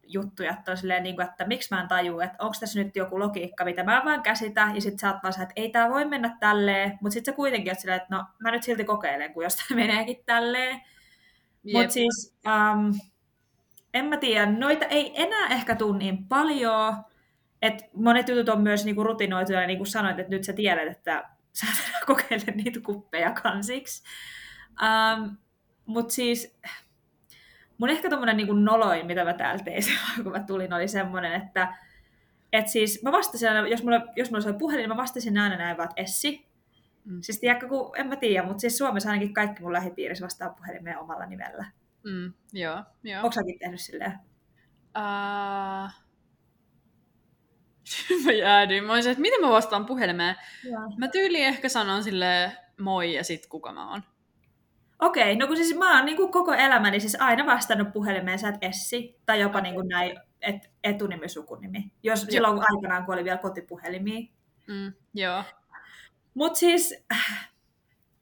juttuja, 0.09 0.51
että, 0.51 0.71
on 0.71 0.77
silleen, 0.77 1.03
niin 1.03 1.15
kuin, 1.15 1.27
että 1.27 1.47
miksi 1.47 1.75
mä 1.75 1.81
en 1.81 1.87
taju, 1.87 2.19
että 2.19 2.37
onko 2.39 2.55
tässä 2.59 2.83
nyt 2.83 2.95
joku 2.95 3.19
logiikka, 3.19 3.65
mitä 3.65 3.83
mä 3.83 3.97
en 3.97 4.05
vaan 4.05 4.21
käsitä, 4.21 4.71
ja 4.73 4.81
sitten 4.81 4.99
sä 4.99 5.13
oot 5.13 5.23
vaan 5.23 5.41
että 5.41 5.53
ei 5.55 5.69
tää 5.69 5.89
voi 5.89 6.05
mennä 6.05 6.37
tälleen, 6.39 6.97
mutta 7.01 7.13
sitten 7.13 7.33
sä 7.33 7.35
kuitenkin 7.35 7.71
oot 7.71 7.79
silleen, 7.79 8.01
että 8.01 8.15
no 8.15 8.25
mä 8.39 8.51
nyt 8.51 8.63
silti 8.63 8.83
kokeilen, 8.83 9.33
kun 9.33 9.43
jostain 9.43 9.75
meneekin 9.81 10.23
tälleen. 10.25 10.81
Mutta 11.73 11.93
siis, 11.93 12.37
um, 12.45 12.99
en 13.93 14.05
mä 14.05 14.17
tiedä, 14.17 14.45
noita 14.45 14.85
ei 14.85 15.23
enää 15.23 15.47
ehkä 15.47 15.75
tule 15.75 15.97
niin 15.97 16.27
paljon, 16.27 16.93
että 17.61 17.85
monet 17.93 18.29
jutut 18.29 18.49
on 18.49 18.61
myös 18.61 18.85
niinku 18.85 19.03
rutinoituja, 19.03 19.67
niin 19.67 19.79
kuin 19.79 19.87
sanoit, 19.87 20.19
että 20.19 20.35
nyt 20.35 20.43
sä 20.43 20.53
tiedät, 20.53 20.87
että 20.91 21.29
sä 21.53 21.67
et 21.73 21.89
enää 21.89 22.01
kokeile 22.05 22.51
niitä 22.55 22.79
kuppeja 22.79 23.31
kansiksi. 23.31 24.03
Um, 24.81 25.37
Mutta 25.85 26.13
siis 26.13 26.57
mun 27.79 27.89
ehkä 27.89 28.09
tommonen 28.09 28.37
niinku 28.37 28.53
noloin, 28.53 29.05
mitä 29.05 29.23
mä 29.23 29.33
täällä 29.33 29.63
tein 29.63 29.83
silloin, 29.87 30.23
kun 30.23 30.31
mä 30.31 30.43
tulin, 30.43 30.73
oli 30.73 30.87
semmoinen, 30.87 31.33
että 31.33 31.77
et 32.53 32.67
siis 32.67 33.03
mä 33.03 33.11
vastasin 33.11 33.49
aina, 33.49 33.67
jos 33.67 33.83
mulla, 33.83 34.01
jos 34.15 34.31
mulla 34.31 34.41
soi 34.41 34.53
puhelin, 34.53 34.81
niin 34.81 34.89
mä 34.89 34.97
vastasin 34.97 35.37
aina 35.37 35.57
näin 35.57 35.77
vaan, 35.77 35.89
että 35.89 36.01
Essi. 36.01 36.49
Mm. 37.05 37.21
Siis 37.21 37.39
tiedätkö, 37.39 37.67
kun, 37.67 37.91
en 37.97 38.07
mä 38.07 38.15
tiedä, 38.15 38.47
mutta 38.47 38.61
siis 38.61 38.77
Suomessa 38.77 39.09
ainakin 39.09 39.33
kaikki 39.33 39.61
mun 39.61 39.73
lähipiirissä 39.73 40.25
vastaa 40.25 40.49
puhelimeen 40.49 40.99
omalla 40.99 41.25
nimellä. 41.25 41.65
Mm, 42.03 42.33
joo, 42.53 42.83
joo. 43.03 43.23
Onko 43.23 43.31
säkin 43.31 43.59
tehnyt 43.59 43.81
silleen? 43.81 44.19
Uh... 44.97 45.89
mä 48.25 48.31
jäädyin. 48.31 48.83
Mä 48.83 48.93
olisin, 48.93 49.11
että 49.11 49.21
miten 49.21 49.41
mä 49.41 49.49
vastaan 49.49 49.85
puhelimeen? 49.85 50.35
Joo. 50.63 50.81
Mä 50.97 51.07
tyyliin 51.07 51.45
ehkä 51.45 51.69
sanon 51.69 52.03
sille 52.03 52.51
moi 52.79 53.13
ja 53.13 53.23
sit 53.23 53.47
kuka 53.47 53.73
mä 53.73 53.91
oon. 53.91 54.03
Okei, 54.99 55.35
no 55.35 55.47
kun 55.47 55.57
siis 55.57 55.77
mä 55.77 55.95
oon 55.95 56.05
niin 56.05 56.17
kuin 56.17 56.31
koko 56.31 56.53
elämäni 56.53 56.99
siis 56.99 57.17
aina 57.19 57.45
vastannut 57.45 57.93
puhelimeen, 57.93 58.39
sä 58.39 58.49
et 58.49 58.55
Essi, 58.61 59.19
tai 59.25 59.41
jopa 59.41 59.61
niin 59.61 59.75
kuin 59.75 59.87
näin, 59.87 60.19
et, 60.41 60.71
etunimi, 60.83 61.29
sukunimi. 61.29 61.91
Jos, 62.03 62.23
Joo. 62.23 62.31
silloin 62.31 62.53
kun 62.53 62.65
aikanaan, 62.69 63.05
kun 63.05 63.13
oli 63.13 63.23
vielä 63.23 63.37
kotipuhelimia. 63.37 64.27
Mm, 64.67 64.93
joo. 65.13 65.43
Mutta 66.33 66.59
siis, 66.59 67.05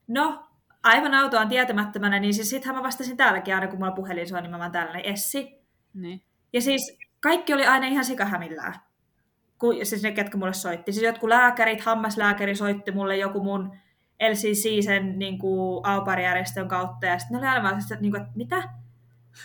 no, 0.08 0.48
aivan 0.84 1.14
autoaan 1.14 1.50
tietämättömänä, 1.50 2.20
niin 2.20 2.34
siis 2.34 2.50
sittenhän 2.50 2.76
mä 2.76 2.84
vastasin 2.84 3.18
täälläkin 3.18 3.56
aina, 3.56 3.68
kun 3.68 3.80
mulla 3.80 3.92
puhelin 3.92 4.28
soi, 4.28 4.42
niin 4.42 4.52
mä 4.52 4.60
vaan 4.60 4.72
tällainen 4.72 5.06
Essi. 5.06 5.62
Niin. 5.94 6.22
Ja 6.54 6.62
siis 6.62 6.98
kaikki 7.20 7.54
oli 7.54 7.66
aina 7.66 7.88
ihan 7.88 8.06
sikahämillään. 8.06 8.74
Kun, 9.58 9.86
siis 9.86 10.04
ne, 10.04 10.12
ketkä 10.12 10.38
mulle 10.38 10.54
soitti. 10.54 10.92
Siis 10.92 11.04
jotkut 11.04 11.30
lääkärit, 11.30 11.82
hammaslääkäri 11.82 12.56
soitti 12.56 12.92
mulle 12.92 13.18
joku 13.18 13.44
mun 13.44 13.78
LCC 14.22 14.84
sen 14.84 15.20
niin 15.20 15.40
auparijärjestön 15.84 16.68
kautta. 16.68 17.06
Ja 17.06 17.20
sitten 17.20 17.36
ne 17.36 17.40
oli 17.40 17.48
aina 17.48 17.64
vaan, 17.64 17.80
että, 17.80 17.96
niin 17.96 18.12
kuin, 18.12 18.22
että 18.22 18.34
mitä? 18.36 18.56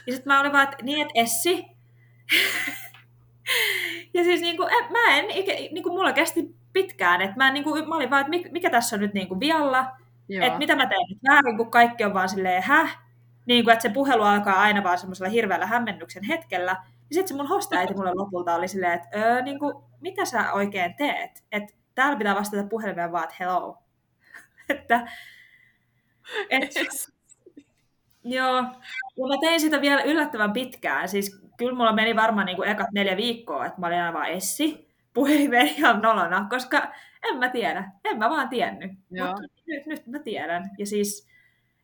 Ja 0.07 0.13
sitten 0.13 0.33
mä 0.33 0.41
olin 0.41 0.53
vaan, 0.53 0.65
että 0.65 0.85
niin, 0.85 1.01
että 1.01 1.21
Essi. 1.21 1.67
ja 4.15 4.25
siis 4.25 4.41
niin 4.41 4.57
kuin, 4.57 4.69
mä 4.91 5.17
en, 5.17 5.25
niin 5.73 5.83
kuin 5.83 5.93
mulla 5.93 6.13
kesti 6.13 6.55
pitkään, 6.73 7.21
että 7.21 7.37
mä, 7.37 7.51
niin 7.51 7.65
kuin, 7.65 7.89
mä 7.89 7.97
olin 7.97 8.11
vaan, 8.11 8.35
että 8.35 8.51
mikä 8.53 8.71
tässä 8.71 8.97
on 8.97 9.01
nyt 9.01 9.15
niin 9.15 9.29
kuin 9.29 9.41
vialla, 9.41 9.87
Joo. 10.29 10.47
että 10.47 10.59
mitä 10.59 10.77
mä 10.77 10.87
teen 10.87 11.07
nyt 11.09 11.19
väärin, 11.29 11.57
kun 11.57 11.71
kaikki 11.71 12.05
on 12.05 12.15
vaan 12.15 12.29
silleen, 12.29 12.63
häh? 12.63 12.99
Niin 13.47 13.65
kuin, 13.65 13.73
että 13.73 13.83
se 13.83 13.89
puhelu 13.89 14.23
alkaa 14.23 14.61
aina 14.61 14.85
vaan 14.85 14.99
semmoisella 14.99 15.31
hirveällä 15.31 15.67
hämmennyksen 15.67 16.25
hetkellä. 16.25 16.71
Ja 17.11 17.15
sitten 17.15 17.29
se 17.29 17.35
mun 17.35 17.49
hostaäiti 17.49 17.95
mulle 17.95 18.15
lopulta 18.15 18.55
oli 18.55 18.69
silleen, 18.69 18.93
että 18.93 19.09
öö, 19.19 19.43
niin 19.43 19.59
kuin, 19.59 19.75
mitä 20.01 20.25
sä 20.25 20.53
oikein 20.53 20.95
teet? 20.95 21.45
Että 21.53 21.75
täällä 21.95 22.17
pitää 22.17 22.35
vastata 22.35 22.65
puhelimeen 22.65 23.13
vaan, 23.13 23.25
että 23.25 23.37
hello. 23.41 23.82
Että, 24.73 25.09
et, 26.51 26.71
joo. 28.25 28.57
Ja 29.17 29.27
mä 29.29 29.35
tein 29.41 29.61
sitä 29.61 29.81
vielä 29.81 30.03
yllättävän 30.03 30.53
pitkään. 30.53 31.09
Siis 31.09 31.43
kyllä 31.57 31.75
mulla 31.77 31.93
meni 31.93 32.17
varmaan 32.17 32.47
niin 32.47 32.57
kuin 32.57 32.69
ekat 32.69 32.87
neljä 32.93 33.17
viikkoa, 33.17 33.67
että 33.67 33.81
mä 33.81 33.87
olin 33.87 33.99
aina 33.99 34.13
vaan 34.13 34.29
Essi 34.29 34.89
puhelimeen 35.15 35.67
ihan 35.67 36.03
nolona, 36.03 36.47
koska 36.51 36.93
en 37.23 37.39
mä 37.39 37.49
tiedä. 37.49 37.91
En 38.05 38.19
mä 38.19 38.31
vaan 38.31 38.49
tiennyt. 38.49 38.91
Mutta 38.93 39.43
nyt, 39.67 39.87
nyt 39.87 40.07
mä 40.07 40.19
tiedän. 40.19 40.71
Ja 40.79 40.87
siis 40.87 41.29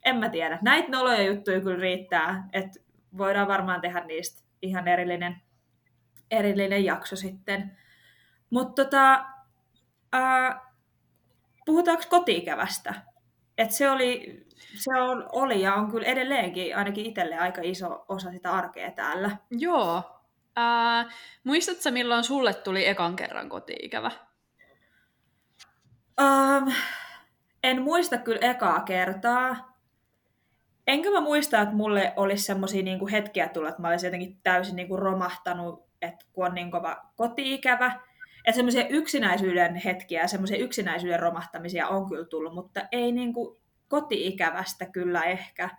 en 0.05 0.16
mä 0.16 0.28
tiedä. 0.28 0.59
Näitä 0.62 0.89
noloja 0.89 1.22
juttuja 1.22 1.61
kyllä 1.61 1.80
riittää, 1.80 2.49
että 2.53 2.80
voidaan 3.18 3.49
varmaan 3.49 3.80
tehdä 3.80 4.01
niistä 4.01 4.43
ihan 4.62 4.89
erillinen, 4.89 5.36
erillinen 6.30 6.84
jakso 6.84 7.16
sitten. 7.16 7.78
Mutta 8.51 8.84
tota, 8.84 9.24
äh, 10.14 10.61
puhutaanko 11.69 12.03
kotiikävästä? 12.11 12.95
Et 13.59 13.71
se 13.71 13.91
oli, 13.91 14.41
se 14.75 15.01
on, 15.01 15.29
oli 15.33 15.62
ja 15.62 15.75
on 15.75 15.91
kyllä 15.91 16.07
edelleenkin 16.07 16.77
ainakin 16.77 17.07
itselle 17.07 17.39
aika 17.39 17.61
iso 17.64 18.05
osa 18.09 18.33
sitä 18.33 18.51
arkea 18.53 18.91
täällä. 18.91 19.37
Joo. 19.51 20.03
Äh, 20.59 21.14
muistatko 21.45 21.91
milloin 21.91 22.25
sulle 22.25 22.55
tuli 22.55 22.87
ekan 22.87 23.16
kerran 23.16 23.49
kotiikävä? 23.49 24.11
Um, 26.21 26.73
en 27.62 27.83
muista 27.83 28.19
kyllä 28.19 28.51
ekaa 28.51 28.81
kertaa. 28.81 29.79
Enkä 30.87 31.11
mä 31.11 31.21
muista, 31.21 31.61
että 31.61 31.75
mulle 31.75 32.12
olisi 32.16 32.45
semmoisia 32.45 32.83
niinku 32.83 33.09
hetkiä 33.09 33.49
tullut, 33.49 33.69
että 33.69 33.83
mä 33.83 33.89
olisin 33.89 34.07
jotenkin 34.07 34.41
täysin 34.43 34.77
niinku 34.77 34.97
romahtanut, 34.97 35.87
että 36.03 36.25
kun 36.33 36.47
on 36.47 36.55
niin 36.55 36.71
kova 36.71 36.97
kotiikävä. 37.16 38.01
Että 38.45 38.57
semmoisia 38.57 38.89
yksinäisyyden 38.89 39.76
hetkiä 39.76 40.26
semmoisia 40.26 40.57
yksinäisyyden 40.57 41.20
romahtamisia 41.20 41.89
on 41.89 42.09
kyllä 42.09 42.24
tullut, 42.24 42.55
mutta 42.55 42.80
ei 42.93 43.12
niinku 43.12 43.61
kotiikävästä 43.89 44.86
kyllä 44.86 45.22
ehkä. 45.22 45.70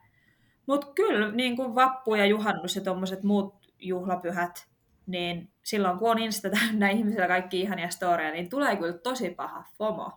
Mutta 0.65 0.87
kyllä 0.95 1.31
niin 1.31 1.55
kuin 1.55 1.75
vappu 1.75 2.15
ja 2.15 2.25
juhannus 2.25 2.75
ja 2.75 2.81
tuommoiset 2.81 3.23
muut 3.23 3.73
juhlapyhät, 3.79 4.67
niin 5.07 5.51
silloin 5.63 5.99
kun 5.99 6.11
on 6.11 6.19
Insta 6.19 6.49
täynnä 6.49 6.89
ihmisillä 6.89 7.27
kaikki 7.27 7.61
ihania 7.61 7.89
storeja, 7.89 8.31
niin 8.31 8.49
tulee 8.49 8.75
kyllä 8.75 8.97
tosi 8.97 9.29
paha 9.29 9.63
FOMO. 9.77 10.11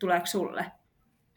Tuleeko 0.00 0.26
sulle? 0.26 0.64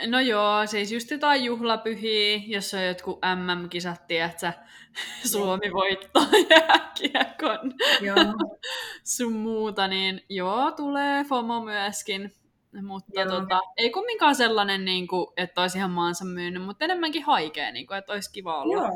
No 0.08 0.20
joo, 0.20 0.66
siis 0.66 0.91
just 0.91 1.12
jotain 1.12 1.43
juhlapyhiä, 1.43 2.41
jos 2.47 2.74
on 2.74 2.86
jotkut 2.86 3.20
MM-kisat, 3.36 4.12
että 4.12 4.54
Suomi 5.32 5.74
voittaa 5.74 6.28
jääkiekon 6.49 7.74
joo. 8.02 8.16
sun 9.16 9.34
muuta, 9.34 9.88
niin 9.88 10.22
joo, 10.30 10.72
tulee 10.72 11.24
FOMO 11.24 11.62
myöskin. 11.62 12.34
Mutta 12.82 13.26
tota, 13.30 13.60
ei 13.78 13.89
kumminkaan 13.89 14.36
sellainen, 14.36 14.86
niin 14.86 15.08
kuin, 15.08 15.28
että 15.38 15.62
olisi 15.62 15.78
ihan 15.78 15.91
maansa 15.91 16.26
myynyt, 16.26 16.64
mutta 16.64 16.86
enemmänkin 16.86 17.24
haikea, 17.24 17.72
niin 17.72 17.88
kuin, 17.88 17.97
että 17.97 18.14
olisi 18.14 18.32
kiva 18.32 18.62
olla, 18.62 18.74
joo. 18.74 18.91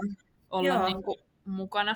olla 0.49 0.67
joo. 0.67 0.85
Niin 0.85 1.03
kuin, 1.03 1.19
mukana. 1.45 1.95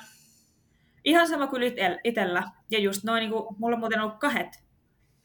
Ihan 1.03 1.28
sama 1.28 1.47
kuin 1.47 1.64
itsellä. 2.03 2.43
Ja 2.72 2.80
just 2.80 3.03
noin, 3.03 3.20
niin 3.20 3.32
kuin, 3.32 3.55
mulla 3.57 3.76
on 3.76 3.80
muuten 3.80 4.01
ollut 4.01 4.20
kahdet, 4.20 4.64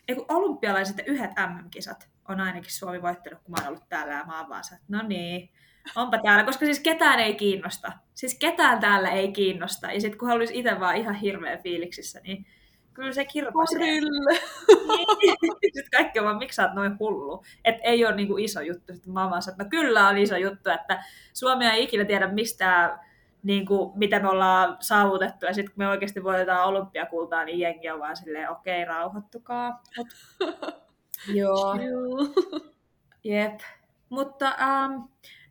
ei 0.08 0.14
kun 0.14 0.26
olympialaiset 0.28 0.98
ja 0.98 1.04
yhdet 1.06 1.30
MM-kisat 1.30 2.13
on 2.28 2.40
ainakin 2.40 2.72
Suomi 2.72 3.02
voittanut, 3.02 3.42
kun 3.42 3.52
mä 3.52 3.56
oon 3.60 3.68
ollut 3.68 3.88
täällä 3.88 4.12
ja 4.12 4.24
mä 4.24 4.40
oon 4.40 4.48
vaan 4.48 4.62
no 4.88 5.02
niin, 5.02 5.50
onpa 5.96 6.18
täällä, 6.18 6.44
koska 6.44 6.64
siis 6.64 6.80
ketään 6.80 7.20
ei 7.20 7.34
kiinnosta. 7.34 7.92
Siis 8.14 8.38
ketään 8.38 8.80
täällä 8.80 9.10
ei 9.10 9.32
kiinnosta. 9.32 9.92
Ja 9.92 10.00
sitten 10.00 10.18
kun 10.18 10.28
haluaisi 10.28 10.58
itse 10.58 10.80
vaan 10.80 10.96
ihan 10.96 11.14
hirveän 11.14 11.62
fiiliksissä, 11.62 12.20
niin 12.20 12.46
kyllä 12.94 13.12
se 13.12 13.24
kirpasee. 13.24 14.00
Sitten 15.62 15.90
kaikki 15.92 16.18
on 16.18 16.24
vaan, 16.24 16.38
miksi 16.38 16.56
sä 16.56 16.62
oot 16.62 16.74
noin 16.74 16.98
hullu. 16.98 17.44
Että 17.64 17.82
ei 17.82 18.06
ole 18.06 18.14
niinku 18.16 18.36
iso 18.36 18.60
juttu. 18.60 18.94
Sitten 18.94 19.12
mä 19.12 19.20
oon 19.20 19.30
vaan 19.30 19.42
että 19.48 19.64
no 19.64 19.70
kyllä 19.70 20.08
on 20.08 20.18
iso 20.18 20.36
juttu, 20.36 20.70
että 20.70 21.04
Suomi 21.32 21.66
ei 21.66 21.84
ikinä 21.84 22.04
tiedä 22.04 22.28
mistään 22.28 23.00
niin 23.42 23.66
kuin, 23.66 23.98
mitä 23.98 24.20
me 24.20 24.28
ollaan 24.28 24.76
saavutettu. 24.80 25.46
Ja 25.46 25.54
sitten 25.54 25.74
kun 25.74 25.84
me 25.84 25.88
oikeasti 25.88 26.24
voitetaan 26.24 26.68
olympiakultaa, 26.68 27.44
niin 27.44 27.58
jengi 27.58 27.90
on 27.90 28.00
vaan 28.00 28.16
silleen, 28.16 28.50
okei, 28.50 28.82
okay, 28.82 28.94
rauhoittukaa. 28.94 29.82
Mut, 29.96 30.08
joo. 31.28 31.74
Jep. 33.24 33.60
Mutta 34.08 34.46
ähm, 34.46 34.92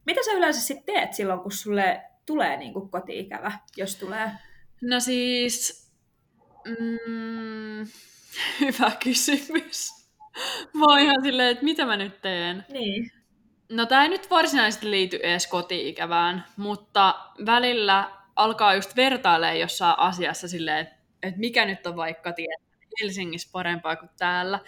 mitä 0.05 0.21
sä 0.25 0.31
yleensä 0.31 0.61
sitten 0.61 0.95
teet 0.95 1.13
silloin, 1.13 1.39
kun 1.39 1.51
sulle 1.51 2.01
tulee 2.25 2.57
niin 2.57 2.73
kuin 2.73 2.89
koti-ikävä, 2.89 3.51
jos 3.77 3.95
tulee? 3.95 4.31
No 4.81 4.99
siis, 4.99 5.91
mm, 6.65 7.87
hyvä 8.61 8.91
kysymys. 9.03 10.03
Mä 10.73 10.85
oon 10.85 10.99
ihan 10.99 11.23
silleen, 11.23 11.51
että 11.51 11.63
mitä 11.63 11.85
mä 11.85 11.97
nyt 11.97 12.21
teen? 12.21 12.65
Niin. 12.69 13.11
No 13.69 13.85
tämä 13.85 14.03
ei 14.03 14.09
nyt 14.09 14.29
varsinaisesti 14.29 14.91
liity 14.91 15.19
edes 15.23 15.47
koti-ikävään, 15.47 16.45
mutta 16.57 17.15
välillä 17.45 18.11
alkaa 18.35 18.75
just 18.75 18.95
vertailemaan 18.95 19.59
jossain 19.59 19.99
asiassa 19.99 20.47
silleen, 20.47 20.87
että 21.23 21.39
mikä 21.39 21.65
nyt 21.65 21.87
on 21.87 21.95
vaikka 21.95 22.33
tiedä, 22.33 22.55
Helsingissä 23.01 23.49
parempaa 23.51 23.95
kuin 23.95 24.09
täällä. 24.17 24.59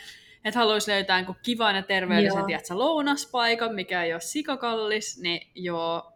Että 0.46 0.60
haluaisi 0.60 0.92
löytää 0.92 1.22
niin 1.22 1.36
kivan 1.44 1.76
ja 1.76 1.84
terveellisen 1.84 2.46
tiedätkö, 2.46 2.78
lounaspaikan, 2.78 3.76
mikä 3.76 4.04
ei 4.04 4.14
ole 4.14 4.22
sikakallis, 4.22 5.20
niin 5.22 5.52
joo, 5.56 6.14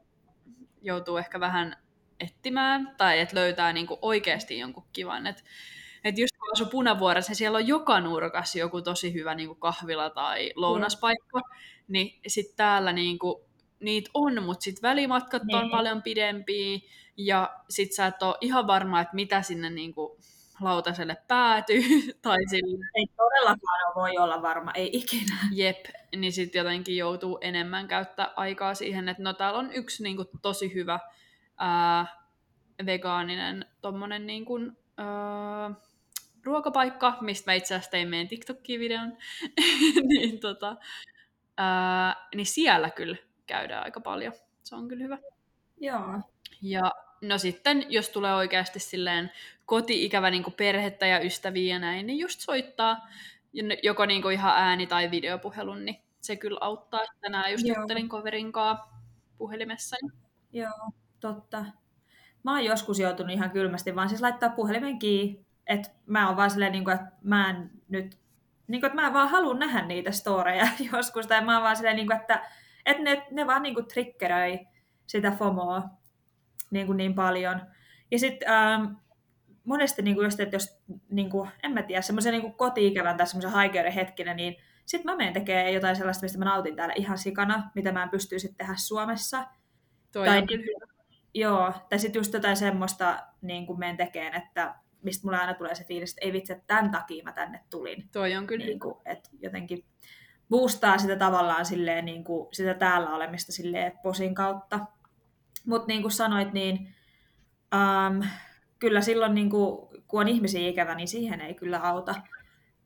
joutuu 0.81 1.17
ehkä 1.17 1.39
vähän 1.39 1.75
etsimään, 2.19 2.95
tai 2.97 3.19
että 3.19 3.35
löytää 3.35 3.73
niin 3.73 3.87
kuin 3.87 3.99
oikeasti 4.01 4.59
jonkun 4.59 4.87
kivan. 4.93 5.27
Että 5.27 5.43
et 6.03 6.17
just 6.17 6.37
kun 6.37 6.49
asuu 6.53 6.67
Punavuoressa, 6.67 7.29
niin 7.29 7.37
siellä 7.37 7.57
on 7.57 7.67
joka 7.67 7.99
nurkassa 7.99 8.59
joku 8.59 8.81
tosi 8.81 9.13
hyvä 9.13 9.35
niin 9.35 9.47
kuin 9.47 9.59
kahvila 9.59 10.09
tai 10.09 10.51
lounaspaikka, 10.55 11.39
mm. 11.39 11.45
niin 11.87 12.19
sitten 12.27 12.55
täällä 12.55 12.93
niin 12.93 13.19
kuin, 13.19 13.43
niitä 13.79 14.09
on, 14.13 14.43
mutta 14.43 14.63
sitten 14.63 14.89
välimatkat 14.89 15.43
niin. 15.43 15.57
on 15.57 15.69
paljon 15.71 16.03
pidempiä, 16.03 16.79
ja 17.17 17.55
sitten 17.69 17.95
sä 17.95 18.05
et 18.05 18.23
ole 18.23 18.35
ihan 18.41 18.67
varma, 18.67 19.01
että 19.01 19.15
mitä 19.15 19.41
sinne 19.41 19.69
niin 19.69 19.93
kuin, 19.93 20.19
lautaselle 20.61 21.17
päätyy. 21.27 21.81
tai 22.21 22.37
sille. 22.49 22.85
Ei 22.95 23.05
todellakaan 23.17 23.95
voi 23.95 24.17
olla 24.17 24.41
varma, 24.41 24.71
ei 24.71 24.89
ikinä. 24.93 25.37
Jep, 25.51 25.85
niin 26.15 26.31
sitten 26.31 26.59
jotenkin 26.59 26.97
joutuu 26.97 27.37
enemmän 27.41 27.87
käyttää 27.87 28.33
aikaa 28.35 28.75
siihen, 28.75 29.09
että 29.09 29.23
no 29.23 29.33
täällä 29.33 29.59
on 29.59 29.71
yksi 29.73 30.03
niin 30.03 30.15
kuin, 30.15 30.27
tosi 30.41 30.73
hyvä 30.73 30.99
ää, 31.57 32.05
vegaaninen 32.85 33.65
tommonen 33.81 34.27
niin 34.27 34.45
kuin, 34.45 34.77
ää, 34.97 35.71
ruokapaikka, 36.43 37.17
mistä 37.21 37.51
mä 37.51 37.55
itse 37.55 37.75
asiassa 37.75 37.91
tein 37.91 38.07
meidän 38.07 38.27
TikTok-videon, 38.27 39.17
niin, 40.09 40.39
tota, 40.39 40.75
ää, 41.57 42.27
niin 42.35 42.45
siellä 42.45 42.89
kyllä 42.89 43.17
käydään 43.45 43.83
aika 43.83 44.01
paljon. 44.01 44.33
Se 44.63 44.75
on 44.75 44.87
kyllä 44.87 45.03
hyvä. 45.03 45.17
Joo. 45.79 46.21
Ja 46.61 46.91
no 47.21 47.37
sitten, 47.37 47.85
jos 47.89 48.09
tulee 48.09 48.33
oikeasti 48.33 48.79
silleen 48.79 49.31
koti-ikävä 49.65 50.29
niin 50.29 50.43
perhettä 50.57 51.07
ja 51.07 51.19
ystäviä 51.19 51.75
ja 51.75 51.79
näin, 51.79 52.07
niin 52.07 52.19
just 52.19 52.39
soittaa 52.39 53.07
joko 53.83 54.05
niin 54.05 54.21
kuin 54.21 54.33
ihan 54.33 54.53
ääni- 54.55 54.87
tai 54.87 55.11
videopuhelun, 55.11 55.85
niin 55.85 55.97
se 56.21 56.35
kyllä 56.35 56.57
auttaa. 56.61 57.01
Tänään 57.21 57.51
just 57.51 57.65
Joo. 57.67 57.79
juttelin 57.79 58.09
koverinkaa 58.09 59.03
puhelimessa. 59.37 59.95
Joo, 60.53 60.91
totta. 61.19 61.65
Mä 62.43 62.51
oon 62.51 62.65
joskus 62.65 62.99
joutunut 62.99 63.31
ihan 63.31 63.51
kylmästi 63.51 63.95
vaan 63.95 64.09
siis 64.09 64.21
laittaa 64.21 64.49
puhelimen 64.49 64.99
kiinni 64.99 65.49
että 65.69 65.89
mä 66.05 66.27
oon 66.27 66.37
vaan 66.37 66.51
silleen, 66.51 66.71
niin 66.71 66.83
kuin, 66.83 66.95
että 66.95 67.07
mä 67.23 67.49
en 67.49 67.71
nyt, 67.89 68.17
niin 68.67 68.81
kuin, 68.81 68.87
että 68.87 69.01
mä 69.01 69.07
en 69.07 69.13
vaan 69.13 69.29
halua 69.29 69.53
nähdä 69.53 69.81
niitä 69.81 70.11
storeja 70.11 70.67
joskus, 70.93 71.27
tai 71.27 71.45
mä 71.45 71.53
oon 71.53 71.63
vaan 71.63 71.75
silleen, 71.75 71.95
niin 71.95 72.07
kuin, 72.07 72.17
että, 72.17 72.49
että 72.85 73.03
ne, 73.03 73.27
ne 73.31 73.47
vaan 73.47 73.63
niin 73.63 73.73
kuin 73.73 73.85
triggeröi 73.85 74.59
sitä 75.07 75.31
FOMOa 75.31 75.83
niin, 76.71 76.87
kuin 76.87 76.97
niin 76.97 77.15
paljon. 77.15 77.61
Ja 78.11 78.19
sitten 78.19 78.49
ähm, 78.49 78.85
monesti 79.63 80.01
niin 80.01 80.15
kuin 80.15 80.25
just, 80.25 80.39
että 80.39 80.55
jos, 80.55 80.81
niin 81.09 81.29
kuin, 81.29 81.49
en 81.63 81.71
mä 81.71 81.83
tiedä, 81.83 82.01
semmoisen 82.01 82.33
niin 82.33 82.53
koti-ikävän 82.53 83.17
tai 83.17 83.27
semmoisen 83.27 83.51
haikeuden 83.51 83.91
hetkinä, 83.91 84.33
niin 84.33 84.55
sitten 84.85 85.11
mä 85.11 85.17
menen 85.17 85.33
tekemään 85.33 85.73
jotain 85.73 85.95
sellaista, 85.95 86.23
mistä 86.23 86.39
mä 86.39 86.45
nautin 86.45 86.75
täällä 86.75 86.93
ihan 86.97 87.17
sikana, 87.17 87.71
mitä 87.75 87.91
mä 87.91 88.03
en 88.03 88.09
pysty 88.09 88.39
sitten 88.39 88.57
tehdä 88.57 88.73
Suomessa. 88.77 89.45
Toi 90.11 90.25
tai, 90.25 90.47
kyllä 90.47 90.89
Joo, 91.33 91.73
tai 91.89 91.99
sitten 91.99 92.19
just 92.19 92.33
jotain 92.33 92.57
semmoista 92.57 93.23
niin 93.41 93.65
kuin 93.65 93.79
menen 93.79 93.97
tekemään, 93.97 94.43
että 94.43 94.75
mistä 95.01 95.27
mulla 95.27 95.37
aina 95.37 95.53
tulee 95.53 95.75
se 95.75 95.83
fiilis, 95.83 96.11
että 96.11 96.25
ei 96.25 96.33
vitsi, 96.33 96.53
että 96.53 96.63
tämän 96.67 96.91
takia 96.91 97.23
mä 97.23 97.33
tänne 97.33 97.61
tulin. 97.69 98.09
Toi 98.11 98.35
on 98.35 98.47
kyllä 98.47 98.65
Niin 98.65 98.79
kuin, 98.79 98.95
että 99.05 99.29
jotenkin 99.39 99.85
boostaa 100.49 100.97
sitä 100.97 101.15
tavallaan 101.15 101.65
silleen, 101.65 102.05
niin 102.05 102.23
kuin, 102.23 102.47
sitä 102.53 102.73
täällä 102.73 103.15
olemista 103.15 103.51
silleen 103.51 103.99
posin 104.03 104.35
kautta. 104.35 104.79
Mutta 105.65 105.87
niin 105.87 106.01
kuin 106.01 106.11
sanoit, 106.11 106.53
niin 106.53 106.95
um, 107.75 108.23
kyllä 108.79 109.01
silloin, 109.01 109.35
niin 109.35 109.49
kuin, 109.49 109.89
kun 110.07 110.21
on 110.21 110.27
ihmisiä 110.27 110.69
ikävä, 110.69 110.95
niin 110.95 111.07
siihen 111.07 111.41
ei 111.41 111.53
kyllä 111.53 111.79
auta 111.79 112.15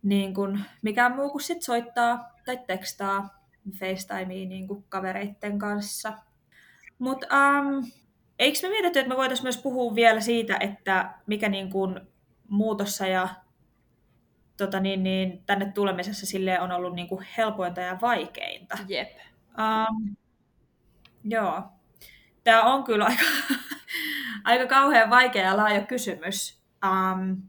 niin 0.03 0.33
kuin, 0.33 0.65
mikään 0.81 1.15
muu 1.15 1.29
kuin 1.29 1.41
sit 1.41 1.61
soittaa 1.61 2.29
tai 2.45 2.59
tekstaa 2.67 3.43
FaceTimea 3.79 4.47
niin 4.47 4.67
kuin 4.67 4.83
kavereitten 4.89 5.59
kanssa. 5.59 6.13
Mutta 6.99 7.27
um, 7.27 7.91
eikö 8.39 8.59
me 8.63 8.69
mietitty, 8.69 8.99
että 8.99 9.09
me 9.09 9.17
voitaisiin 9.17 9.45
myös 9.45 9.57
puhua 9.57 9.95
vielä 9.95 10.21
siitä, 10.21 10.57
että 10.59 11.13
mikä 11.25 11.49
niin 11.49 11.69
kuin 11.69 11.99
muutossa 12.49 13.07
ja 13.07 13.29
tota 14.57 14.79
niin, 14.79 15.03
niin, 15.03 15.43
tänne 15.45 15.71
tulemisessa 15.71 16.25
sille 16.25 16.59
on 16.59 16.71
ollut 16.71 16.95
niin 16.95 17.07
kuin 17.07 17.25
helpointa 17.37 17.81
ja 17.81 17.97
vaikeinta. 18.01 18.77
Jep. 18.87 19.09
Um, 19.47 20.15
joo. 21.23 21.63
Tämä 22.43 22.63
on 22.63 22.83
kyllä 22.83 23.05
aika, 23.05 23.23
aika 24.43 24.67
kauhean 24.67 25.09
vaikea 25.09 25.43
ja 25.43 25.57
laaja 25.57 25.81
kysymys. 25.81 26.63
Um, 26.85 27.41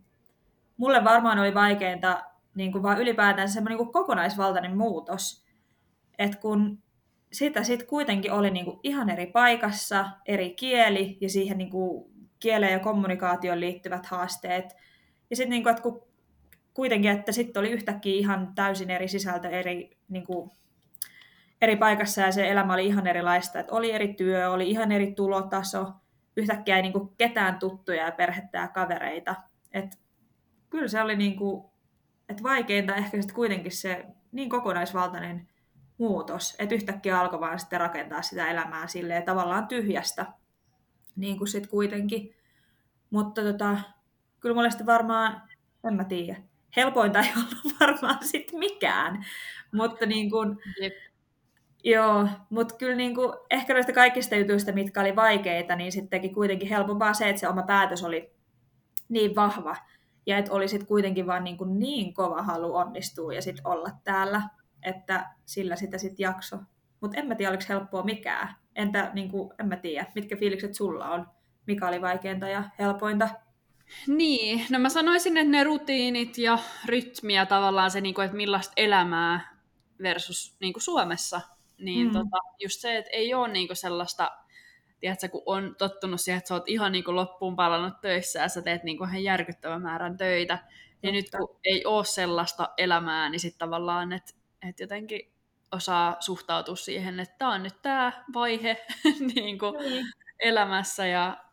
mulle 0.76 1.04
varmaan 1.04 1.38
oli 1.38 1.54
vaikeinta 1.54 2.24
niin 2.54 2.72
kuin 2.72 2.82
vaan 2.82 3.00
ylipäätään 3.00 3.48
semmoinen 3.48 3.78
niin 3.78 3.86
kuin 3.86 3.92
kokonaisvaltainen 3.92 4.76
muutos. 4.76 5.44
Et 6.18 6.36
kun 6.36 6.82
sitä 7.32 7.62
sitten 7.62 7.88
kuitenkin 7.88 8.32
oli 8.32 8.50
niin 8.50 8.64
kuin 8.64 8.80
ihan 8.82 9.10
eri 9.10 9.26
paikassa, 9.26 10.10
eri 10.26 10.50
kieli 10.50 11.18
ja 11.20 11.30
siihen 11.30 11.58
niin 11.58 11.70
kuin 11.70 12.14
kieleen 12.40 12.72
ja 12.72 12.78
kommunikaatioon 12.78 13.60
liittyvät 13.60 14.06
haasteet. 14.06 14.76
Ja 15.30 15.36
sitten 15.36 15.50
niin 15.50 15.62
kuin, 15.62 15.76
että 15.76 15.82
kuitenkin, 16.74 17.10
että 17.10 17.32
sitten 17.32 17.60
oli 17.60 17.70
yhtäkkiä 17.70 18.14
ihan 18.14 18.52
täysin 18.54 18.90
eri 18.90 19.08
sisältö 19.08 19.48
eri, 19.48 19.98
niin 20.08 20.26
kuin, 20.26 20.50
eri 21.64 21.76
paikassa 21.76 22.20
ja 22.20 22.32
se 22.32 22.50
elämä 22.50 22.74
oli 22.74 22.86
ihan 22.86 23.06
erilaista. 23.06 23.60
Että 23.60 23.74
oli 23.74 23.92
eri 23.92 24.14
työ, 24.14 24.50
oli 24.50 24.70
ihan 24.70 24.92
eri 24.92 25.12
tulotaso, 25.12 25.92
yhtäkkiä 26.36 26.76
ei 26.76 26.82
niin 26.82 26.92
kuin 26.92 27.08
ketään 27.18 27.58
tuttuja 27.58 28.04
ja 28.04 28.12
perhettä 28.12 28.58
ja 28.58 28.68
kavereita. 28.68 29.34
Et 29.72 29.98
kyllä 30.70 30.88
se 30.88 31.02
oli 31.02 31.16
niin 31.16 31.36
kuin, 31.36 31.64
että 32.28 32.42
vaikeinta 32.42 32.94
ehkä 32.94 33.16
sitten 33.16 33.34
kuitenkin 33.34 33.72
se 33.72 34.04
niin 34.32 34.50
kokonaisvaltainen 34.50 35.48
muutos, 35.98 36.56
että 36.58 36.74
yhtäkkiä 36.74 37.20
alkoi 37.20 37.40
vaan 37.40 37.58
sitten 37.58 37.80
rakentaa 37.80 38.22
sitä 38.22 38.48
elämää 38.48 38.86
silleen 38.86 39.22
tavallaan 39.22 39.68
tyhjästä, 39.68 40.26
niin 41.16 41.38
kuin 41.38 41.48
sitten 41.48 41.70
kuitenkin. 41.70 42.34
Mutta 43.10 43.42
tota, 43.42 43.78
kyllä 44.40 44.54
mulle 44.54 44.70
sitten 44.70 44.86
varmaan, 44.86 45.42
en 45.84 45.94
mä 45.94 46.04
tiedä, 46.04 46.36
helpointa 46.76 47.20
ei 47.20 47.32
ollut 47.36 47.80
varmaan 47.80 48.18
sitten 48.24 48.58
mikään. 48.58 49.24
Mutta 49.72 50.06
niin 50.06 50.30
kuin. 50.30 50.58
Joo, 51.84 52.28
mutta 52.50 52.74
kyllä 52.74 52.96
niin 52.96 53.14
kuin, 53.14 53.32
ehkä 53.50 53.74
noista 53.74 53.92
kaikista 53.92 54.36
jutuista, 54.36 54.72
mitkä 54.72 55.00
oli 55.00 55.16
vaikeita, 55.16 55.76
niin 55.76 55.92
sitten 55.92 56.10
teki 56.10 56.34
kuitenkin 56.34 56.68
helpompaa 56.68 57.14
se, 57.14 57.28
että 57.28 57.40
se 57.40 57.48
oma 57.48 57.62
päätös 57.62 58.04
oli 58.04 58.32
niin 59.08 59.36
vahva. 59.36 59.76
Ja 60.26 60.38
että 60.38 60.52
oli 60.52 60.68
sitten 60.68 60.88
kuitenkin 60.88 61.26
vaan 61.26 61.44
niin, 61.44 61.56
kuin 61.56 61.78
niin 61.78 62.14
kova 62.14 62.42
halu 62.42 62.76
onnistua 62.76 63.34
ja 63.34 63.42
sitten 63.42 63.66
olla 63.66 63.90
täällä, 64.04 64.42
että 64.82 65.30
sillä 65.44 65.76
sitä 65.76 65.98
sitten 65.98 66.24
jakso. 66.24 66.56
Mutta 67.00 67.18
en 67.18 67.26
mä 67.26 67.34
tiedä, 67.34 67.50
oliko 67.50 67.64
helppoa 67.68 68.02
mikään. 68.02 68.54
Entä, 68.76 69.10
niin 69.14 69.30
kuin, 69.30 69.50
en 69.60 69.68
mä 69.68 69.76
tiedä, 69.76 70.06
mitkä 70.14 70.36
fiilikset 70.36 70.74
sulla 70.74 71.10
on? 71.10 71.26
Mikä 71.66 71.88
oli 71.88 72.00
vaikeinta 72.00 72.48
ja 72.48 72.64
helpointa? 72.78 73.28
Niin, 74.06 74.66
no 74.70 74.78
mä 74.78 74.88
sanoisin, 74.88 75.36
että 75.36 75.50
ne 75.50 75.64
rutiinit 75.64 76.38
ja 76.38 76.58
rytmi 76.86 77.34
ja 77.34 77.46
tavallaan 77.46 77.90
se, 77.90 78.00
niin 78.00 78.14
kuin, 78.14 78.24
että 78.24 78.36
millaista 78.36 78.72
elämää 78.76 79.56
versus 80.02 80.56
niin 80.60 80.72
kuin 80.72 80.82
Suomessa, 80.82 81.40
niin 81.84 82.06
Mm. 82.06 82.12
mm. 82.12 82.12
tota, 82.12 82.36
just 82.58 82.80
se, 82.80 82.96
että 82.96 83.10
ei 83.10 83.34
ole 83.34 83.48
niin 83.48 83.66
kuin 83.66 83.76
sellaista, 83.76 84.32
tiedätkö, 85.00 85.28
kun 85.28 85.42
on 85.46 85.74
tottunut 85.78 86.20
siihen, 86.20 86.38
että 86.38 86.48
sä 86.48 86.54
oot 86.54 86.68
ihan 86.68 86.92
niin 86.92 87.04
kuin 87.04 87.16
loppuun 87.16 87.56
palannut 87.56 88.00
töissä 88.00 88.40
ja 88.40 88.48
sä 88.48 88.62
teet 88.62 88.84
niin 88.84 88.98
kuin 88.98 89.10
ihan 89.10 89.22
järkyttävän 89.22 89.82
määrän 89.82 90.16
töitä, 90.16 90.58
niin 91.02 91.14
nyt 91.14 91.30
kun 91.38 91.60
ei 91.64 91.84
ole 91.84 92.04
sellaista 92.04 92.68
elämää, 92.76 93.28
niin 93.28 93.40
sitten 93.40 93.58
tavallaan, 93.58 94.12
että, 94.12 94.32
että 94.68 94.82
jotenkin 94.82 95.32
osaa 95.72 96.16
suhtautua 96.20 96.76
siihen, 96.76 97.20
että 97.20 97.34
tämä 97.38 97.54
on 97.54 97.62
nyt 97.62 97.82
tämä 97.82 98.24
vaihe 98.34 98.86
niin 99.34 99.58
kuin 99.58 99.74
elämässä 100.40 101.06
ja, 101.06 101.44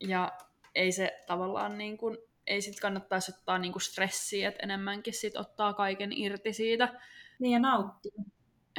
ja 0.00 0.32
ei 0.74 0.92
se 0.92 1.20
tavallaan 1.26 1.78
niin 1.78 1.98
kuin, 1.98 2.18
ei 2.46 2.62
sit 2.62 2.80
kannattaisi 2.80 3.32
ottaa 3.32 3.58
niin 3.58 3.72
kuin 3.72 3.82
stressiä, 3.82 4.48
että 4.48 4.62
enemmänkin 4.62 5.14
sit 5.14 5.36
ottaa 5.36 5.74
kaiken 5.74 6.12
irti 6.12 6.52
siitä. 6.52 7.00
Niin 7.38 7.52
ja 7.52 7.58
nauttii. 7.58 8.12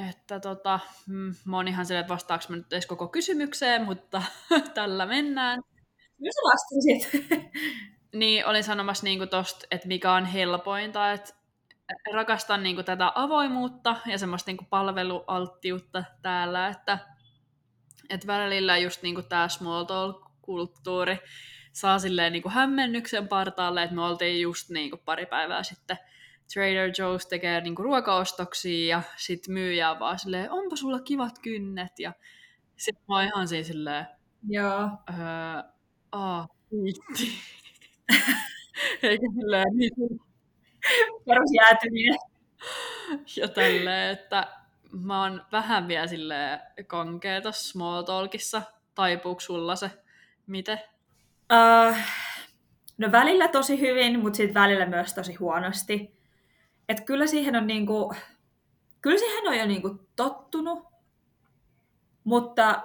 Että 0.09 0.39
tota, 0.39 0.79
mm, 1.07 1.35
mä 1.45 1.57
oon 1.57 1.67
ihan 1.67 1.85
silleen, 1.85 2.01
että 2.01 2.13
vastaaks 2.13 2.49
mä 2.49 2.55
nyt 2.55 2.73
edes 2.73 2.85
koko 2.85 3.07
kysymykseen, 3.07 3.85
mutta 3.85 4.23
tällä 4.73 5.05
mennään. 5.05 5.61
Kyllä 6.17 6.31
sä 6.31 6.41
vastasit. 6.51 7.29
Niin, 8.15 8.45
olin 8.45 8.63
sanomassa 8.63 9.03
niinku 9.03 9.27
tosta, 9.27 9.67
että 9.71 9.87
mikä 9.87 10.13
on 10.13 10.25
helpointa, 10.25 11.11
että 11.11 11.33
rakastan 12.13 12.63
niinku 12.63 12.83
tätä 12.83 13.11
avoimuutta 13.15 13.95
ja 14.05 14.17
semmoista 14.17 14.49
niinku 14.49 14.65
palvelualttiutta 14.69 16.03
täällä, 16.21 16.67
että 16.67 16.99
et 18.09 18.27
välillä 18.27 18.77
just 18.77 19.01
niinku 19.01 19.21
tämä 19.21 19.47
small 19.47 19.83
talk-kulttuuri 19.83 21.17
saa 21.73 21.99
silleen 21.99 22.33
niinku 22.33 22.49
hämmennyksen 22.49 23.27
partaalle, 23.27 23.83
että 23.83 23.95
me 23.95 24.01
oltiin 24.01 24.41
just 24.41 24.69
niinku 24.69 24.97
pari 24.97 25.25
päivää 25.25 25.63
sitten 25.63 25.97
Trader 26.53 26.89
Joe's 26.89 27.27
tekee 27.29 27.61
niinku 27.61 27.83
ruokaostoksia 27.83 28.87
ja 28.97 29.01
sit 29.17 29.47
myyjä 29.47 29.91
on 29.91 29.99
vaan 29.99 30.19
silleen, 30.19 30.51
onpa 30.51 30.75
sulla 30.75 30.99
kivat 30.99 31.39
kynnet 31.39 31.99
ja 31.99 32.13
sit 32.77 32.95
mä 33.07 33.15
oon 33.15 33.23
ihan 33.25 33.47
siinä 33.47 33.63
silleen, 33.63 34.05
Joo. 34.49 34.81
öö, 35.09 35.63
aa, 36.11 36.47
kiitti. 36.69 37.37
Eikä 39.03 39.25
silleen 39.35 39.77
niin 39.77 40.19
Perusjäätyminen. 41.25 42.19
ja 43.35 43.47
tälleen, 43.47 44.11
että 44.11 44.47
mä 44.91 45.21
oon 45.23 45.45
vähän 45.51 45.87
vielä 45.87 46.07
silleen 46.07 46.59
kankea 46.87 47.41
tossa 47.41 47.71
small 47.71 48.01
talkissa. 48.01 48.61
Taipuuko 48.95 49.39
sulla 49.39 49.75
se? 49.75 49.91
Miten? 50.47 50.79
Uh, 51.53 51.95
no 52.97 53.11
välillä 53.11 53.47
tosi 53.47 53.79
hyvin, 53.79 54.19
mutta 54.19 54.37
sitten 54.37 54.61
välillä 54.61 54.85
myös 54.85 55.13
tosi 55.13 55.33
huonosti. 55.35 56.18
Et 56.89 57.01
kyllä 57.01 57.27
siihen 57.27 57.55
on 57.55 57.67
niinku, 57.67 58.13
kyllä 59.01 59.17
siihen 59.17 59.47
on 59.47 59.57
jo 59.57 59.65
niinku 59.65 59.99
tottunut, 60.15 60.87
mutta 62.23 62.83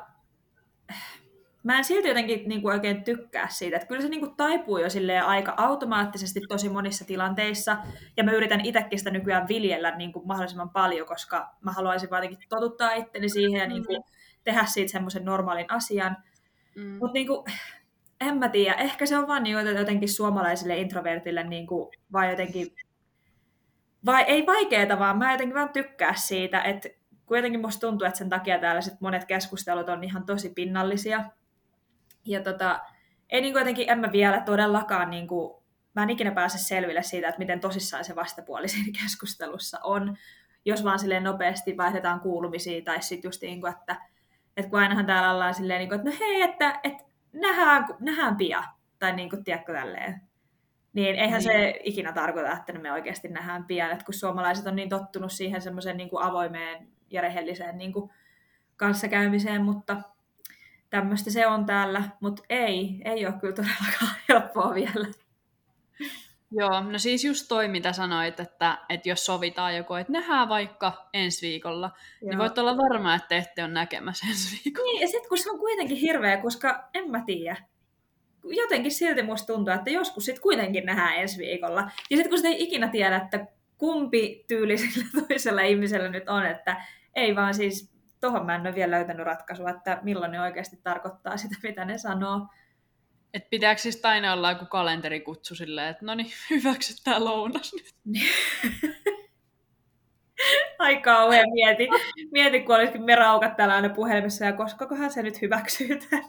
mä 1.63 1.79
en 1.79 1.85
silti 1.85 2.09
jotenkin 2.09 2.49
niinku 2.49 2.69
oikein 2.69 3.05
tykkää 3.05 3.49
siitä. 3.49 3.77
Et 3.77 3.89
kyllä 3.89 4.03
se 4.03 4.09
niinku 4.09 4.35
taipuu 4.37 4.79
jo 4.79 4.87
aika 5.27 5.55
automaattisesti 5.57 6.41
tosi 6.49 6.69
monissa 6.69 7.05
tilanteissa. 7.05 7.77
Ja 8.17 8.25
mä 8.25 8.33
yritän 8.33 8.65
itsekin 8.65 8.99
sitä 8.99 9.11
nykyään 9.11 9.49
viljellä 9.49 9.97
niinku 9.97 10.23
mahdollisimman 10.25 10.71
paljon, 10.71 11.07
koska 11.07 11.55
mä 11.61 11.73
haluaisin 11.73 12.11
vaan 12.11 12.37
totuttaa 12.49 12.93
itteni 12.93 13.29
siihen 13.29 13.61
ja 13.61 13.67
niinku 13.67 14.05
tehdä 14.45 14.65
siitä 14.67 14.93
semmoisen 14.93 15.25
normaalin 15.25 15.73
asian. 15.73 16.17
Mm. 16.77 16.97
Mutta 17.01 17.13
niinku, 17.13 17.45
en 18.21 18.39
mä 18.39 18.49
tiedä, 18.49 18.75
ehkä 18.75 19.07
se 19.07 19.19
on 19.19 19.27
vaan 19.27 19.43
niin, 19.43 19.59
että 19.59 19.81
jotenkin 19.81 20.09
suomalaisille 20.09 20.77
introvertille 20.77 21.45
niin 21.45 21.67
kuin, 21.67 21.91
vai 22.13 22.31
jotenkin, 22.31 22.77
vai 24.07 24.23
ei 24.23 24.47
vaikeeta, 24.47 24.99
vaan 24.99 25.19
mä 25.19 25.33
jotenkin 25.33 25.55
vaan 25.55 25.73
tykkää 25.73 26.15
siitä, 26.15 26.63
että 26.63 26.89
kuitenkin 27.27 27.61
musta 27.61 27.87
tuntuu, 27.87 28.07
että 28.07 28.19
sen 28.19 28.29
takia 28.29 28.59
täällä 28.59 28.81
sit 28.81 29.01
monet 29.01 29.25
keskustelut 29.25 29.89
on 29.89 30.05
ihan 30.05 30.27
tosi 30.27 30.49
pinnallisia. 30.49 31.25
Ja 32.25 32.43
tota, 32.43 32.81
ei 33.31 33.41
niin 33.41 33.55
jotenkin, 33.55 33.91
en 33.91 33.99
mä 33.99 34.13
vielä 34.13 34.41
todellakaan, 34.41 35.11
niin 35.11 35.29
kuin, 35.29 35.63
mä 35.95 36.03
en 36.03 36.11
ikinä 36.11 36.31
pääse 36.31 36.59
selville 36.59 37.03
siitä, 37.03 37.29
että 37.29 37.39
miten 37.39 37.61
tosissaan 37.61 38.05
se 38.05 38.17
vastapuoli 38.17 38.69
siinä 38.69 38.99
keskustelussa 39.03 39.79
on, 39.83 40.17
jos 40.65 40.85
vaan 40.85 40.99
silleen 40.99 41.25
nopeasti 41.25 41.77
vaihdetaan 41.77 42.21
kuulumisia, 42.21 42.83
tai 42.85 43.03
sitten 43.03 43.29
just 43.29 43.43
niin 43.43 43.61
kuin, 43.61 43.73
että, 43.73 43.97
että 44.57 44.71
kun 44.71 44.79
ainahan 44.79 45.07
täällä 45.07 45.33
ollaan 45.33 45.55
silleen, 45.55 45.79
niin 45.79 45.89
kuin, 45.89 45.99
että 45.99 46.11
no 46.11 46.17
hei, 46.21 46.43
että, 46.43 46.81
että 46.83 47.05
nähdään, 47.33 47.87
nähdään 48.01 48.37
pian, 48.37 48.65
tai 48.99 49.13
niin 49.13 49.31
kuin, 49.31 49.45
tiedätkö 49.45 49.73
tälleen. 49.73 50.21
Niin 50.95 51.15
eihän 51.15 51.43
niin. 51.43 51.53
se 51.53 51.81
ikinä 51.85 52.13
tarkoita, 52.13 52.53
että 52.53 52.73
me 52.73 52.93
oikeasti 52.93 53.29
nähdään 53.29 53.65
pian, 53.65 53.91
että 53.91 54.05
kun 54.05 54.15
suomalaiset 54.15 54.67
on 54.67 54.77
niin 54.77 54.89
tottunut 54.89 55.33
siihen 55.33 55.63
semmoiseen 55.63 55.97
niin 55.97 56.11
kuin 56.11 56.23
avoimeen 56.23 56.89
ja 57.11 57.21
rehelliseen 57.21 57.79
niin 57.79 57.93
kuin 57.93 58.11
kanssakäymiseen, 58.77 59.63
mutta 59.63 59.97
tämmöistä 60.91 61.31
se 61.31 61.47
on 61.47 61.67
täällä, 61.67 62.03
mutta 62.21 62.43
ei, 62.49 63.03
ei 63.05 63.27
ole 63.27 63.35
kyllä 63.41 63.55
todellakaan 63.55 64.17
helppoa 64.29 64.75
vielä. 64.75 65.07
Joo, 66.51 66.81
no 66.81 66.99
siis 66.99 67.25
just 67.25 67.47
toi, 67.49 67.69
mitä 67.69 67.93
sanoit, 67.93 68.41
että, 68.41 68.79
että 68.89 69.09
jos 69.09 69.27
sovitaan 69.27 69.77
joku, 69.77 69.95
että 69.95 70.13
nähdään 70.13 70.49
vaikka 70.49 71.09
ensi 71.13 71.47
viikolla, 71.47 71.91
Joo. 72.21 72.31
niin 72.31 72.39
voit 72.39 72.59
olla 72.59 72.77
varma, 72.77 73.15
että 73.15 73.37
ette 73.37 73.63
ole 73.65 73.73
näkemässä 73.73 74.27
ensi 74.31 74.61
viikolla. 74.65 74.93
Niin, 74.93 75.01
ja 75.01 75.09
sitten 75.09 75.29
kun 75.29 75.39
se 75.39 75.51
on 75.51 75.59
kuitenkin 75.59 75.97
hirveä, 75.97 76.37
koska 76.37 76.89
en 76.95 77.11
mä 77.11 77.23
tiedä. 77.27 77.57
Jotenkin 78.45 78.93
silti 78.93 79.23
musta 79.23 79.53
tuntuu, 79.53 79.75
että 79.75 79.91
joskus 79.91 80.25
sitten 80.25 80.43
kuitenkin 80.43 80.87
nähdään 80.87 81.17
ensi 81.17 81.39
viikolla. 81.39 81.83
Ja 82.11 82.17
sitten 82.17 82.29
kun 82.29 82.39
sitä 82.39 82.49
ei 82.49 82.63
ikinä 82.63 82.89
tiedä, 82.89 83.17
että 83.17 83.47
kumpi 83.79 84.45
tyyli 84.49 84.79
sillä 84.79 85.07
toisella 85.29 85.63
ihmisellä 85.63 86.09
nyt 86.09 86.29
on, 86.29 86.47
että 86.47 86.83
ei 87.15 87.37
vaan 87.37 87.55
siis, 87.55 87.95
tohon 88.21 88.47
mä 88.47 88.55
en 88.55 88.61
ole 88.61 88.75
vielä 88.75 88.97
löytänyt 88.97 89.27
ratkaisua, 89.27 89.71
että 89.71 89.99
milloin 90.03 90.33
ne 90.33 90.41
oikeasti 90.41 90.77
tarkoittaa 90.83 91.37
sitä, 91.37 91.57
mitä 91.63 91.85
ne 91.85 91.99
sanoo. 91.99 92.47
Et 93.35 93.51
pitääkö 93.51 93.81
siis 93.81 94.05
aina 94.05 94.33
olla 94.33 94.51
joku 94.51 94.67
kalenterikutsu 94.67 95.55
silleen, 95.55 95.89
että 95.89 96.07
no 96.07 96.15
niin, 96.15 96.31
hyväksytään 96.51 97.25
lounas 97.25 97.73
nyt. 97.75 98.25
Ai 100.79 101.01
kauhean 101.01 101.51
mieti. 101.53 101.89
Mieti, 102.33 102.61
kun 102.61 102.75
olisikin 102.75 103.03
me 103.03 103.15
raukat 103.15 103.57
täällä 103.57 103.75
aina 103.75 103.89
puhelimessa 103.89 104.45
ja 104.45 104.53
koskakohan 104.53 105.11
se 105.11 105.23
nyt 105.23 105.43
hyväksyy 105.43 105.99
tämän. 106.11 106.25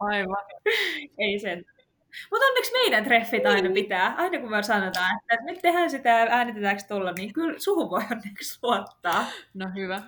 Aivan. 0.00 0.44
Ei 1.18 1.38
sen. 1.38 1.64
Mutta 2.30 2.46
onneksi 2.46 2.72
meidän 2.72 3.04
treffit 3.04 3.46
aina 3.46 3.70
pitää. 3.70 4.14
Aina 4.16 4.40
kun 4.40 4.50
me 4.50 4.62
sanotaan, 4.62 5.20
että 5.32 5.44
nyt 5.44 5.62
tehdään 5.62 5.90
sitä 5.90 6.08
ja 6.08 6.26
äänitetäänkö 6.30 6.82
tuolla, 6.88 7.12
niin 7.12 7.32
kyllä 7.32 7.58
suhun 7.58 7.90
voi 7.90 8.02
onneksi 8.10 8.58
luottaa. 8.62 9.26
No 9.54 9.70
hyvä. 9.74 10.02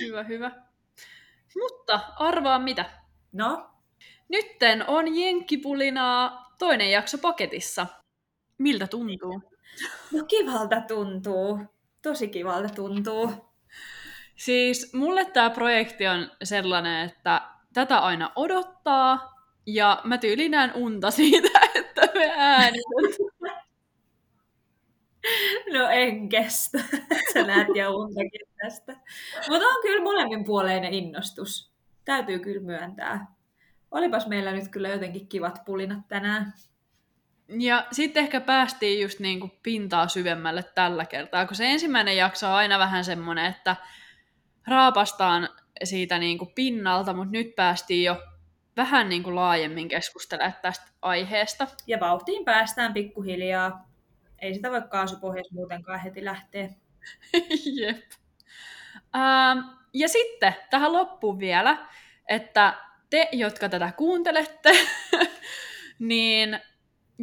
Hyvä, 0.00 0.22
hyvä. 0.22 0.50
Mutta 1.60 2.00
arvaa 2.16 2.58
mitä? 2.58 2.84
No? 3.32 3.70
Nytten 4.28 4.88
on 4.88 5.16
Jenkkipulinaa 5.16 6.54
toinen 6.58 6.90
jakso 6.90 7.18
paketissa. 7.18 7.86
Miltä 8.58 8.86
tuntuu? 8.86 9.42
No 10.12 10.24
kivalta 10.24 10.80
tuntuu. 10.80 11.60
Tosi 12.02 12.28
kivalta 12.28 12.74
tuntuu. 12.74 13.32
Siis 14.36 14.92
mulle 14.94 15.24
tämä 15.24 15.50
projekti 15.50 16.06
on 16.06 16.30
sellainen, 16.44 17.08
että 17.08 17.42
tätä 17.72 17.98
aina 17.98 18.32
odottaa, 18.36 19.32
ja 19.66 20.00
mä 20.04 20.18
tyylinään 20.18 20.72
unta 20.74 21.10
siitä, 21.10 21.60
että 21.74 22.00
me 22.14 22.32
äänitetään. 22.36 23.62
No 25.72 25.88
en 25.88 26.28
kestä. 26.28 26.78
Sä 27.32 27.42
näet 27.42 27.68
jo 27.74 27.90
untakin 27.90 28.46
tästä. 28.62 28.92
Mutta 29.48 29.66
on 29.66 29.82
kyllä 29.82 30.02
molemmin 30.02 30.44
puoleinen 30.44 30.94
innostus. 30.94 31.72
Täytyy 32.04 32.38
kyllä 32.38 32.60
myöntää. 32.60 33.26
Olipas 33.90 34.26
meillä 34.26 34.52
nyt 34.52 34.68
kyllä 34.68 34.88
jotenkin 34.88 35.28
kivat 35.28 35.58
pulinat 35.64 36.08
tänään. 36.08 36.52
Ja 37.48 37.86
sitten 37.92 38.24
ehkä 38.24 38.40
päästiin 38.40 39.02
just 39.02 39.20
niin 39.20 39.40
kuin 39.40 39.52
pintaa 39.62 40.08
syvemmälle 40.08 40.62
tällä 40.62 41.04
kertaa, 41.04 41.46
kun 41.46 41.56
se 41.56 41.70
ensimmäinen 41.70 42.16
jakso 42.16 42.46
on 42.46 42.52
aina 42.52 42.78
vähän 42.78 43.04
semmoinen, 43.04 43.46
että 43.46 43.76
raapastaan 44.66 45.48
siitä 45.84 46.18
niin 46.18 46.38
kuin 46.38 46.52
pinnalta, 46.54 47.12
mutta 47.12 47.32
nyt 47.32 47.54
päästiin 47.56 48.04
jo 48.04 48.22
vähän 48.76 49.08
niin 49.08 49.22
kuin 49.22 49.36
laajemmin 49.36 49.88
keskustelemaan 49.88 50.54
tästä 50.62 50.86
aiheesta. 51.02 51.66
Ja 51.86 52.00
vauhtiin 52.00 52.44
päästään 52.44 52.92
pikkuhiljaa. 52.92 53.88
Ei 54.38 54.54
sitä 54.54 54.70
voi 54.70 54.82
kaasupohjassa 54.82 55.54
muutenkaan 55.54 56.00
heti 56.00 56.24
lähteä. 56.24 56.68
Jep. 57.80 58.02
Ähm, 59.16 59.58
ja 59.94 60.08
sitten 60.08 60.54
tähän 60.70 60.92
loppuun 60.92 61.38
vielä, 61.38 61.86
että 62.28 62.74
te, 63.10 63.28
jotka 63.32 63.68
tätä 63.68 63.92
kuuntelette, 63.96 64.72
niin 65.98 66.60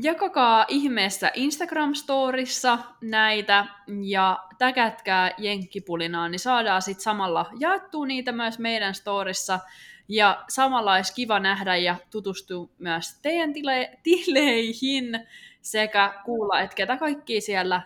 jakakaa 0.03 0.65
ihmeessä 0.67 1.31
Instagram-storissa 1.35 2.77
näitä 3.01 3.65
ja 4.01 4.39
täkätkää 4.57 5.31
Jenkkipulinaa, 5.37 6.29
niin 6.29 6.39
saadaan 6.39 6.81
sitten 6.81 7.03
samalla 7.03 7.45
jaettua 7.59 8.05
niitä 8.05 8.31
myös 8.31 8.59
meidän 8.59 8.95
storissa. 8.95 9.59
Ja 10.07 10.43
samalla 10.49 10.93
olisi 10.93 11.13
kiva 11.13 11.39
nähdä 11.39 11.75
ja 11.75 11.95
tutustua 12.11 12.69
myös 12.77 13.19
teidän 13.21 13.53
tile- 13.53 13.99
tileihin 14.03 15.27
sekä 15.61 16.21
kuulla, 16.25 16.61
että 16.61 16.75
ketä 16.75 16.97
kaikki 16.97 17.41
siellä 17.41 17.81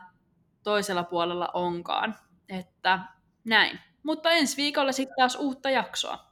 toisella 0.64 1.04
puolella 1.04 1.50
onkaan. 1.54 2.16
Että 2.50 3.00
näin. 3.44 3.80
Mutta 4.04 4.32
ensi 4.32 4.58
viikolla 4.58 4.92
sitten 4.92 5.16
taas 5.18 5.36
uutta 5.36 5.70
jaksoa. 5.70 6.26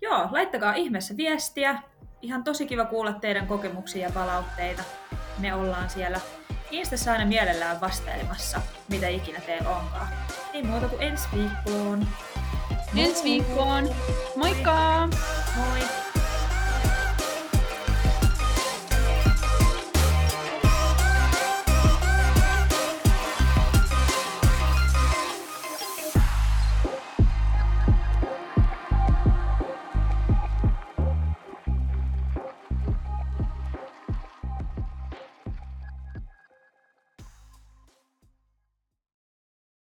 Joo, 0.00 0.28
laittakaa 0.30 0.74
ihmeessä 0.74 1.16
viestiä. 1.16 1.82
Ihan 2.22 2.44
tosi 2.44 2.66
kiva 2.66 2.84
kuulla 2.84 3.12
teidän 3.12 3.46
kokemuksia 3.46 4.06
ja 4.06 4.12
palautteita. 4.14 4.82
Me 5.38 5.54
ollaan 5.54 5.90
siellä 5.90 6.20
Instassa 6.70 7.12
aina 7.12 7.26
mielellään 7.26 7.80
vastailemassa, 7.80 8.60
mitä 8.88 9.08
ikinä 9.08 9.40
teillä 9.40 9.68
onkaan. 9.68 10.08
Ei 10.52 10.62
muuta 10.62 10.88
kuin 10.88 11.02
ensi 11.02 11.28
viikkoon. 11.34 12.06
Ensi 12.96 13.24
viikkoon. 13.24 13.88
Moikka! 14.36 15.08
Moi! 15.56 16.11